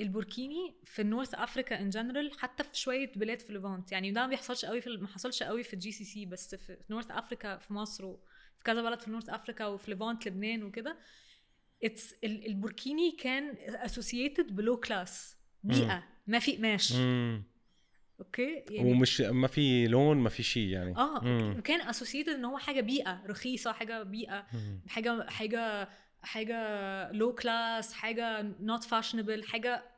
البوركيني 0.00 0.74
في 0.84 1.02
ال 1.02 1.07
North 1.07 1.34
Africa 1.34 1.80
in 1.80 1.90
general 1.90 2.30
حتى 2.38 2.64
في 2.64 2.68
شوية 2.78 3.12
بلاد 3.16 3.40
في 3.40 3.52
Levant 3.52 3.92
يعني 3.92 4.12
ده 4.12 4.20
ما 4.20 4.26
بيحصلش 4.26 4.64
قوي 4.64 4.80
في 4.80 4.90
ما 4.90 5.08
حصلش 5.08 5.42
قوي 5.42 5.62
في 5.62 5.74
ال 5.74 5.92
GCC 5.92 6.26
بس 6.26 6.54
في 6.54 6.76
North 6.90 7.10
Africa 7.10 7.56
في 7.56 7.72
مصر 7.72 8.04
وفي 8.04 8.64
كذا 8.64 8.82
بلد 8.82 9.00
في 9.00 9.10
North 9.10 9.28
Africa 9.28 9.66
وفي 9.66 9.90
Levant 9.90 10.26
لبنان 10.26 10.62
وكده 10.62 10.96
it's 11.84 12.14
البوركيني 12.24 13.10
كان 13.10 13.56
associated 13.58 14.56
ب 14.56 14.61
low 14.61 14.76
class 14.76 15.36
بيئة 15.64 16.04
ما 16.26 16.38
في 16.38 16.56
قماش. 16.56 16.92
أوكي 18.20 18.64
يعني 18.70 18.90
ومش 18.90 19.20
ما 19.20 19.48
في 19.48 19.86
لون 19.86 20.16
ما 20.16 20.28
في 20.28 20.42
شيء 20.42 20.68
يعني 20.68 20.96
آه 20.96 21.24
مم. 21.24 21.54
وكان 21.58 21.80
associated 21.80 22.28
إن 22.28 22.44
هو 22.44 22.58
حاجة 22.58 22.80
بيئة 22.80 23.22
رخيصة 23.26 23.72
حاجة 23.72 24.02
بيئة 24.02 24.46
مم. 24.52 24.80
حاجة 24.88 25.30
حاجة 25.30 25.88
حاجة 26.22 26.58
low 27.12 27.34
class 27.34 27.92
حاجة 27.92 28.42
not 28.42 28.84
fashionable 28.84 29.44
حاجة. 29.44 29.96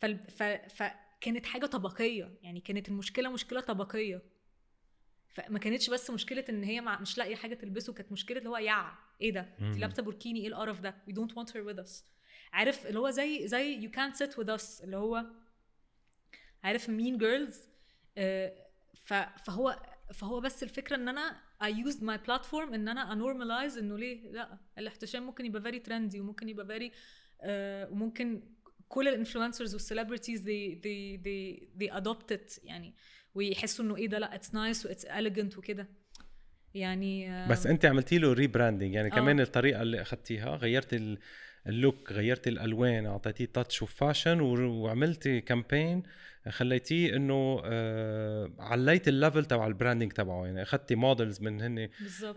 ف... 0.00 0.42
فكانت 0.42 1.46
حاجة 1.46 1.66
طبقية 1.66 2.38
يعني 2.42 2.60
كانت 2.60 2.88
المشكلة 2.88 3.32
مشكلة 3.32 3.60
طبقية 3.60 4.22
فما 5.38 5.58
كانتش 5.58 5.90
بس 5.90 6.10
مشكلة 6.10 6.44
إن 6.48 6.64
هي 6.64 6.80
مع... 6.80 7.00
مش 7.00 7.18
لاقية 7.18 7.36
حاجة 7.36 7.54
تلبسه 7.54 7.92
كانت 7.92 8.12
مشكلة 8.12 8.38
اللي 8.38 8.48
هو 8.48 8.56
يع 8.56 8.92
إيه 9.20 9.32
ده؟ 9.32 9.48
انت. 9.60 9.78
لابسة 9.78 10.02
بوركيني 10.02 10.40
إيه 10.40 10.48
القرف 10.48 10.80
ده؟ 10.80 10.94
We 11.10 11.12
don't 11.12 11.32
want 11.32 11.50
her 11.50 11.72
with 11.72 11.84
us. 11.86 11.90
عارف 12.52 12.86
اللي 12.86 12.98
هو 12.98 13.10
زي 13.10 13.48
زي 13.48 13.88
you 13.88 13.92
can't 13.92 14.16
sit 14.16 14.32
with 14.32 14.48
us 14.48 14.82
اللي 14.82 14.96
هو 14.96 15.26
عارف 16.62 16.86
mean 16.86 17.18
girls 17.20 17.54
آه،. 18.18 18.52
فهو 19.44 19.82
فهو 20.14 20.40
بس 20.40 20.62
الفكرة 20.62 20.96
إن 20.96 21.08
أنا 21.08 21.40
I 21.62 21.66
used 21.66 22.00
my 22.00 22.18
platform 22.28 22.72
إن 22.74 22.88
أنا 22.88 23.14
a 23.14 23.20
normalize 23.20 23.78
إنه 23.78 23.98
ليه؟ 23.98 24.30
لا 24.32 24.58
الاحتشام 24.78 25.22
ممكن 25.22 25.46
يبقى 25.46 25.72
very 25.72 25.82
trendy 25.86 26.16
وممكن 26.20 26.48
يبقى 26.48 26.78
very 26.78 26.92
آه، 27.40 27.90
وممكن 27.90 28.42
كل 28.88 29.08
ال 29.08 29.13
influencers 29.13 29.74
وال 29.74 29.84
celebrities 29.84 30.40
they 30.42 30.74
they 30.84 31.20
they 31.24 31.68
they 31.80 32.00
adopt 32.00 32.36
it 32.36 32.64
يعني. 32.64 32.94
ويحسوا 33.38 33.84
إنه 33.84 33.96
إيه 33.96 34.08
ده؟ 34.08 34.18
لأ 34.18 34.34
it's 34.34 34.54
nice 34.54 34.86
و 34.86 34.90
it's 34.90 35.06
elegant 35.06 35.58
وكده. 35.58 35.88
يعني 36.74 37.30
آه، 37.32 37.48
بس 37.48 37.66
أنت 37.66 37.84
عملتي 37.84 38.18
له 38.18 38.32
rebranding 38.32 38.94
يعني 38.94 39.08
آه. 39.12 39.16
كمان 39.16 39.40
الطريقة 39.40 39.82
اللي 39.82 40.02
أخذتيها 40.02 40.56
غيرت 40.56 40.94
ال- 40.94 41.18
ال 41.66 41.75
look 41.75 42.12
غيرت 42.12 42.48
الألوان 42.48 43.06
أعطيتيه 43.06 43.44
touch 43.44 43.80
of 43.80 43.94
fashion 43.94 44.40
وعملتي 44.40 45.40
campaign 45.40 46.02
خليتيه 46.48 47.16
إنه 47.16 47.60
آه 47.64 48.50
عليت 48.58 49.08
ال 49.08 49.14
level 49.14 49.44
تبع 49.44 49.66
ال 49.66 49.71
branding 49.71 50.12
تبعه. 50.12 50.46
يعني 50.46 50.62
أخذتي 50.62 50.94
models 50.94 51.40
من 51.42 51.60
هن 51.60 51.88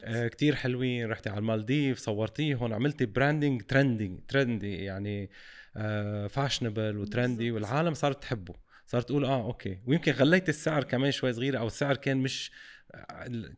آه 0.03 0.27
كتير 0.27 0.55
حلوين. 0.55 1.09
رحتي 1.09 1.29
على 1.29 1.39
المالديف 1.39 1.97
صورتيهم 1.97 2.73
عملتي 2.73 3.05
branding 3.05 3.61
trending 3.61 4.19
trendy 4.27 4.83
يعني 4.83 5.29
آه 5.77 6.27
fashionable 6.27 6.97
و 6.97 7.04
trendy. 7.04 7.51
والعالم 7.51 7.93
صارت 7.93 8.21
تحبه. 8.21 8.53
صارت 8.91 9.07
تقول 9.07 9.25
آه 9.25 9.43
أوكي. 9.45 9.79
ويمكن 9.87 10.11
غليت 10.11 10.49
السعر 10.49 10.83
كمان 10.83 11.11
شوي 11.11 11.33
صغيرة 11.33 11.59
أو 11.59 11.67
السعر 11.67 11.95
كان 11.97 12.17
مش 12.17 12.51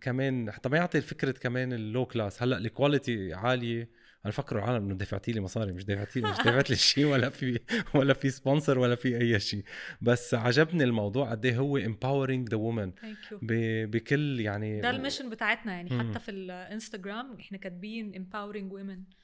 كمان 0.02 0.52
حتى 0.52 0.70
ما 0.70 0.78
يعطي 0.78 1.02
فكره 1.02 1.32
كمان 1.32 1.74
ال 1.74 1.82
low 1.82 2.06
class. 2.06 2.44
هلأ 2.44 2.58
ال 2.58 2.67
quality 2.67 3.34
عالية. 3.34 3.90
أنا 4.26 4.32
فكروا 4.34 4.64
العالم 4.64 4.86
إنه 4.86 4.96
دفعتي 4.96 5.32
لي 5.32 5.40
مصاري 5.42 5.72
مش 5.74 5.86
دفعتي 5.86 6.22
لي 6.22 6.32
مش 6.32 6.38
دفعت 6.46 6.70
لي 6.70 6.76
شيء 6.76 7.06
ولا 7.06 7.30
في 7.30 7.60
ولا 7.96 8.14
في 8.14 8.30
sponsor 8.30 8.80
ولا 8.80 8.96
في 8.96 9.18
أي 9.18 9.40
شيء. 9.40 9.64
بس 10.02 10.34
عجبني 10.34 10.84
الموضوع 10.84 11.32
قد 11.32 11.46
إيه 11.46 11.58
هو 11.58 11.80
empowering 11.80 12.54
you 12.54 12.84
ب- 13.42 13.92
بكل 13.92 14.40
يعني 14.40 14.82
ده 14.82 14.90
ال 14.90 14.95
mission 14.95 15.30
بتاعتنا 15.30 15.74
يعني. 15.74 15.90
مم. 15.90 16.10
حتى 16.12 16.20
في 16.20 16.32
الانستغرام 16.32 17.40
إحنا 17.40 17.58
كاتبين 17.58 18.14
empowering 18.14 18.74
women. 18.74 19.16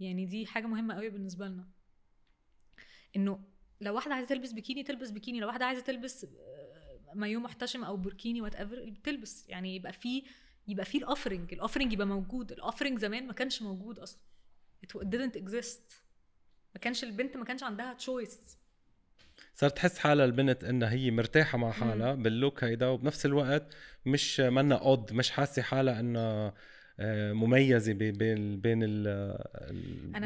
يعني 0.00 0.26
دي 0.26 0.46
حاجة 0.46 0.66
مهمة 0.66 0.94
قوي 0.94 1.10
بالنسبة 1.10 1.46
لنا. 1.46 1.68
إنه 3.16 3.50
لو 3.80 3.94
واحدة 3.94 4.14
عايزة 4.14 4.28
تلبس 4.28 4.52
بيكيني 4.52 4.82
تلبس 4.82 5.10
بيكيني. 5.10 5.40
لو 5.40 5.46
واحدة 5.46 5.64
عايزة 5.64 5.82
تلبس 5.82 6.24
آه، 6.24 7.14
مايو 7.14 7.40
محتشم 7.40 7.84
أو 7.84 7.96
بركيني 7.96 8.40
whatever 8.40 8.92
تلبس. 9.04 9.48
يعني 9.48 9.76
يبقى 9.76 9.92
في 9.92 10.22
يبقى 10.68 10.84
في 10.84 10.98
ال 10.98 11.04
offering 11.04 11.52
ال 11.52 11.56
offering 11.56 11.92
يبقى 11.92 12.06
موجود. 12.06 12.52
ال 12.52 12.57
offering 12.57 12.98
زمان 12.98 13.26
ما 13.26 13.32
كانش 13.32 13.62
موجود 13.62 13.98
أصلا. 13.98 14.20
It 14.86 14.98
didn't 14.98 15.40
exist. 15.40 15.92
ما 16.74 16.80
كانش 16.80 17.04
البنت 17.04 17.36
ما 17.36 17.44
كانش 17.44 17.62
عندها 17.62 17.92
choice 17.94 18.38
صارت 19.54 19.76
تحس 19.76 19.98
حالها 19.98 20.24
البنت 20.24 20.64
إنها 20.64 20.90
هي 20.90 21.10
مرتاحة 21.10 21.58
مع 21.58 21.70
حالها 21.72 22.14
بال 22.14 22.31
look 22.31 22.64
هيدا 22.64 22.86
وبنفس 22.86 23.26
الوقت 23.26 23.74
مش 24.06 24.40
منا 24.40 24.74
odd 24.74 25.12
مش 25.12 25.30
حاسة 25.30 25.62
حالها 25.62 26.00
انها 26.00 26.22
آه، 26.22 26.54
مميزة 27.32 27.92
ب- 27.92 27.98
بين 27.98 28.60
بين 28.60 28.80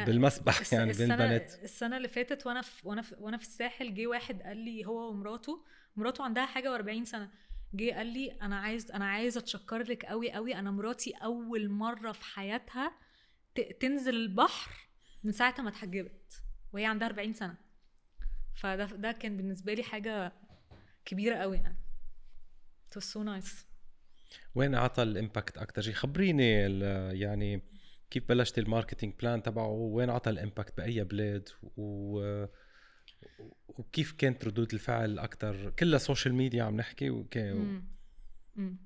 بالمسبح 0.05 0.72
يعني 0.72 0.93
بين 0.93 1.12
البنات. 1.12 1.55
السنة 1.64 1.97
اللي 1.97 2.09
فاتت 2.09 2.47
وأنا 2.47 2.62
في 2.62 2.89
وأنا 2.89 3.03
في 3.03 3.14
وأنا 3.18 3.37
في 3.37 3.43
الساحل 3.43 3.95
جه 3.95 4.07
واحد 4.07 4.43
قال 4.43 4.57
لي 4.57 4.85
هو 4.87 5.11
ومراته 5.11 5.64
مراته 5.97 6.25
عندها 6.25 6.47
حاجة 6.47 6.79
و40 6.79 7.03
سنة 7.05 7.31
جه 7.75 7.93
قال 7.95 8.07
لي 8.07 8.31
أنا 8.43 8.57
عايز 8.59 8.91
أنا 8.91 9.05
عايز 9.05 9.37
اتشكر 9.37 9.83
لك 9.83 10.05
قوي 10.05 10.33
قوي 10.33 10.55
أنا 10.55 10.70
مراتي 10.70 11.11
أول 11.12 11.68
مرة 11.68 12.12
في 12.12 12.25
حياتها 12.25 12.93
تنزل 13.81 14.14
البحر 14.14 14.72
من 15.25 15.33
ساعة 15.33 15.55
ما 15.61 15.68
اتحجبت 15.68 16.43
وهي 16.72 16.87
عندها 16.87 17.09
40 17.09 17.33
سنة. 17.33 17.55
فده 18.55 18.85
ده 18.85 19.12
كان 19.12 19.37
بالنسبة 19.37 19.75
لي 19.75 19.83
حاجة 19.83 20.33
كبيرة 21.05 21.37
قوي 21.37 21.57
يعني. 21.57 21.77
It 22.91 22.99
was 23.01 23.05
so 23.05 23.18
nice. 23.20 23.74
وين 24.55 24.74
عطى 24.74 25.03
ال 25.03 25.11
impact 25.11 25.59
أكثر 25.59 25.82
شيء؟ 25.82 25.95
خبريني 25.95 26.53
يعني 27.20 27.62
كيف 28.11 28.28
بلشت 28.28 28.59
ال 28.59 28.64
marketing 28.64 29.14
plan 29.20 29.42
تبعه؟ 29.43 29.68
وين 29.68 30.11
عطى 30.11 30.30
ال 30.30 30.37
impact 30.37 30.76
بأي 30.76 31.05
بلاد؟ 31.05 31.49
و 31.76 32.47
وكيف 33.68 34.12
كانت 34.12 34.45
ردود 34.45 34.72
الفعل 34.72 35.18
أكثر 35.18 35.70
كلها 35.70 35.99
social 35.99 36.34
media 36.34 36.64
عم 36.64 36.76
نحكي 36.76 37.11
وكي 37.11 37.53
مم. 37.53 37.85
مم. 38.57 38.76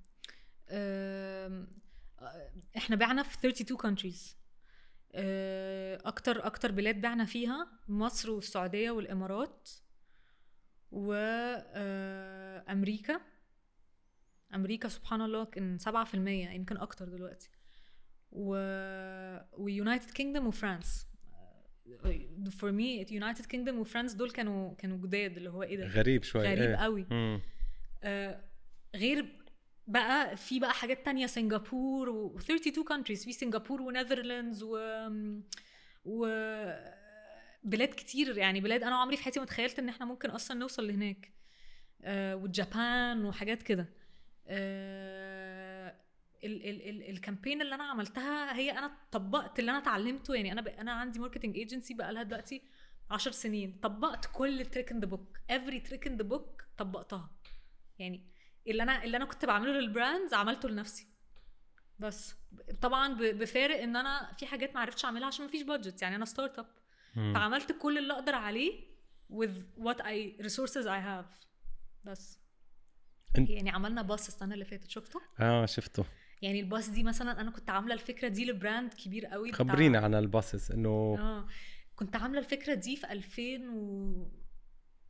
إحنا 2.76 2.96
بعنا 2.96 3.22
في 3.22 3.38
32 3.38 3.78
countries. 3.78 4.38
أه، 5.12 5.98
أكتر 6.04 6.46
أكتر 6.46 6.72
بلاد 6.72 7.00
بعنا 7.00 7.24
فيها 7.24 7.68
مصر 7.88 8.30
والسعودية 8.30 8.90
والإمارات 8.90 9.70
وامريكا 10.92 12.00
أمريكا 14.54 14.88
سبحان 14.88 15.20
الله 15.22 15.44
كان 15.44 15.78
7% 15.78 16.14
يمكن 16.54 16.76
أكتر 16.76 17.08
دلوقتي. 17.08 17.50
و 18.32 18.54
و 19.52 19.61
United 19.61 20.10
Kingdom 20.10 20.46
و 20.46 20.55
France 20.55 21.06
for 22.50 22.72
me 22.72 23.06
United 23.10 23.46
Kingdom 23.46 23.78
و 23.78 23.83
France 23.83 24.12
دول 24.12 24.30
كانوا 24.30 24.74
كانوا 24.74 24.98
جداد 24.98 25.36
اللي 25.36 25.50
هو 25.50 25.62
إيه 25.62 25.76
ده؟ 25.76 25.86
غريب 25.86 26.22
شوي 26.22 26.42
غريب 26.46 26.62
إيه. 26.70 26.76
قوي. 26.76 27.06
آه، 28.02 28.44
غير 28.96 29.26
بقى 29.86 30.36
في 30.36 30.60
بقى 30.60 30.72
حاجات 30.72 31.04
تانية 31.04 31.26
سنغافور 31.26 32.08
و 32.08 32.38
32 32.38 32.84
countries 32.84 33.24
في 33.24 33.32
سنغافور 33.32 33.82
و 33.82 33.89
Netherlands 33.89 34.62
و 34.62 34.78
و 36.04 36.26
بلاد 37.64 37.88
كتير. 37.88 38.38
يعني 38.38 38.60
بلاد 38.60 38.82
أنا 38.82 38.96
عمري 38.96 39.16
في 39.16 39.22
حياتي 39.22 39.40
ما 39.40 39.46
تخيلت 39.46 39.78
إن 39.78 39.88
إحنا 39.88 40.06
ممكن 40.06 40.30
أصلا 40.30 40.58
نوصل 40.58 40.86
لهناك. 40.88 41.32
آه 42.02 42.36
وال 42.36 42.61
Japan 42.61 43.24
وحاجات 43.24 43.62
كده. 43.62 43.86
ال 47.10 47.16
campaign 47.16 47.62
اللي 47.62 47.74
أنا 47.74 47.84
عملتها 47.84 48.56
هي 48.56 48.70
أنا 48.78 48.92
طبقت 49.12 49.58
اللي 49.58 49.70
أنا 49.70 49.78
اتعلمته. 49.78 50.34
يعني 50.34 50.52
أنا. 50.52 50.80
أنا 50.80 50.92
عندي 50.92 51.18
marketing 51.18 51.56
agency 51.56 51.94
بقى 51.94 52.12
لها 52.12 52.22
دلوقتي 52.22 52.62
10 53.10 53.30
سنين. 53.32 53.78
طبقت 53.82 54.28
كل 54.32 54.66
trick 54.66 54.90
in 54.92 55.00
the 55.00 55.06
book 55.06 55.38
every 55.50 55.80
trick 55.80 56.06
in 56.06 56.16
the 56.16 56.22
book 56.22 56.64
طبقتها. 56.78 57.30
يعني 57.98 58.30
اللي 58.66 58.82
أنا 58.82 59.04
اللي 59.04 59.16
أنا 59.16 59.24
كنت 59.24 59.44
بعمله 59.44 59.72
لل 59.72 59.88
brands 59.88 60.34
عملته 60.34 60.68
لنفسي. 60.68 61.06
بس. 61.98 62.34
طبعا 62.82 63.14
بفارق 63.14 63.82
إن 63.82 63.96
أنا 63.96 64.32
في 64.38 64.46
حاجات 64.46 64.74
ما 64.74 64.80
عرفتش 64.80 65.04
أعملها 65.04 65.26
عشان 65.26 65.44
ما 65.44 65.50
فيش 65.50 65.62
budget 65.62 66.02
يعني 66.02 66.16
أنا 66.16 66.24
startup. 66.24 66.66
فعملت 67.14 67.72
كل 67.72 67.98
اللي 67.98 68.12
أقدر 68.12 68.34
عليه 68.34 68.88
with 69.32 69.82
what 69.84 69.96
I 69.96 70.42
resources 70.42 70.84
I 70.84 71.00
have. 71.06 71.46
بس. 72.04 72.38
يعني 73.36 73.70
عملنا 73.70 74.02
باص 74.02 74.26
السنة 74.26 74.54
اللي 74.54 74.64
فاتت 74.64 74.90
شفته؟ 74.90 75.20
آه 75.40 75.66
شفته. 75.66 76.04
يعني 76.42 76.60
الباص 76.60 76.88
دي 76.90 77.02
مثلا 77.02 77.40
أنا 77.40 77.50
كنت 77.50 77.70
عاملة 77.70 77.94
الفكرة 77.94 78.28
دي 78.28 78.44
ل 78.44 78.53
brand 78.53 78.94
كبير 78.94 79.26
قوي 79.26 79.48
بتاع- 79.50 79.58
خبرينا 79.58 79.98
عن 79.98 80.14
الباصص 80.14 80.70
إنه 80.70 81.16
آه 81.18 81.46
كنت 81.96 82.16
عاملة 82.16 82.38
الفكرة 82.38 82.74
دي 82.74 82.96
في 82.96 83.12
2000 83.12 83.68
و... 83.74 84.28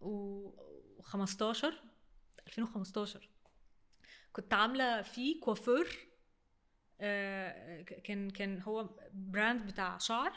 و 0.00 0.50
15 1.02 1.74
2015 2.46 3.28
كنت 4.32 4.54
عاملة 4.54 5.02
فيه 5.02 5.40
كوافير 5.40 5.86
آه 7.00 7.82
كان 7.82 8.30
كان 8.30 8.60
هو 8.62 8.90
brand 9.14 9.66
بتاع 9.66 9.98
شعر 9.98 10.32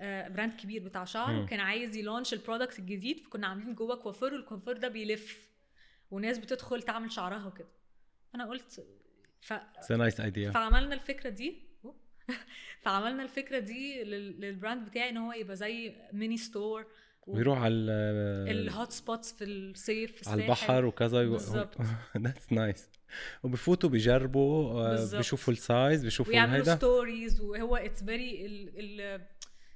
آه 0.00 0.28
brand 0.28 0.52
كبير 0.60 0.84
بتاع 0.84 1.04
شعر 1.04 1.32
مم. 1.32 1.42
وكان 1.44 1.60
عايز 1.60 1.96
ي 1.96 2.01
launch 2.01 2.32
ال 2.32 2.38
product 2.38 2.78
الجديد 2.78 3.20
فكنا 3.20 3.46
عاملين 3.46 3.74
جوه 3.74 3.96
كوافير 3.96 4.34
والكوافير 4.34 4.76
ده 4.78 4.88
بيلف. 4.88 5.51
وناس 6.12 6.38
بتدخل 6.38 6.82
تعمل 6.82 7.12
شعرها 7.12 7.46
وكده. 7.46 7.68
أنا 8.34 8.48
قلت 8.48 8.86
ف... 9.40 9.92
nice 9.92 10.20
idea 10.20 10.50
فعملنا 10.50 10.94
الفكرة 10.94 11.30
دي. 11.30 11.72
فعملنا 12.84 13.22
الفكرة 13.22 13.58
دي 13.58 14.02
لل- 14.04 14.40
لل 14.40 14.54
brand 14.54 14.88
بتاعي 14.88 15.08
إن 15.08 15.16
هو 15.16 15.32
يبقى 15.32 15.56
زي 15.56 15.94
mini 16.12 16.36
store 16.36 16.86
ويروح 17.26 17.58
على 17.58 17.74
ال 18.50 18.61
hot 18.61 18.92
spots 18.92 19.32
في 19.32 19.44
الصيف 19.44 20.22
في 20.22 20.30
على. 20.30 20.42
البحر 20.42 20.84
وكذا 20.84 21.24
بالظبط. 21.24 21.78
that's 22.18 22.52
nice 22.52 22.90
وبفوتوا 23.42 23.90
بيجربوا 23.90 24.80
آه،. 24.80 25.16
بيشوفوا 25.16 25.52
ال 25.52 25.62
size 25.62 26.04
بيشوفوا 26.04 26.32
ويعملوا 26.32 26.56
هيدا 26.56 26.76
stories 26.76 27.40
وهو 27.40 27.76
it's 27.76 28.04
very 28.04 28.46
ال 28.46 28.70
ال 29.00 29.20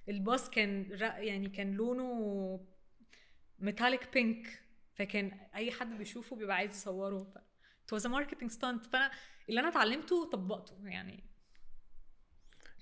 الباص 0.08 0.50
كان 0.50 0.86
يعني 1.00 1.48
كان 1.48 1.72
لونه 1.72 2.60
metallic 3.58 4.08
pink 4.14 4.65
فكان 4.96 5.32
أي 5.54 5.70
حد 5.72 5.98
بيشوفه 5.98 6.36
بيبقى 6.36 6.56
عايز 6.56 6.70
يصوره. 6.70 7.18
ف 7.18 7.38
it 7.92 7.98
was 7.98 8.02
a 8.02 8.08
marketing 8.08 8.48
stunt. 8.56 8.90
فأنا 8.92 9.10
اللي 9.48 9.60
أنا 9.60 9.68
اتعلمته 9.68 10.30
طبقته 10.30 10.88
يعني. 10.88 11.24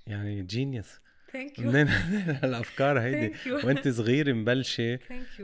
يعني 0.06 0.42
genius 0.42 1.00
thank 1.32 1.58
you 1.58 1.70
منين 1.70 1.88
هالافكار 1.88 3.00
هيدي. 3.00 3.34
وأنت 3.50 3.88
صغيره 3.88 4.32
مبلشة. 4.32 4.98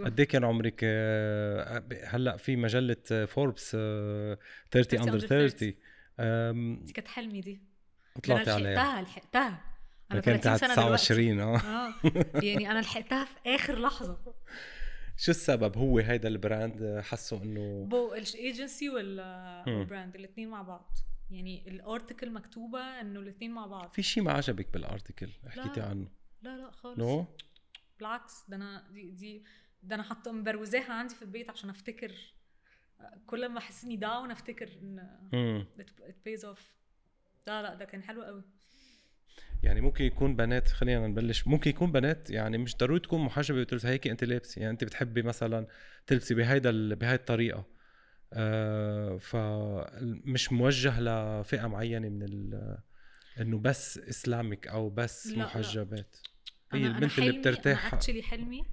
قد 0.04 0.20
إيه 0.20 0.26
كان 0.26 0.44
عمرك؟ 0.44 0.80
آه، 0.84 1.84
هلأ 2.04 2.36
في 2.36 2.56
مجلة 2.56 3.26
فوربس 3.26 3.70
30 3.70 4.36
30 4.70 4.98
under 5.00 5.20
under 5.20 5.26
30 5.26 5.74
أم، 6.20 6.80
دي 6.84 6.92
كانت 6.92 7.08
حلمي 7.08 7.40
دي. 7.40 7.62
طلعتي 8.24 8.50
عليها. 8.50 8.74
لحقتها 8.74 9.02
لحقتها. 9.02 9.64
أنا 10.12 10.20
كانت 10.20 10.42
30 10.44 10.50
على 10.50 10.74
سنه 10.74 10.84
دلوقتي. 10.84 11.02
29 11.04 11.40
آه. 11.40 11.56
آه. 11.58 11.94
يعني 12.34 12.70
أنا 12.70 12.78
لحقتها 12.80 13.24
في 13.24 13.34
آخر 13.46 13.78
لحظة. 13.78 14.18
شو 15.20 15.30
السبب 15.30 15.78
هو 15.78 15.98
هيدا 15.98 16.28
ال 16.28 16.40
brand 16.40 17.00
حسوا 17.04 17.38
إنه 17.38 17.84
بو 17.84 18.14
الإيجنسي. 18.14 18.90
والبراند 18.90 20.16
الاثنين 20.16 20.48
مع 20.48 20.62
بعض. 20.62 20.98
يعني 21.30 21.68
ال 21.68 21.76
article 21.76 22.30
مكتوبة 22.30 22.80
إنه 22.80 23.20
الاثنين 23.20 23.50
مع 23.50 23.66
بعض. 23.66 23.92
في 23.92 24.02
شيء 24.02 24.22
ما 24.22 24.32
عجبك 24.32 24.72
بال 24.72 24.85
article 24.85 25.28
حكيتي. 25.48 25.80
عنه. 25.80 26.08
لا 26.42 26.56
لا 26.56 26.70
خالص. 26.70 26.98
no؟ 26.98 27.26
بالعكس 27.98 28.44
ده 28.48 28.56
أنا 28.56 28.88
دي 28.90 29.10
دي 29.10 29.44
ده 29.82 29.94
أنا 29.94 30.02
حاطة 30.02 30.32
مبروزاها 30.32 30.92
عندي 30.92 31.14
في 31.14 31.22
البيت 31.22 31.50
عشان 31.50 31.70
أفتكر. 31.70 32.12
كل 33.26 33.48
ما 33.48 33.58
أحس 33.58 33.84
إني 33.84 33.96
down 33.96 34.30
أفتكر 34.30 34.68
إن 35.32 35.66
it 35.80 36.28
pays 36.28 36.42
off. 36.42 36.62
لا 37.46 37.62
لا 37.62 37.74
ده 37.74 37.84
كان 37.84 38.02
حلو 38.02 38.22
قوي 38.22 38.44
يعني 39.62 39.80
ممكن 39.80 40.04
يكون 40.04 40.36
بنات 40.36 40.68
خلينا 40.68 41.06
نبلش. 41.06 41.46
ممكن 41.46 41.70
يكون 41.70 41.92
بنات 41.92 42.30
يعني 42.30 42.58
مش 42.58 42.76
ضروري 42.76 43.00
تكون 43.00 43.20
محجبة 43.20 43.60
وتلبس 43.60 43.86
هيك 43.86 44.06
أنت 44.06 44.24
لابسة. 44.24 44.60
يعني 44.60 44.72
أنت 44.72 44.84
بتحبي 44.84 45.22
مثلا 45.22 45.66
تلبسي 46.06 46.34
بهيدا 46.34 46.94
بهاي 46.94 47.14
الطريقة. 47.14 47.66
آه 48.32 49.16
فمش 49.16 50.52
موجه 50.52 51.00
لفئة 51.00 51.66
معينة 51.66 52.08
من 52.08 52.52
إنه 53.40 53.58
بس 53.58 53.98
إسلامك 53.98 54.68
أو 54.68 54.90
بس 54.90 55.26
لا، 55.26 55.36
لا. 55.36 55.44
محجبات. 55.44 56.16
هي 56.72 56.78
أنا 56.78 56.86
أنا 56.86 56.96
البنت 56.96 57.18
اللي 57.18 57.30
حلمي 57.30 57.40
بترتاح. 57.40 57.86
أنا 57.86 57.94
actually 57.94 58.22
حلمي 58.22 58.64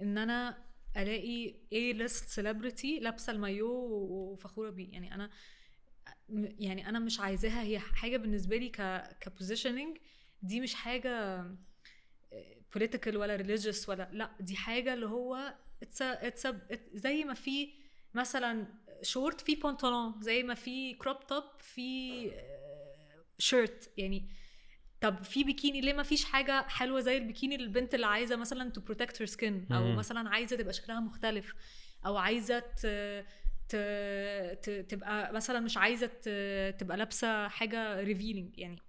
إن 0.00 0.18
أنا 0.18 0.58
ألاقي 0.96 1.54
A-list 1.72 2.28
celebrity 2.28 3.00
لابسة 3.00 3.32
المايو 3.32 3.70
وفخورة 3.70 4.70
بيه. 4.70 4.92
يعني 4.92 5.14
أنا 5.14 5.30
يعني 6.58 6.88
أنا 6.88 6.98
مش 6.98 7.20
عايزاها 7.20 7.62
هي 7.62 7.78
حاجة 7.78 8.16
بالنسبة 8.16 8.56
لي 8.56 8.68
ك 8.68 9.02
ك 9.20 9.26
positioning 9.26 9.98
دي 10.42 10.60
مش 10.60 10.74
حاجة 10.74 11.44
political 12.74 13.16
ولا 13.16 13.36
religious 13.36 13.88
ولا 13.88 14.08
لأ 14.12 14.30
دي 14.40 14.56
حاجة 14.56 14.94
اللي 14.94 15.06
هو 15.06 15.54
it's 15.82 16.02
it's 16.02 16.46
زي 16.94 17.24
ما 17.24 17.34
في 17.34 17.68
مثلا 18.14 18.66
شورت 19.02 19.40
في 19.40 19.54
بنطلون 19.54 20.14
زي 20.22 20.42
ما 20.42 20.54
في 20.54 20.94
crop 20.94 21.26
top 21.26 21.44
في 21.60 22.30
شيرت 23.38 23.90
يعني 23.96 24.28
طب 25.00 25.22
في 25.24 25.44
بيكيني 25.44 25.80
ليه 25.80 25.92
ما 25.92 26.02
فيش 26.02 26.24
حاجة 26.24 26.62
حلوة 26.68 27.00
زي 27.00 27.16
البيكيني 27.18 27.56
للبنت 27.56 27.94
اللي 27.94 28.06
عايزة 28.06 28.36
مثلا 28.36 28.70
to 28.70 28.80
protect 28.80 29.22
her 29.22 29.26
skin 29.26 29.72
أو. 29.72 29.92
مثلا 29.96 30.28
عايزة 30.30 30.56
تبقى 30.56 30.72
شكلها 30.72 31.00
مختلف 31.00 31.54
أو 32.06 32.16
عايزة. 32.16 32.62
تبقى 34.88 35.32
مثلا 35.32 35.60
مش 35.60 35.76
عايزة. 35.76 36.06
تبقى 36.70 36.96
لابسة 36.96 37.48
حاجة 37.48 38.00
revealing 38.00 38.58
يعني. 38.58 38.82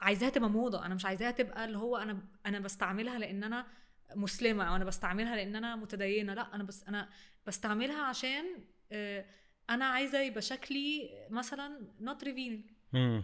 عايزاها 0.00 0.30
تبقى 0.30 0.50
موضة. 0.50 0.86
أنا 0.86 0.94
مش 0.94 1.04
عايزاها 1.04 1.30
تبقى 1.30 1.64
اللي 1.64 1.78
هو 1.78 1.96
أنا 1.96 2.22
أنا 2.46 2.58
بستعملها 2.58 3.18
لأن 3.18 3.44
أنا 3.44 3.66
مسلمة 4.14 4.64
أو 4.64 4.76
أنا 4.76 4.84
بستعملها 4.84 5.36
لأن 5.36 5.56
أنا 5.56 5.76
متدينة. 5.76 6.34
لأ 6.34 6.54
أنا 6.54 6.64
بس 6.64 6.84
أنا 6.88 7.08
بستعملها 7.46 8.02
عشان 8.02 8.44
آه، 8.92 9.24
أنا 9.70 9.84
عايزة 9.84 10.20
يبقى 10.20 10.42
شكلي 10.42 11.10
مثلا 11.30 11.80
not 12.00 12.24
revealing 12.24 12.70
آه،. 12.94 13.22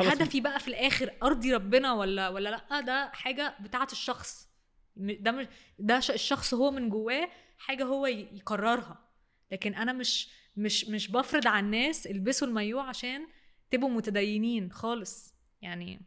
هدفي 0.00 0.40
بقى 0.40 0.60
في 0.60 0.68
الآخر 0.68 1.12
أرضي 1.22 1.54
ربنا 1.54 1.92
ولا 1.92 2.28
ولا 2.28 2.48
لأ؟ 2.48 2.80
ده 2.80 3.10
حاجة 3.14 3.54
بتاعة 3.60 3.88
الشخص. 3.92 4.48
ده 4.96 5.30
مش 5.32 5.46
ده 5.78 5.98
الشخص 5.98 6.54
هو 6.54 6.70
من 6.70 6.88
جواه 6.88 7.28
حاجة 7.58 7.84
هو 7.84 8.06
يقررها. 8.06 9.04
لكن 9.52 9.74
أنا 9.74 9.92
مش 9.92 10.28
مش 10.56 10.84
مش 10.88 11.10
بفرض 11.10 11.46
على 11.46 11.64
الناس 11.66 12.06
البسوا 12.06 12.48
المايو 12.48 12.80
عشان 12.80 13.26
تبقوا 13.70 13.90
متدينين 13.90 14.72
خالص. 14.72 15.34
يعني 15.62 16.00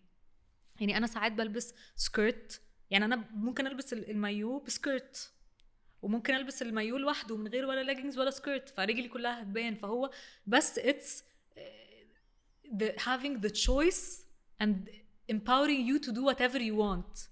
يعني 0.79 0.97
أنا 0.97 1.07
ساعات 1.07 1.31
بلبس 1.31 1.73
skirt 1.95 2.61
يعني 2.89 3.05
أنا 3.05 3.15
ممكن 3.33 3.67
ألبس 3.67 3.93
ال- 3.93 4.09
المايو 4.09 4.59
ب 4.59 4.71
skirt 4.71 5.31
وممكن 6.01 6.35
ألبس 6.35 6.61
المايو 6.61 6.97
لوحده 6.97 7.37
من 7.37 7.47
غير 7.47 7.65
ولا 7.65 7.83
ليجنز 7.83 8.17
ولا 8.19 8.29
skirt 8.29 8.69
فرجلي 8.69 9.07
كلها 9.07 9.41
هتبان. 9.41 9.75
فهو 9.75 10.11
بس 10.47 10.79
it's 10.79 11.23
the 12.81 12.91
having 13.07 13.39
the 13.45 13.49
choice 13.65 14.21
and 14.63 14.75
empowering 15.31 15.81
you 15.89 15.99
to 16.05 16.11
do 16.11 16.21
whatever 16.29 16.59
you 16.59 16.75
want. 16.75 17.27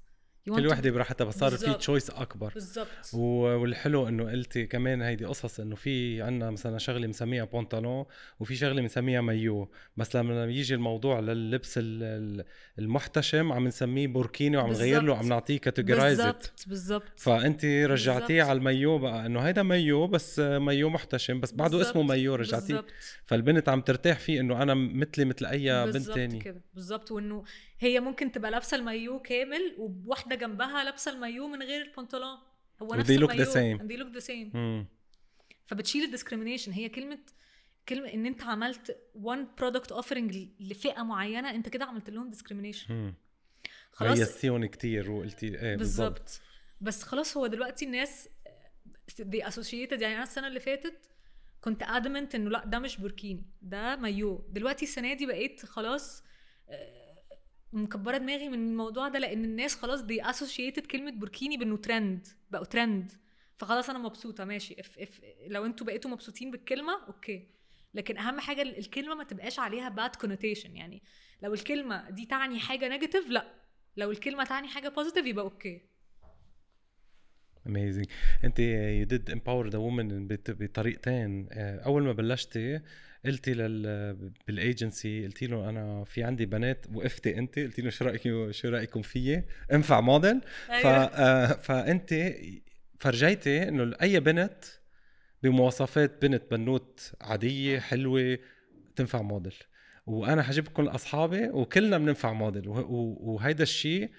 كل 0.46 0.68
وحده 0.68 0.92
براحتها 0.92 1.26
بس 1.26 1.38
صار 1.40 1.52
في. 1.52 1.74
choice 1.74 2.10
أكبر 2.10 2.52
بالظبط 2.54 2.88
و- 3.14 3.20
والحلو 3.58 4.08
إنه 4.08 4.32
قلتي 4.32 4.66
كمان 4.66 5.02
هيدي 5.02 5.26
قصص 5.26 5.60
إنه 5.60 5.76
في 5.76 6.22
عنا 6.22 6.52
مثلا 6.52 6.78
شغلة 6.78 7.08
مسميها 7.08 7.46
بنطلون 7.46 8.06
وفي 8.40 8.56
شغلة 8.56 8.82
مسميها 8.82 9.22
مايو 9.22 9.70
بس 9.98 10.16
لما 10.16 10.46
يجي 10.46 10.74
الموضوع 10.76 11.20
لللبس 11.20 11.78
ال- 11.78 12.04
ال- 12.04 12.46
المحتشم 12.80 13.52
عم 13.54 13.68
نسميه 13.68 14.08
بوركيني 14.08 14.58
وعم 14.58 14.70
نغير 14.70 15.02
له. 15.02 15.18
عم 15.18 15.28
نعطيه 15.30 15.58
categorized 15.60 16.24
بالظبط 16.24 16.66
بالظبط 16.68 17.20
فانت 17.20 17.66
رجعتيه. 17.66 18.44
على 18.44 18.58
المايو 18.58 18.98
بقى 18.98 19.26
إنه 19.26 19.40
هيدا 19.40 19.64
مايو 19.64 20.08
بس 20.08 20.40
مايو 20.40 20.90
محتشم 20.90 21.40
بس 21.40 21.52
بعده. 21.52 21.82
اسمه 21.82 22.02
مايو 22.02 22.36
رجعتيه 22.36 22.86
فالبنت 23.26 23.70
عم 23.70 23.82
ترتاح 23.82 24.20
فيه 24.20 24.40
إنه 24.40 24.62
أنا 24.62 24.74
مثلي 24.74 25.26
مثل 25.26 25.46
أي 25.46 25.86
بنت 25.86 25.94
بالظبط 25.94 26.16
تاني 26.16 26.40
كده 26.40 26.62
بالظبط 26.74 27.12
وإنه 27.12 27.44
هي 27.80 28.00
ممكن 28.00 28.32
تبقى 28.32 28.52
لابسة 28.52 28.78
المايو 28.78 29.20
كامل 29.20 29.76
وواحده 29.78 30.36
جنبها 30.36 30.84
لابسة 30.84 31.12
المايو 31.12 31.48
من 31.48 31.64
غير 31.64 31.82
البنطلون. 31.82 32.38
هو 32.82 32.96
نفس 32.96 33.10
المايو. 33.10 33.78
they 33.78 34.00
look 34.02 34.18
the 34.22 34.26
same. 34.26 34.56
مم. 34.56 34.86
فبتشيل 35.66 36.04
ال 36.04 36.08
discrimination 36.08 36.72
هي 36.72 36.90
كلمة 36.90 37.20
كلمة 37.90 38.14
إن 38.14 38.26
أنت 38.26 38.44
عملت 38.44 38.98
one 39.24 39.62
product 39.62 39.96
offering 39.96 40.36
لفئة 40.60 41.04
معينة 41.04 41.50
أنت 41.50 41.70
كده 41.70 41.86
عملت 41.86 42.10
لهم 42.10 42.32
discrimination. 42.32 42.90
مم. 42.92 43.14
خلاص. 43.92 44.18
ميزتيهم 44.18 44.66
كتير 44.66 45.12
وقلتي 45.12 45.48
إيه 45.62 45.76
بالظبط. 45.76 46.42
بس 46.82 47.04
خلاص 47.04 47.38
هو 47.38 47.48
دلوقتي 47.48 47.86
الناس 47.86 48.30
دي 49.20 49.48
associated 49.48 50.02
يعني 50.02 50.16
أنا 50.16 50.24
السنة 50.24 50.48
اللي 50.48 50.60
فاتت 50.60 51.10
كنت 51.62 51.84
adamant 51.84 52.36
إنه 52.36 52.50
لأ 52.50 52.66
ده 52.66 52.80
مش 52.80 52.98
بوركيني 52.98 53.46
ده 53.62 53.96
مايو. 53.96 54.46
دلوقتي 54.50 54.86
السنة 54.86 55.14
دي 55.14 55.26
بقيت 55.26 55.66
خلاص 55.66 56.24
آه، 56.70 57.05
مكبرة 57.74 58.18
دماغي 58.18 58.50
من 58.50 58.68
الموضوع 58.72 59.08
ده 59.08 59.20
لأن 59.20 59.46
الناس 59.46 59.76
خلاص 59.76 60.02
دي 60.02 60.30
associated 60.30 60.86
كلمة 60.86 61.12
بوركيني 61.12 61.58
بإنه 61.58 61.78
ترند 61.78 62.28
بقوا 62.52 62.66
ترند 62.66 63.12
فخلاص 63.58 63.90
أنا 63.90 64.00
مبسوطة 64.00 64.46
ماشي. 64.46 64.80
if 64.80 65.00
if 65.00 65.22
لو 65.48 65.66
أنتوا 65.66 65.88
بقيتوا 65.88 66.12
مبسوطين 66.12 66.52
بالكلمة 66.52 67.06
okay. 67.08 67.48
لكن 67.94 68.18
أهم 68.18 68.40
حاجة 68.40 68.62
الكلمة 68.62 69.16
ما 69.16 69.24
تبقاش 69.24 69.60
عليها 69.60 69.90
bad 69.90 70.16
connotation 70.16 70.76
يعني 70.76 71.04
لو 71.42 71.54
الكلمة 71.54 72.10
دي 72.10 72.26
تعني 72.26 72.60
حاجة 72.60 72.88
negative 72.88 73.30
لأ. 73.30 73.54
لو 73.98 74.12
الكلمة 74.12 74.44
تعني 74.44 74.68
حاجة 74.68 74.90
positive 74.90 75.26
يبقى 75.26 75.46
okay. 75.46 75.82
amazing 77.68 78.06
انت 78.44 78.60
you 78.60 79.06
did 79.06 79.32
empower 79.32 79.70
the 79.70 79.78
women 79.78 80.28
بطريقتين. 80.28 81.48
آه، 81.52 81.80
أول 81.80 82.04
ما 82.04 82.14
بلشتي 82.14 82.80
قلتي 83.26 83.54
لل 83.54 84.32
بالايجنسي 84.48 85.26
قلتي 85.26 85.48
له 85.48 85.70
أنا 85.70 86.04
في 86.04 86.24
عندي 86.24 86.46
بنات 86.46 86.86
وقفتي 86.94 87.38
أنت. 87.38 87.60
قلتي 87.60 87.82
له 87.82 87.90
شو 87.90 88.06
رايك 88.06 88.52
شو 88.52 88.70
رأيكم 88.70 89.02
فيي؟ 89.02 89.44
انفع 89.74 90.02
موديل 90.02 90.42
ف 90.68 90.86
آه، 90.86 91.46
فأنت 91.46 92.34
فرجيتي 93.00 93.68
إنه 93.68 93.96
أي 94.02 94.20
بنت 94.20 94.66
بمواصفات 95.44 96.22
بنت 96.22 96.44
بنوت 96.52 97.14
عادية 97.22 97.80
حلوة 97.80 98.38
تنفع 98.96 99.22
موديل 99.22 99.54
وأنا 100.06 100.44
حجيبكم 100.44 100.88
أصحابي 100.88 101.50
وكلنا 101.50 101.98
بننفع 101.98 102.34
موديل 102.34 102.64
وهيدا 102.68 103.64
الشيء 103.64 104.10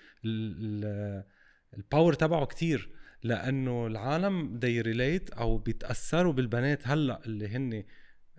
ال 1.74 1.80
power 1.80 2.12
تبعه 2.14 2.46
كتير. 2.46 2.95
لأنه 3.22 3.86
العالم 3.86 4.58
they 4.58 4.80
relate 4.80 5.30
أو 5.30 5.58
بيتأثروا 5.58 6.32
بالبنات 6.32 6.88
هلأ 6.88 7.24
اللي 7.26 7.48
هن 7.48 7.84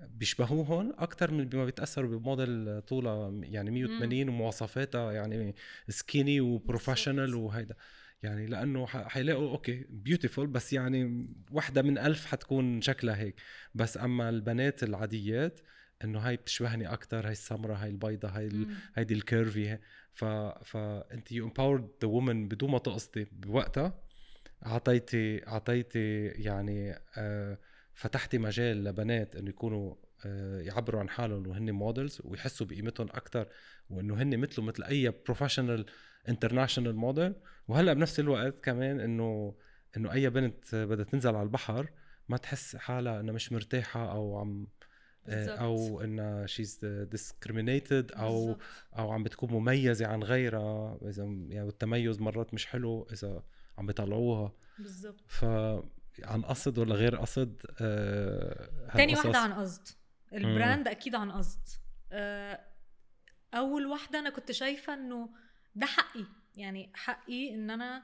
بيشبهوهم 0.09 0.93
أكثر 0.97 1.31
من 1.31 1.45
بما 1.45 1.65
بيتأثروا 1.65 2.17
بموديل 2.17 2.81
طولها 2.81 3.31
يعني 3.31 3.71
180 3.71 4.29
ومواصفاتها 4.29 5.11
يعني 5.11 5.55
skinny 5.89 6.41
و 6.41 6.48
professional. 6.48 7.35
وهيدا. 7.35 7.75
يعني 8.23 8.45
لأنه 8.45 8.85
حيلاقوا 8.85 9.49
okay 9.49 9.85
beautiful 9.89 10.47
بس 10.47 10.73
يعني 10.73 11.27
وحدة 11.51 11.81
من 11.81 11.97
ألف 11.97 12.25
حتكون 12.25 12.81
شكلها 12.81 13.15
هيك. 13.15 13.41
بس 13.75 13.97
أما 13.97 14.29
البنات 14.29 14.83
العاديات 14.83 15.59
إنه 16.03 16.19
هاي 16.19 16.35
بتشبهني 16.37 16.93
أكثر 16.93 17.25
هاي 17.25 17.31
السمراء 17.31 17.77
هاي 17.77 17.89
البيضة 17.89 18.29
هاي 18.29 18.47
ال... 18.47 18.67
هيدي 18.95 19.13
ال 19.13 19.24
curvy 19.24 19.79
ف 20.13 20.25
فانت 20.63 21.31
you 21.31 21.45
empowered 21.45 21.89
the 22.01 22.07
women 22.07 22.47
بدون 22.47 22.71
ما 22.71 22.77
تقصدي 22.77 23.27
بوقتها. 23.31 24.06
أعطيتي 24.65 25.47
أعطيتي 25.47 26.25
يعني 26.27 26.99
آه 27.17 27.57
فتحتي 27.93 28.37
مجال 28.37 28.83
لبنات 28.83 29.35
إنه 29.35 29.49
يكونوا 29.49 29.95
آه 30.25 30.61
يعبروا 30.61 30.99
عن 30.99 31.09
حالهم 31.09 31.47
وهن 31.47 31.71
models 31.71 32.21
ويحسوا 32.23 32.67
بقيمتهم 32.67 33.07
أكثر 33.07 33.47
وإنه 33.89 34.21
هن 34.21 34.37
مثله 34.37 34.65
مثل 34.65 34.83
أي 34.83 35.13
professional 35.25 35.85
international 36.29 36.95
model 36.95 37.33
وهلأ 37.67 37.93
بنفس 37.93 38.19
الوقت 38.19 38.63
كمان 38.63 38.99
إنه 38.99 39.55
إنه 39.97 40.13
أي 40.13 40.29
بنت 40.29 40.75
بدها 40.75 41.05
تنزل 41.05 41.35
على 41.35 41.43
البحر 41.43 41.89
ما 42.29 42.37
تحس 42.37 42.75
حالها 42.75 43.19
إنها 43.19 43.33
مش 43.33 43.51
مرتاحة 43.51 44.11
أو 44.11 44.37
عم 44.37 44.67
بالظبط. 45.25 45.59
أو 45.59 46.01
إنها 46.01 46.45
she's 46.45 46.85
discriminated 46.85 48.11
أو 48.11 48.45
بالظبط. 48.45 48.61
أو 48.97 49.11
عم 49.11 49.23
بتكون 49.23 49.51
مميزة 49.51 50.07
عن 50.07 50.23
غيرها 50.23 50.99
إذا 51.09 51.23
يعني 51.23 51.69
التميز 51.69 52.19
مرات 52.19 52.53
مش 52.53 52.65
حلو 52.65 53.07
إذا 53.13 53.43
عم 53.77 53.85
بيطلعوها 53.85 54.51
بالظبط 54.79 55.23
ف 55.27 55.45
عن 56.23 56.41
قصد 56.45 56.77
ولا 56.77 56.95
غير 56.95 57.15
قصد 57.15 57.61
آه 57.81 58.69
تاني. 58.95 59.13
واحدة 59.13 59.37
عن 59.37 59.53
قصد. 59.53 59.87
ال 60.33 60.42
brand 60.42 60.87
أكيد 60.87 61.15
عن 61.15 61.31
قصد. 61.31 61.59
آه، 62.11 62.59
أول 63.53 63.85
واحدة 63.85 64.19
أنا 64.19 64.29
كنت 64.29 64.51
شايفة 64.51 64.93
إنه 64.93 65.29
ده 65.75 65.85
حقي. 65.85 66.25
يعني 66.55 66.91
حقي 66.95 67.53
إن 67.53 67.69
أنا 67.69 68.03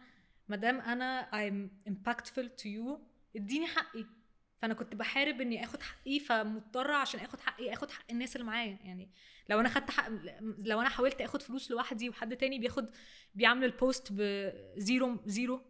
مادام 0.49 0.79
أنا 0.79 1.29
I'm 1.31 1.89
impactful 1.89 2.47
to 2.61 2.65
you 2.65 2.99
إديني 3.35 3.67
حقي. 3.67 4.05
فأنا 4.63 4.73
كنت 4.73 4.95
بحارب 4.95 5.41
إني 5.41 5.63
آخد 5.63 5.81
حقي 5.81 6.19
فمضطرة 6.19 6.93
عشان 6.95 7.19
آخد 7.19 7.39
حقي 7.41 7.73
آخد 7.73 7.91
حق 7.91 8.03
الناس 8.11 8.35
اللي 8.35 8.47
معايا 8.47 8.79
يعني 8.83 9.09
لو 9.49 9.59
أنا 9.59 9.69
خدت 9.69 9.91
حق 9.91 10.09
لو 10.59 10.81
أنا 10.81 10.89
حاولت 10.89 11.21
آخد 11.21 11.41
فلوس 11.41 11.71
لوحدي 11.71 12.09
وحد 12.09 12.37
تاني 12.37 12.59
بياخد 12.59 12.89
بيعمل 13.35 13.63
ال 13.63 13.72
post 13.72 14.07
ب 14.11 14.33
zero 14.33 15.21
zero 15.25 15.61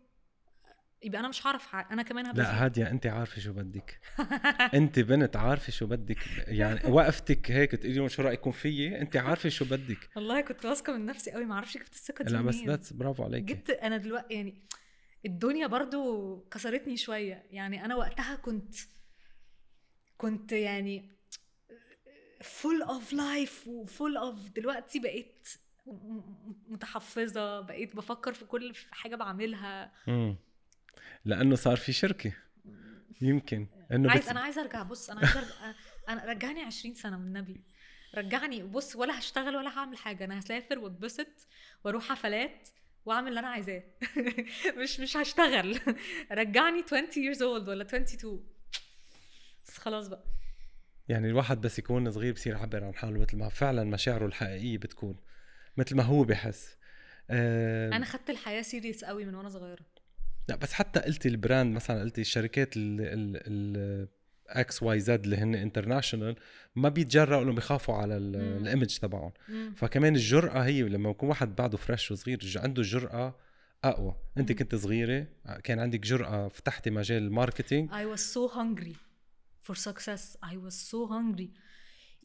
يبقى 1.04 1.20
أنا 1.20 1.28
مش 1.28 1.48
هعرف. 1.48 1.76
أنا 1.76 2.04
كمان 2.04 2.26
هبقى. 2.26 2.44
لا 2.44 2.66
هادية 2.66 2.90
أنت 2.92 3.08
عارفة 3.08 3.42
شو 3.42 3.54
بدك 3.54 4.00
أنت 4.74 5.00
بنت 5.00 5.36
عارفة 5.36 5.72
شو 5.72 5.86
بدك 5.88 6.18
يعني 6.48 6.80
وقفتك 6.92 7.52
هيك 7.52 7.72
تقولي 7.72 8.10
شو 8.10 8.22
رأيكم 8.22 8.52
فيي 8.52 9.02
أنت 9.02 9.18
عارفة 9.18 9.50
شو 9.50 9.66
بدك 9.66 10.10
والله 10.16 10.42
كنت 10.42 10.66
واثقة 10.66 10.94
من 10.94 11.06
نفسي 11.06 11.32
قوي 11.32 11.46
ما 11.46 11.56
أعرفش 11.56 11.78
جبت 11.78 11.94
الثقة 11.94 12.24
دي 12.24 12.34
لا 12.34 12.42
بس. 12.42 12.56
that's 12.56 12.94
برافو 12.94 13.24
عليك 13.24 13.44
جبت 13.44 13.70
أنا 13.70 13.98
دلوقتي 13.98 14.34
يعني 14.34 14.62
الدنيا 15.26 15.68
برضو 15.68 16.40
كسرتني 16.52 16.98
شوية. 16.98 17.48
يعني 17.52 17.86
أنا 17.86 17.96
وقتها 17.96 18.36
كنت 18.36 18.76
كنت 20.18 20.52
يعني 20.52 21.10
full 22.42 22.88
of 22.88 23.14
life 23.16 23.68
وفول 23.68 24.18
اوف 24.18 24.50
دلوقتي 24.50 25.00
بقيت 25.00 25.48
م- 25.86 25.92
م- 25.92 26.56
متحفظة 26.68 27.62
بقيت 27.62 27.96
بفكر 27.96 28.34
في 28.34 28.46
كل 28.46 28.74
حاجة 28.92 29.16
بعملها. 29.16 29.92
امم 30.08 30.36
لأنه 31.26 31.56
صار 31.56 31.78
في 31.78 31.94
شركة. 31.94 32.34
يمكن. 33.22 33.68
إنه 33.92 34.10
عايز 34.12 34.24
بت... 34.24 34.30
أنا 34.30 34.40
عايزه 34.40 34.62
أرجع. 34.62 34.84
بص 34.84 35.10
أنا 35.10 35.20
عايزه 35.20 35.40
أرجع. 35.40 35.78
أنا 36.10 36.26
رجعني 36.26 36.62
20 36.62 36.96
سنة 36.96 37.18
من 37.18 37.28
النبي. 37.28 37.64
رجعني. 38.16 38.64
بص 38.64 38.96
ولا 38.96 39.20
هشتغل 39.20 39.56
ولا 39.56 39.70
هعمل 39.78 39.98
حاجة. 39.98 40.26
أنا 40.26 40.40
هسافر 40.40 40.80
واتبسط 40.80 41.48
وأروح 41.84 42.04
حفلات. 42.10 42.70
واعمل 43.06 43.28
اللي 43.30 43.40
أنا 43.40 43.48
عايزاه. 43.48 43.84
مش 44.84 45.00
مش 45.00 45.18
هشتغل. 45.18 45.80
رجعني 46.32 46.84
20 46.88 47.08
years 47.08 47.38
old 47.38 47.68
ولا 47.70 47.84
22 47.84 48.44
بس 49.68 49.78
خلاص 49.78 50.08
بقى. 50.08 50.24
يعني 51.08 51.28
الواحد 51.30 51.62
بس 51.62 51.80
يكون 51.80 52.12
صغير 52.12 52.34
بصير 52.34 52.54
يعبر 52.54 52.84
عن 52.84 52.94
حاله 52.96 53.20
مثل 53.20 53.38
ما 53.38 53.50
فعلا 53.50 53.84
مشاعره 53.84 54.26
الحقيقية 54.26 54.78
بتكون 54.78 55.16
مثل 55.78 55.96
ما 55.96 56.04
هو 56.04 56.24
بحس. 56.24 56.78
آه 57.30 57.90
أنا 57.96 58.06
خدت 58.06 58.30
الحياة 58.30 58.62
serious 58.62 59.04
قوي 59.06 59.26
من 59.26 59.36
وأنا 59.36 59.50
صغيرة. 59.50 59.86
لا 60.48 60.56
بس 60.56 60.74
حتى 60.74 61.00
قلتي 61.00 61.30
ال 61.30 61.38
brand 61.38 61.76
مثلا 61.76 62.02
قلتي 62.02 62.22
الشركات 62.22 62.78
ال 62.78 63.02
ال 63.02 64.08
X 64.48 64.84
Y 64.84 65.00
Z 65.00 65.24
اللي 65.24 65.38
هن 65.38 65.56
international 65.56 66.36
ما 66.76 66.90
بيتجرأوا 66.90 67.44
انه 67.44 67.54
بيخافوا 67.54 67.96
على. 67.96 68.18
ال 68.18 68.31
image 68.31 68.98
تبعهم. 68.98 69.32
فكمان 69.76 70.16
الجرأة 70.16 70.60
هي 70.60 70.82
لما 70.82 71.10
يكون 71.10 71.30
واحد 71.30 71.56
بعده 71.56 71.78
fresh 71.78 72.12
وصغير 72.12 72.40
عنده 72.56 72.82
الجرأة 72.82 73.36
أقوى. 73.84 74.16
أنت. 74.38 74.52
كنت 74.52 74.76
صغيرة 74.76 75.28
كان 75.64 75.80
عندك 75.80 76.00
جرأة 76.00 76.48
فتحتي 76.48 76.90
مجال 76.90 77.24
ال 77.24 77.30
marketing 77.30 77.90
I 77.90 78.18
was 78.18 78.22
so 78.22 78.54
hungry 78.56 78.96
for 79.68 79.76
success. 79.76 80.38
I 80.46 80.56
was 80.68 80.74
so 80.92 81.10
hungry. 81.10 81.50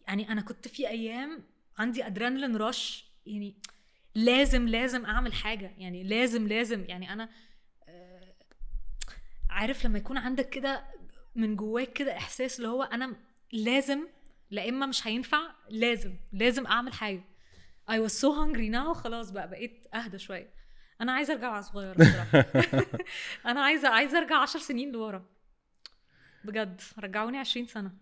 يعني 0.06 0.32
أنا 0.32 0.40
كنت 0.40 0.68
في 0.68 0.88
أيام 0.88 1.42
عندي 1.78 2.06
adrenaline 2.06 2.56
rush 2.56 3.10
يعني 3.26 3.54
لازم 4.14 4.68
لازم 4.68 5.04
أعمل 5.06 5.32
حاجة. 5.32 5.74
يعني 5.78 6.02
لازم 6.04 6.48
لازم. 6.48 6.84
يعني 6.88 7.12
أنا 7.12 7.28
آه، 7.88 8.34
عارف 9.50 9.84
لما 9.84 9.98
يكون 9.98 10.16
عندك 10.18 10.48
كده 10.48 10.84
من 11.38 11.56
جواك 11.56 11.92
كده 11.92 12.16
إحساس 12.16 12.58
اللي 12.58 12.68
هو 12.68 12.82
أنا 12.82 13.16
لازم 13.52 14.06
لا 14.50 14.68
إما 14.68 14.86
مش 14.86 15.06
هينفع 15.06 15.40
لازم 15.70 16.14
لازم 16.32 16.66
أعمل 16.66 16.92
حاجة. 16.92 17.24
I 17.90 17.94
was 17.94 18.12
so 18.12 18.28
hungry 18.28 18.72
now 18.72 18.92
خلاص 18.92 19.30
بقى 19.30 19.50
بقيت 19.50 19.86
أهدى 19.94 20.18
شوية. 20.18 20.50
أنا 21.00 21.12
عايزة 21.12 21.32
أرجع 21.32 21.48
وأنا 21.48 21.60
صغيرة 21.60 21.92
بصراحة. 21.92 22.44
أنا 23.50 23.60
عايزة 23.60 23.88
عايزة 23.88 24.18
أرجع 24.18 24.36
عشر 24.42 24.58
سنين 24.58 24.92
لورا. 24.92 25.24
بجد 26.44 26.80
رجعوني 26.98 27.38
20 27.38 27.66
سنة. 27.66 27.92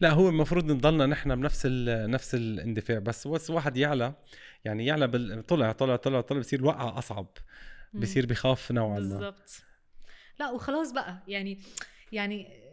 لا 0.00 0.10
هو 0.10 0.28
المفروض 0.28 0.64
نضلنا 0.64 1.06
نحن 1.06 1.34
بنفس 1.34 1.62
ال 1.66 2.10
نفس 2.10 2.34
الاندفاع 2.34 2.98
بس 2.98 3.28
بس 3.28 3.50
واحد 3.50 3.76
يعلى 3.76 4.14
يعني 4.64 4.86
يعلى 4.86 5.06
بال... 5.06 5.46
طلع 5.46 5.72
طلع 5.72 5.96
طلع 5.96 6.20
طلع 6.20 6.38
بصير 6.38 6.58
الوقعة 6.58 6.98
أصعب. 6.98 7.26
بصير 7.94 8.26
بخاف 8.26 8.72
نوعا 8.72 8.88
ما. 8.88 8.94
بالظبط. 8.98 9.62
لا 10.40 10.50
وخلاص 10.50 10.92
بقى 10.92 11.22
يعني 11.28 11.58
يعني 12.14 12.64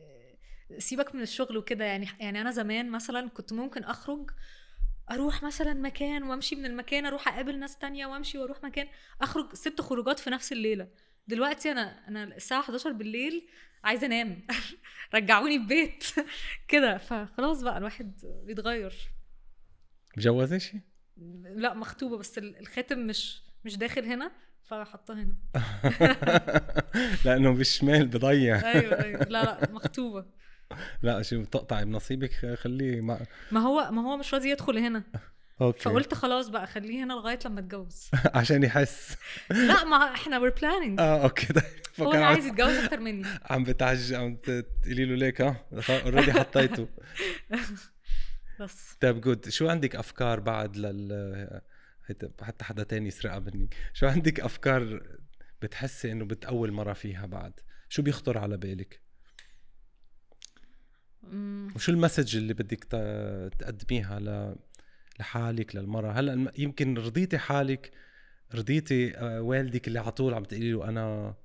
سيبك 0.77 1.15
من 1.15 1.21
الشغل 1.21 1.57
وكده 1.57 1.85
يعني 1.85 2.07
يعني 2.19 2.41
أنا 2.41 2.51
زمان 2.51 2.89
مثلا 2.91 3.29
كنت 3.29 3.53
ممكن 3.53 3.83
أخرج 3.83 4.31
أروح 5.11 5.43
مثلا 5.43 5.73
مكان 5.73 6.23
وأمشي 6.23 6.55
من 6.55 6.65
المكان 6.65 7.05
أروح 7.05 7.27
أقابل 7.27 7.59
ناس 7.59 7.77
تانية 7.77 8.05
وأمشي 8.05 8.37
وأروح 8.37 8.63
مكان 8.63 8.87
أخرج 9.21 9.53
ست 9.53 9.81
خروجات 9.81 10.19
في 10.19 10.29
نفس 10.29 10.51
الليلة. 10.51 10.87
دلوقتي 11.27 11.71
أنا 11.71 12.07
أنا 12.07 12.23
الساعة 12.23 12.61
11 12.61 12.91
بالليل 12.91 13.47
عايزة 13.83 14.05
أنام. 14.07 14.47
رجعوني 15.15 15.55
البيت. 15.55 16.03
كده. 16.67 16.97
فخلاص 16.97 17.61
بقى 17.61 17.77
الواحد 17.77 18.21
بيتغير. 18.45 18.93
مجوزة 20.17 20.57
شيء؟ 20.57 20.79
لا 21.43 21.73
مخطوبة 21.73 22.17
بس 22.17 22.37
ال- 22.37 22.57
الخاتم 22.59 22.99
مش 23.07 23.41
مش 23.65 23.77
داخل 23.77 24.05
هنا. 24.05 24.31
فحطاه 24.72 25.15
هنا. 25.15 25.36
لأنه 27.26 27.53
بالشمال 27.53 28.07
بضيع. 28.07 28.72
أيوه 28.72 29.03
أيوه. 29.03 29.24
لا 29.24 29.43
لا 29.43 29.72
مخطوبه 29.72 30.26
لا 31.01 31.22
شو 31.22 31.43
تقطعي 31.43 31.86
بنصيبك 31.86 32.55
خليه 32.55 33.01
مع... 33.01 33.19
ما 33.51 33.59
هو 33.59 33.91
ما 33.91 34.01
هو 34.01 34.17
مش 34.17 34.34
راضي 34.34 34.49
يدخل 34.49 34.78
هنا. 34.78 35.03
okay. 35.61 35.79
فقلت 35.80 36.13
خلاص 36.13 36.47
بقى 36.47 36.67
خليه 36.67 37.03
هنا 37.03 37.13
لغاية 37.13 37.39
لما 37.45 37.59
اتجوز. 37.59 38.09
عشان 38.36 38.63
يحس. 38.63 39.17
لا 39.49 39.84
ما 39.84 40.13
إحنا 40.13 40.39
we're 40.39 40.53
planning 40.61 40.99
آه 40.99 41.24
okay. 41.23 41.53
طيب. 41.53 41.63
هو 41.99 42.11
فكان 42.11 42.24
عايز 42.24 42.45
يتجوز 42.45 42.78
أكتر 42.78 42.99
مني. 42.99 43.28
عم 43.49 43.63
بتعج 43.63 44.13
عم 44.13 44.36
تقولي 44.36 45.05
له 45.05 45.15
ليك 45.15 45.41
آه 45.41 45.55
already 45.89 46.34
حطيته. 46.34 46.88
بس. 48.59 48.97
طيب 49.01 49.22
good 49.21 49.49
شو 49.49 49.69
عندك 49.69 49.95
أفكار 49.95 50.39
بعد 50.39 50.78
لل 50.78 51.61
حتى 52.41 52.63
حدا 52.63 52.83
تاني 52.83 53.07
يسرقها 53.07 53.39
مني. 53.39 53.69
شو 53.93 54.07
عندك 54.07 54.39
أفكار 54.39 55.03
بتحسي 55.61 56.11
إنه 56.11 56.25
بتأول 56.25 56.71
مرة 56.71 56.93
فيها 56.93 57.25
بعد؟ 57.25 57.59
شو 57.89 58.01
بيخطر 58.01 58.37
على 58.37 58.57
بالك. 58.57 59.01
وشو 61.75 61.91
ال 61.91 61.97
message 61.97 62.38
اللي 62.37 62.53
بدك 62.53 62.83
تقدميها 63.59 64.19
ل... 64.19 64.55
لحالك 65.19 65.75
للمرة؟ 65.75 66.11
هلا 66.11 66.51
يمكن 66.57 66.97
رضيتي 66.97 67.37
حالك؟ 67.37 67.91
رضيتي 68.55 69.17
آه، 69.17 69.41
والدك 69.41 69.87
اللي 69.87 69.99
على 69.99 70.11
طول 70.11 70.33
عم 70.33 70.43
تقولي 70.43 70.71
له 70.71 70.89
أنا 70.89 71.35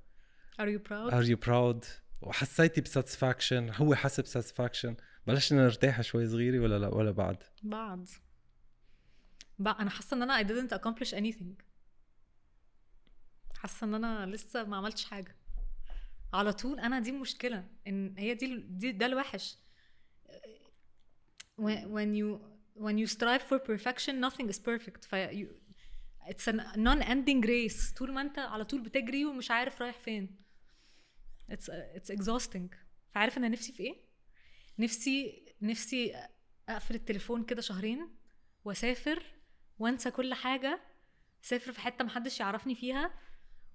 are 0.61 0.65
you 0.65 0.89
proud? 0.89 1.13
ار 1.13 1.23
يو 1.23 1.37
براود 1.37 1.85
وحسيتي 2.21 2.81
ب 2.81 2.88
satisfaction 2.88 3.69
هو 3.73 3.95
حس 3.95 4.19
ب 4.19 4.25
satisfaction 4.25 4.95
بلشنا 5.27 5.63
نرتاح 5.63 6.01
شوي 6.01 6.27
صغيرة 6.27 6.59
ولا 6.59 6.79
لا؟ 6.79 6.87
ولا 6.87 7.11
بعد؟ 7.11 7.37
بعد. 7.63 8.07
بقى 9.59 9.77
أنا 9.79 9.89
حاسة 9.89 10.17
إن 10.17 10.21
أنا 10.21 10.43
I 10.43 10.45
didn't 10.47 10.77
accomplish 10.77 11.11
anything. 11.11 11.63
حاسة 13.57 13.85
إن 13.85 13.93
أنا 13.95 14.25
لسه 14.25 14.63
ما 14.63 14.77
عملتش 14.77 15.05
حاجة. 15.05 15.35
على 16.33 16.53
طول 16.53 16.79
أنا 16.79 16.99
دي 16.99 17.11
مشكلة 17.11 17.67
إن 17.87 18.15
هي 18.17 18.33
دي, 18.33 18.57
دي 18.57 18.91
ده 18.91 19.05
الوحش. 19.05 19.57
When 21.61 22.13
you 22.19 22.39
when 22.75 22.97
you 22.97 23.07
strive 23.07 23.41
for 23.49 23.59
perfection 23.59 24.13
nothing 24.25 24.47
is 24.49 24.59
perfect. 24.59 25.05
ف 25.05 25.15
it's 26.29 26.47
a 26.47 26.53
non-ending 26.77 27.41
race. 27.45 27.93
طول 27.93 28.13
ما 28.13 28.21
أنت 28.21 28.39
على 28.39 28.65
طول 28.65 28.81
بتجري 28.81 29.25
ومش 29.25 29.51
عارف 29.51 29.81
رايح 29.81 29.99
فين. 29.99 30.35
It's 31.51 31.69
it's 31.95 32.15
exhausting. 32.15 32.75
فعارف 33.11 33.37
أنا 33.37 33.49
نفسي 33.49 33.73
في 33.73 33.83
إيه؟ 33.83 33.95
نفسي 34.79 35.45
نفسي 35.61 36.15
أقفل 36.69 36.95
التليفون 36.95 37.43
كده 37.43 37.61
شهرين 37.61 38.09
وأسافر 38.65 39.23
وانسى 39.79 40.11
كل 40.11 40.33
حاجة 40.33 40.79
اسافر 41.43 41.71
في 41.71 41.79
حتة 41.79 42.05
محدش 42.05 42.39
يعرفني 42.39 42.75
فيها 42.75 43.11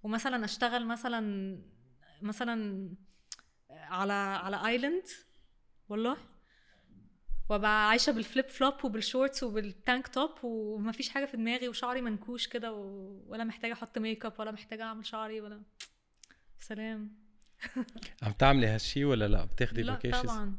ومثلا 0.03 0.45
أشتغل 0.45 0.87
مثلا 0.87 1.59
مثلا 2.23 2.89
على 3.71 4.13
على 4.13 4.67
island 4.67 5.05
والله 5.89 6.17
وأبقى 7.49 7.89
عايشة 7.89 8.13
بال 8.13 8.25
flip 8.25 8.49
flop 8.49 8.85
وبال 8.85 9.04
shorts 9.04 9.43
وبال 9.43 9.71
tank 9.71 10.09
top 10.09 10.31
ومفيش 10.43 11.09
حاجة 11.09 11.27
في 11.27 11.37
دماغي 11.37 11.69
وشعري 11.69 12.01
منكوش 12.01 12.49
كده 12.49 12.73
و... 12.73 12.83
ولا 13.27 13.45
محتاجة 13.45 13.73
أحط 13.73 13.99
make 13.99 14.27
up 14.27 14.33
ولا 14.41 14.51
محتاجة 14.51 14.83
أعمل 14.83 15.07
شعري 15.07 15.41
ولا 15.41 15.63
سلام. 16.69 17.23
عم 18.23 18.33
تعملي 18.33 18.67
هالشي 18.67 19.05
ولا 19.05 19.29
لا؟ 19.29 19.45
بتاخدي 19.45 19.83
لا 19.83 19.95
vacations 19.95 20.23
طبعا. 20.23 20.59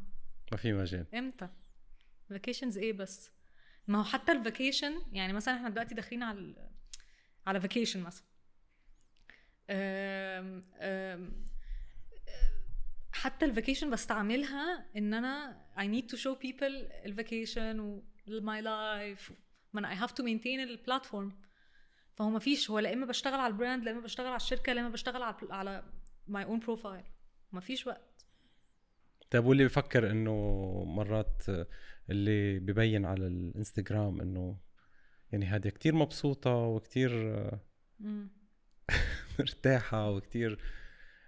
ما 0.52 0.58
في 0.58 0.74
مجال. 0.74 1.06
إمتى؟ 1.14 1.50
vacations 2.30 2.78
إيه 2.78 2.94
بس؟ 2.94 3.32
ما 3.88 4.00
هو 4.00 4.04
حتى 4.04 4.32
ال 4.32 4.39
vacation 4.39 5.01
يعني 5.12 5.34
مثلا 5.34 5.56
إحنا 5.56 5.70
دلوقتي 5.70 5.96
داخلين 5.96 6.24
على 6.24 6.70
على 7.48 7.62
vacation 7.62 8.04
مثلا. 8.04 8.24
أم- 9.70 10.64
أم- 10.82 11.34
حتى 13.12 13.46
ال 13.45 13.50
vacation 13.50 13.89
بستعملها 13.90 14.86
إن 14.98 15.14
أنا 15.14 15.64
I 15.78 15.82
need 15.82 16.16
to 16.16 16.20
show 16.20 16.36
people 16.36 16.64
ال 17.06 17.14
vacation 17.14 17.80
و 17.80 18.04
my 18.28 18.62
life. 18.62 19.32
ما 19.74 19.80
أنا 19.80 19.96
I 19.96 20.08
have 20.08 20.12
to 20.12 20.24
maintain 20.24 20.60
ال 20.60 20.68
platform 20.68 21.39
فهو 22.16 22.30
ما 22.30 22.40
فيش 22.40 22.70
هو 22.70 22.80
لا 22.80 22.94
إما 22.94 23.06
بشتغل 23.06 23.40
على 23.40 23.54
ال 23.54 23.59
brand 23.59 23.84
لا 23.84 23.92
إما 23.92 24.02
بشتغل 24.02 24.28
على 24.28 24.36
الشركة 24.36 24.74
لا 24.74 24.82
إما 24.82 24.90
بشتغل 24.90 25.22
على 25.24 25.36
على 25.50 25.84
my 26.30 26.46
own 26.48 26.66
profile. 26.66 27.06
ما 27.52 27.60
فيش 27.60 27.88
وقت. 27.88 28.12
طيب 29.34 29.46
واللي 29.46 29.66
بفكر 29.66 30.12
إنه 30.12 30.34
مرات 30.88 31.44
اللي 32.10 32.60
ببين 32.60 33.06
على 33.06 33.28
الإنستغرام 33.28 34.22
إنه 34.22 34.58
يعني 35.32 35.46
هذه 35.46 35.70
كتير 35.70 35.96
مبسوطة 35.96 36.56
وكتير 36.56 37.12
مم. 38.00 38.30
مرتاحة 39.40 40.10
وكتير 40.12 40.60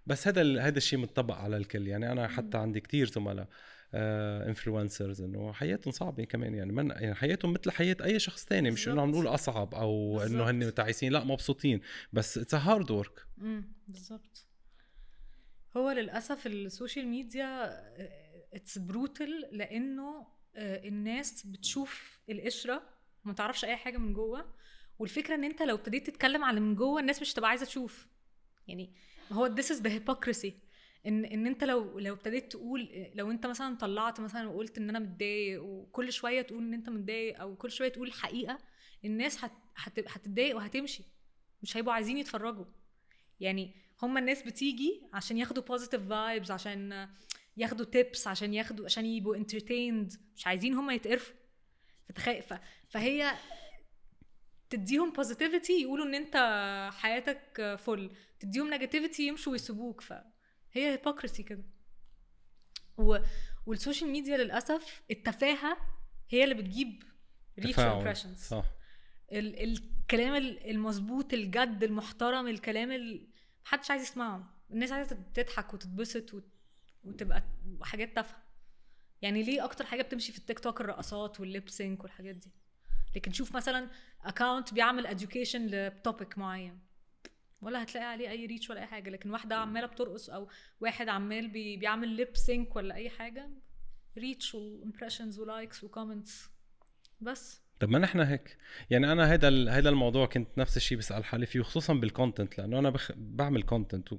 بس 0.06 0.28
هذا 0.28 0.42
ال- 0.42 0.60
هذا 0.60 0.78
الشيء 0.78 1.00
متطبق 1.00 1.36
على 1.36 1.58
الكل. 1.58 1.88
يعني 1.88 2.12
أنا 2.12 2.28
حتى 2.28 2.58
عندي 2.58 2.80
كتير 2.80 3.08
زملاء 3.08 3.48
influencers 3.94 5.22
إنه 5.22 5.54
حياتهم 5.54 5.92
صعبة 5.92 6.24
كمان. 6.24 6.56
يعني 6.56 6.72
من 6.72 6.90
يعني 6.90 7.16
حياتهم 7.16 7.54
مثل 7.54 7.72
حياة 7.72 7.98
أي 8.04 8.20
شخص 8.20 8.46
تاني. 8.46 8.72
مش 8.72 8.88
إنه 8.88 9.02
عم. 9.02 9.12
نقول 9.12 9.28
أصعب 9.28 9.76
أو 9.76 10.22
إنه. 10.22 10.50
هن 10.50 10.74
تعيسين 10.74 11.12
لا 11.12 11.24
مبسوطين 11.24 11.82
بس 12.14 12.38
it's 12.38 12.56
hard 12.56 12.92
work 12.92 13.26
بالظبط 13.88 14.48
هو 15.78 15.92
للأسف 15.92 16.48
ال 16.48 16.56
social 16.56 17.08
media 17.08 17.72
it's 18.54 18.78
brutal 18.78 19.50
لأنه 19.52 20.28
آه، 20.56 20.88
الناس 20.88 21.48
بتشوف 21.48 22.20
القشرة 22.30 22.90
وما 23.26 23.34
تعرفش 23.34 23.66
أي 23.66 23.76
حاجة 23.76 23.98
من 23.98 24.14
جوه 24.14 24.54
والفكرة 25.00 25.36
إن 25.36 25.44
أنت 25.44 25.62
لو 25.62 25.76
ابتديت 25.76 26.08
تتكلم 26.08 26.44
على 26.44 26.60
من 26.60 26.76
جوه 26.76 27.00
الناس 27.02 27.22
مش 27.22 27.34
هتبقى 27.34 27.50
عايزة 27.50 27.66
تشوف. 27.66 28.08
يعني 28.68 28.94
هو 29.32 29.56
this 29.56 29.66
is 29.66 29.80
the 29.82 29.90
hypocrisy. 29.90 30.52
إن 31.06 31.26
إن 31.26 31.48
أنت 31.48 31.64
لو 31.64 32.00
لو 32.00 32.14
ابتديت 32.14 32.52
تقول 32.52 32.90
لو 33.16 33.32
أنت 33.32 33.46
مثلا 33.46 33.76
طلعت 33.78 34.20
مثلا 34.20 34.48
وقلت 34.48 34.78
إن 34.78 34.90
أنا 34.90 35.00
متضايق 35.00 35.64
وكل 35.64 36.14
شوية 36.14 36.42
تقول 36.42 36.64
إن 36.64 36.74
أنت 36.74 36.90
متضايق 36.90 37.40
أو 37.40 37.56
كل 37.56 37.72
شوية 37.72 37.90
تقول 37.90 38.08
الحقيقة 38.08 38.58
الناس 39.06 39.44
هت 39.44 39.52
هت 39.76 40.00
هتتضايق 40.00 40.56
وهتمشي. 40.56 41.04
مش 41.64 41.78
هيبقوا 41.78 41.94
عايزين 41.94 42.18
يتفرجوا. 42.18 42.66
يعني 43.40 43.85
هما 44.02 44.20
الناس 44.20 44.44
بتيجي 44.44 45.02
عشان 45.14 45.38
ياخدوا 45.38 45.78
positive 45.78 46.10
vibes 46.10 46.52
عشان 46.52 47.10
ياخدوا 47.58 47.86
tips 47.86 48.28
عشان 48.28 48.54
ياخدوا 48.54 48.86
عشان 48.86 49.06
يبقوا 49.06 49.38
entertained. 49.38 50.18
مش 50.36 50.48
عايزين 50.48 50.74
هما 50.74 50.94
يتقرفوا. 50.94 51.36
فتخيل 52.10 52.44
ف... 52.44 52.54
فهي 52.90 53.32
تديهم 54.70 55.14
positivity 55.14 55.70
يقولوا 55.82 56.06
إن 56.06 56.16
أنت 56.16 56.36
حياتك 56.94 57.76
فل 57.80 58.12
تديهم 58.40 58.78
negativity 58.78 59.20
يمشوا 59.20 59.52
ويسيبوك. 59.52 60.02
فهي 60.02 60.98
hypocrisy 60.98 61.42
كده. 61.42 61.64
و... 62.98 63.18
وال 63.66 63.77
social 63.77 64.10
media 64.10 64.38
للأسف 64.38 65.02
التفاهة 65.12 65.78
هي 66.30 66.44
اللي 66.44 66.56
بتجيب 66.56 67.04
تفاعل. 67.64 68.16
impressions. 68.16 68.38
صح. 68.38 68.66
ال- 69.32 69.64
الكلام 69.64 70.36
ال- 70.36 70.70
المظبوط 70.70 71.34
الجد 71.34 71.84
المحترم 71.84 72.48
الكلام 72.48 72.92
اللي 72.92 73.28
محدش 73.66 73.92
عايز 73.92 74.02
يسمعه 74.04 74.54
الناس 74.72 74.92
عايزة 74.92 75.18
تضحك 75.34 75.74
وتتبسط 75.74 76.34
وت- 76.34 76.52
وتبقى 77.04 77.44
حاجات 77.82 78.16
تافهة. 78.16 78.44
يعني 79.22 79.44
ليه 79.44 79.64
أكتر 79.66 79.86
حاجة 79.86 80.02
بتمشي 80.02 80.32
في 80.32 80.38
التيك 80.38 80.60
توك 80.60 80.82
الرقصات 80.82 81.40
وال 81.40 81.52
lip 81.52 81.70
sync 81.70 82.04
والحاجات 82.04 82.36
دي؟ 82.36 82.52
لكن 83.16 83.32
شوف 83.32 83.56
مثلا 83.56 83.90
account 84.22 84.74
بيعمل 84.74 85.08
education 85.20 85.56
ل 85.56 85.69
topic 85.69 86.38
معين. 86.38 86.80
ولا 87.62 87.84
هتلاقي 87.84 88.06
عليه 88.06 88.30
أي 88.30 88.46
reach 88.46 88.70
ولا 88.70 88.82
أي 88.82 88.86
حاجة. 88.86 89.10
لكن 89.10 89.32
واحدة 89.32 89.56
عمالة 89.56 89.88
بترقص 89.88 90.30
أو 90.30 90.50
واحد 90.80 91.10
عمال 91.10 91.48
بي 91.48 91.78
بيعمل 91.78 92.08
lip 92.08 92.38
sync 92.38 92.76
ولا 92.76 92.96
أي 92.96 93.10
حاجة 93.10 93.50
reach 94.18 94.56
و 94.56 94.63
impressions 94.63 95.40
و 95.40 95.47
likes 95.47 95.84
و 95.84 95.91
comments 95.91 96.50
بس. 97.22 97.65
طب 97.80 97.90
ما 97.90 98.00
نحن 98.00 98.20
هيك. 98.20 98.58
يعني 98.90 99.12
أنا 99.12 99.32
هيدا 99.32 99.48
ال- 99.48 99.70
هيدا 99.70 99.90
الموضوع 99.90 100.26
كنت 100.26 100.48
نفس 100.58 100.78
الشيء 100.78 100.98
بسأل 100.98 101.26
حالي 101.26 101.46
فيه 101.46 101.62
خصوصا 101.62 101.94
بال 101.94 102.08
content 102.08 102.58
لأنه 102.58 102.80
أنا 102.80 102.90
بخ... 102.90 103.12
بعمل 103.16 103.64
content 103.64 104.14
و... 104.14 104.18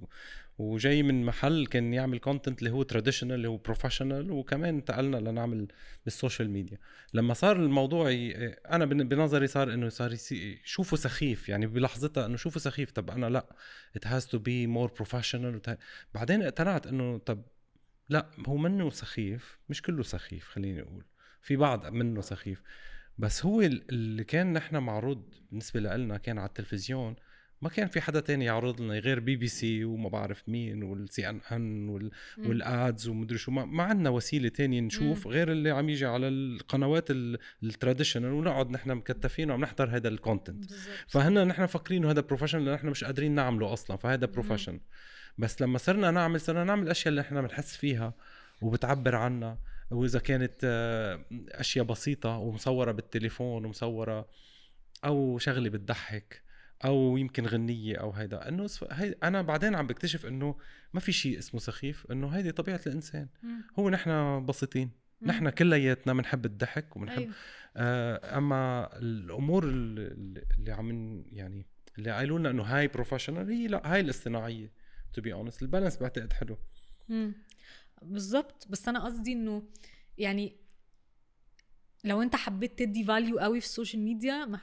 وجاي 0.58 1.02
من 1.02 1.24
محل 1.24 1.66
كان 1.66 1.94
يعمل 1.94 2.18
content 2.18 2.58
اللي 2.58 2.70
هو 2.70 2.82
traditional 2.82 3.34
اللي 3.34 3.48
هو 3.48 3.56
professional 3.56 4.30
وكمان 4.30 4.74
انتقلنا 4.74 5.16
لنعمل 5.16 5.68
بال 6.04 6.16
social 6.16 6.50
media 6.50 6.78
لما 7.14 7.34
صار 7.34 7.56
الموضوع 7.56 8.10
ي... 8.10 8.32
أنا 8.52 8.84
بن- 8.84 9.08
بنظري 9.08 9.46
صار 9.46 9.72
إنه 9.74 9.88
صار 9.88 10.12
يسي... 10.12 10.60
شوفه 10.64 10.96
سخيف 10.96 11.48
يعني 11.48 11.66
بلحظتها 11.66 12.26
إنه 12.26 12.36
شوفه 12.36 12.60
سخيف. 12.60 12.90
طب 12.90 13.10
أنا 13.10 13.26
لأ 13.26 13.46
has 14.06 14.22
to 14.22 14.38
be 14.38 14.68
more 14.76 15.02
professional 15.02 15.34
وت... 15.54 15.78
بعدين 16.14 16.42
اقتنعت 16.42 16.86
إنه 16.86 17.18
طب 17.18 17.42
لأ 18.08 18.30
هو 18.46 18.56
منه 18.56 18.90
سخيف 18.90 19.58
مش 19.68 19.82
كله 19.82 20.02
سخيف 20.02 20.48
خليني 20.48 20.82
أقول. 20.82 21.04
في 21.42 21.56
بعض 21.56 21.86
منه 21.86 22.20
سخيف. 22.20 22.62
بس 23.18 23.44
هو 23.46 23.60
ال- 23.60 23.82
اللي 23.90 24.24
كان 24.24 24.52
نحن 24.52 24.76
معروض 24.76 25.22
بالنسبة 25.50 25.80
لنا 25.80 26.16
كان 26.18 26.38
على 26.38 26.48
التلفزيون 26.48 27.16
ما 27.62 27.68
كان 27.68 27.88
في 27.88 28.00
حدا 28.00 28.20
تاني 28.20 28.44
يعرض 28.44 28.80
لنا 28.80 28.94
غير 28.98 29.20
بي 29.20 29.36
بي 29.36 29.46
سي 29.46 29.84
وما 29.84 30.08
بعرف 30.08 30.48
مين 30.48 30.82
وال 30.82 31.28
CNN 31.28 31.86
مم. 31.86 32.10
وال 32.38 32.66
ads 32.66 33.08
ومدري 33.08 33.38
شو 33.38 33.50
ما, 33.50 33.64
ما 33.64 33.82
عندنا 33.82 34.10
وسيلة 34.10 34.48
تانية 34.48 34.80
نشوف 34.80 35.26
غير 35.26 35.52
اللي 35.52 35.70
عم 35.70 35.88
يجي 35.88 36.06
على 36.06 36.28
القنوات 36.28 37.10
ال- 37.10 37.38
ال 37.62 37.68
traditional 37.68 38.32
ونقعد 38.32 38.70
نحن 38.70 38.90
مكتفين 38.90 39.50
وعم 39.50 39.60
نحضر 39.60 39.96
هذا 39.96 40.08
ال 40.08 40.15
content 40.15 40.64
فهنا 41.06 41.44
نحن 41.44 41.66
فاكرينه 41.66 42.10
هذا 42.10 42.20
professional 42.20 42.72
نحن 42.72 42.86
مش 42.88 43.04
قادرين 43.04 43.34
نعمله 43.34 43.72
أصلا 43.72 43.96
فهذا 43.96 44.26
profession 44.26 44.80
بس 45.38 45.62
لما 45.62 45.78
صرنا 45.78 46.10
نعمل 46.10 46.40
صرنا 46.40 46.64
نعمل 46.64 46.82
الاشياء 46.82 47.08
اللي 47.08 47.20
نحن 47.20 47.42
بنحس 47.42 47.76
فيها 47.76 48.14
وبتعبر 48.62 49.14
عنا 49.14 49.58
واذا 49.90 50.18
كانت 50.18 50.60
آه، 50.64 51.24
أشياء 51.50 51.84
بسيطة 51.84 52.36
ومصورة 52.36 52.92
بالتليفون 52.92 53.64
ومصورة 53.64 54.28
أو 55.04 55.38
شغلة 55.38 55.68
بتضحك 55.70 56.42
أو 56.84 57.16
يمكن 57.16 57.46
غنية 57.46 57.96
أو 57.96 58.10
هيدا 58.10 58.48
إنه 58.48 58.68
هي 58.90 59.14
أنا 59.22 59.42
بعدين 59.42 59.74
عم 59.74 59.86
بكتشف 59.86 60.26
إنه 60.26 60.56
ما 60.92 61.00
في 61.00 61.12
شيء 61.12 61.38
اسمه 61.38 61.60
سخيف 61.60 62.06
إنه 62.10 62.28
هيدي 62.28 62.52
طبيعة 62.52 62.80
الإنسان 62.86 63.28
مم. 63.42 63.62
هو 63.78 63.90
نحن 63.90 64.44
بسيطين 64.46 64.90
مم. 65.20 65.28
نحن 65.28 65.50
كلياتنا 65.50 66.12
بنحب 66.12 66.44
الضحك 66.44 66.96
وبنحب 66.96 67.18
أيوه 67.18 67.32
آه، 67.76 68.38
أما 68.38 68.90
الأمور 68.98 69.64
اللي, 69.64 70.72
عم 70.72 71.24
يعني 71.32 71.66
اللي 71.98 72.10
قالوا 72.10 72.38
لنا 72.38 72.50
إنه 72.50 72.62
هاي 72.62 72.88
professional 72.88 73.50
هي 73.50 73.66
لا 73.66 73.92
هاي 73.92 74.00
الاصطناعية 74.00 74.72
to 75.12 75.22
be 75.22 75.32
honest 75.32 75.62
ال 75.62 75.66
balance 75.66 75.96
بعتقد 75.96 76.32
حلو 76.32 76.58
مم. 77.08 77.32
بالظبط. 78.02 78.68
بس 78.68 78.88
أنا 78.88 79.04
قصدي 79.04 79.32
إنه 79.32 79.62
يعني 80.18 80.56
لو 82.04 82.22
أنت 82.22 82.36
حبيت 82.36 82.78
تدي 82.78 83.04
value 83.04 83.38
قوي 83.38 83.60
في 83.60 83.66
ال 83.66 83.71
social 83.71 84.02
media 84.02 84.60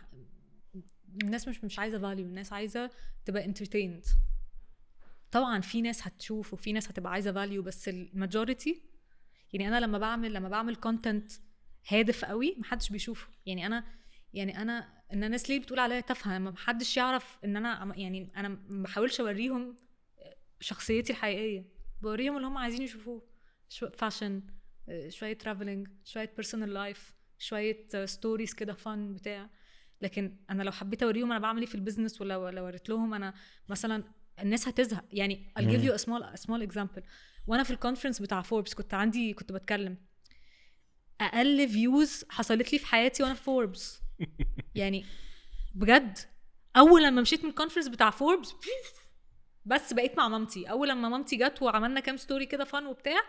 الناس 1.23 1.47
مش 1.47 1.63
مش 1.63 1.79
عايزة 1.79 1.99
فاليو 1.99 2.25
الناس 2.25 2.53
عايزة 2.53 2.91
تبقى 3.25 3.45
entertained 3.45 4.05
طبعا 5.31 5.61
في 5.61 5.81
ناس 5.81 6.07
هتشوف 6.07 6.53
وفي 6.53 6.73
ناس 6.73 6.89
هتبقى 6.89 7.11
عايزة 7.11 7.31
value 7.31 7.63
بس 7.63 7.89
ال 7.89 7.99
majority 7.99 8.81
يعني 9.53 9.67
أنا 9.67 9.79
لما 9.85 9.97
بعمل 9.97 10.33
لما 10.33 10.49
بعمل 10.49 10.75
content 10.75 11.31
هادف 11.87 12.25
قوي 12.25 12.55
محدش 12.57 12.89
بيشوفه. 12.89 13.27
يعني 13.45 13.65
أنا 13.65 13.83
يعني 14.33 14.61
أنا 14.61 15.03
إن 15.13 15.23
الناس 15.23 15.49
ليه 15.49 15.59
بتقول 15.59 15.79
عليا 15.79 15.99
تافهة؟ 15.99 16.37
ما 16.37 16.51
محدش 16.51 16.97
يعرف 16.97 17.37
إن 17.45 17.57
أنا 17.57 17.93
يعني 17.97 18.31
أنا 18.37 18.47
ما 18.47 18.83
بحاولش 18.83 19.19
أوريهم 19.19 19.77
شخصيتي 20.59 21.13
الحقيقية. 21.13 21.72
بوريهم 22.03 22.35
اللي 22.35 22.47
هم 22.47 22.57
عايزين 22.57 22.81
يشوفوه. 22.81 23.21
شو 23.69 23.89
fashion 23.89 24.41
شوية 25.09 25.33
traveling 25.37 25.87
شوية 26.05 26.31
personal 26.35 26.73
life 26.73 27.13
شوية 27.39 27.87
stories 28.05 28.53
كده 28.53 28.73
fun 28.73 29.13
بتاع. 29.13 29.49
لكن 30.01 30.37
أنا 30.49 30.63
لو 30.63 30.71
حبيت 30.71 31.03
أوريهم 31.03 31.31
أنا 31.31 31.39
بعمل 31.39 31.61
إيه 31.61 31.67
في 31.67 31.75
ال 31.75 31.80
business 31.80 32.21
ولا 32.21 32.37
ولا 32.37 32.61
وريت 32.61 32.89
لهم 32.89 33.13
أنا 33.13 33.33
مثلا 33.69 34.03
الناس 34.39 34.67
هتزهق. 34.67 35.05
يعني 35.11 35.51
I'll 35.59 35.63
give 35.63 35.83
you 35.83 35.93
a 35.93 36.03
small 36.05 36.23
a 36.23 36.41
small 36.45 36.71
example. 36.71 37.01
وأنا 37.47 37.63
في 37.63 37.71
ال 37.71 37.76
conference 37.76 38.21
بتاع 38.21 38.41
فوربس 38.41 38.73
كنت 38.73 38.93
عندي 38.93 39.33
كنت 39.33 39.51
بتكلم. 39.51 39.97
أقل 41.21 41.69
views 41.69 42.25
حصلت 42.29 42.73
لي 42.73 42.79
في 42.79 42.85
حياتي 42.85 43.23
وأنا 43.23 43.33
في 43.33 43.43
فوربس 43.43 44.01
يعني 44.75 45.05
بجد. 45.75 46.17
أول 46.77 47.03
لما 47.03 47.21
مشيت 47.21 47.43
من 47.43 47.49
ال 47.49 47.53
conference 47.53 47.87
بتاع 47.87 48.09
فوربس 48.09 48.53
بس 49.65 49.93
بقيت 49.93 50.17
مع 50.17 50.27
مامتي. 50.27 50.69
أول 50.69 50.89
لما 50.89 51.09
مامتي 51.09 51.35
جت 51.35 51.61
وعملنا 51.61 51.99
كام 51.99 52.17
story 52.17 52.45
كده 52.45 52.63
fun 52.63 52.85
وبتاع 52.85 53.19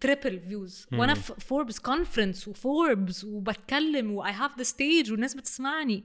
triple 0.00 0.40
views 0.40 0.86
وأنا. 0.92 1.14
في 1.14 1.40
فوربس 1.40 1.78
conference 1.78 2.48
وفوربس 2.48 3.24
وبتكلم 3.24 4.10
و 4.10 4.32
I 4.32 4.37
have 4.37 4.58
the 4.58 4.62
stage 4.62 5.12
والناس 5.12 5.34
بتسمعني. 5.34 6.04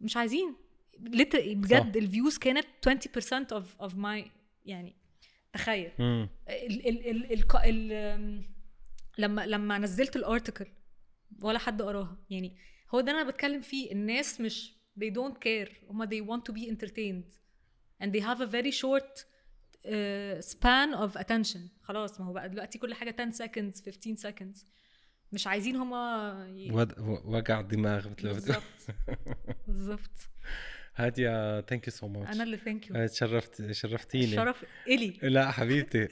مش 0.00 0.16
عايزين. 0.16 0.56
بجد 0.98 1.96
ال 1.96 2.03
views 2.03 2.38
كانت 2.38 2.66
20% 2.88 2.90
of 3.52 3.88
of 3.88 3.92
my 3.92 4.30
يعني 4.64 4.96
تخيل. 5.52 5.90
ال 6.00 6.28
ال 6.48 7.10
ال 7.10 7.32
ال 7.32 7.92
ال 7.92 8.56
لما 9.18 9.46
لما 9.46 9.78
نزلت 9.78 10.16
الارتكل 10.16 10.66
ولا 11.42 11.58
حد 11.58 11.82
قراها. 11.82 12.18
يعني 12.30 12.56
هو 12.94 13.00
ده 13.00 13.12
أنا 13.12 13.30
بتكلم 13.30 13.60
فيه. 13.60 13.92
الناس 13.92 14.40
مش 14.40 14.76
they 15.00 15.12
don't 15.12 15.34
care. 15.34 15.70
هما 15.90 16.06
they 16.06 16.26
want 16.28 16.42
to 16.50 16.56
be 16.56 16.70
entertained. 16.70 17.45
And 18.02 18.12
they 18.12 18.20
have 18.20 18.40
a 18.40 18.46
very 18.46 18.72
short 18.82 19.24
uh, 19.24 20.40
span 20.40 20.94
of 20.94 21.16
attention. 21.16 21.60
خلاص 21.82 22.20
ما 22.20 22.26
هو 22.26 22.32
بقى 22.32 22.48
دلوقتي 22.48 22.78
كل 22.78 22.94
حاجة 22.94 23.14
10 23.20 23.46
seconds 23.46 23.84
15 23.84 24.30
seconds. 24.30 24.64
مش 25.32 25.46
عايزين 25.46 25.76
هما 25.76 26.46
ي... 26.56 26.70
وجع 27.24 27.60
دماغ 27.60 28.08
بالظبط. 28.08 28.62
بالظبط. 29.68 30.30
هادية 30.96 31.60
thank 31.60 31.86
you 31.86 31.92
so 31.92 32.06
أنا 32.06 32.18
much 32.18 32.40
اللي 32.40 32.56
thank 32.56 32.90
you 32.90 33.06
تشرفت 33.06 33.72
شرفتيني. 33.72 34.24
الشرف 34.24 34.64
إلي. 34.88 35.18
لا 35.22 35.50
حبيبتي. 35.50 36.08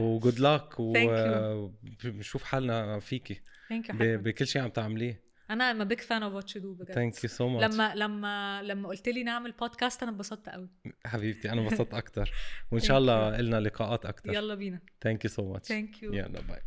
وجود 0.00 0.38
لك 0.38 0.80
وبنشوف 0.80 2.42
حالنا 2.42 3.00
فيكي. 3.00 3.40
thank 3.68 3.88
you 3.88 4.18
بكل 4.18 4.46
شيء 4.46 4.62
عم 4.62 4.70
تعمليه. 4.70 5.27
أنا 5.50 5.70
I'm 5.70 5.84
big 5.84 5.98
fan 6.00 6.22
of 6.22 6.32
what 6.34 6.56
you 6.56 6.62
do 6.62 6.74
بجد. 6.74 6.92
ثانك 6.92 7.24
يو 7.24 7.30
سو 7.30 7.48
ماتش 7.48 7.74
لما 7.74 7.94
لما 7.94 8.62
لما 8.62 8.88
قلت 8.88 9.08
لي 9.08 9.22
نعمل 9.22 9.52
بودكاست 9.52 10.02
أنا 10.02 10.12
انبسطت 10.12 10.48
قوي. 10.48 10.68
حبيبتي 11.06 11.52
أنا 11.52 11.60
انبسطت 11.60 11.94
أكثر 11.94 12.30
وإن 12.72 12.80
شاء 12.80 12.98
الله 12.98 13.40
لنا 13.40 13.60
لقاءات 13.60 14.06
أكثر 14.06 14.34
يلا 14.34 14.54
بينا. 14.54 14.80
thank 15.00 15.24
you 15.24 15.30
so 15.30 15.52
much 15.52 15.68
thank 15.68 16.02
you 16.02 16.12
يلا 16.12 16.40
bye 16.40 16.60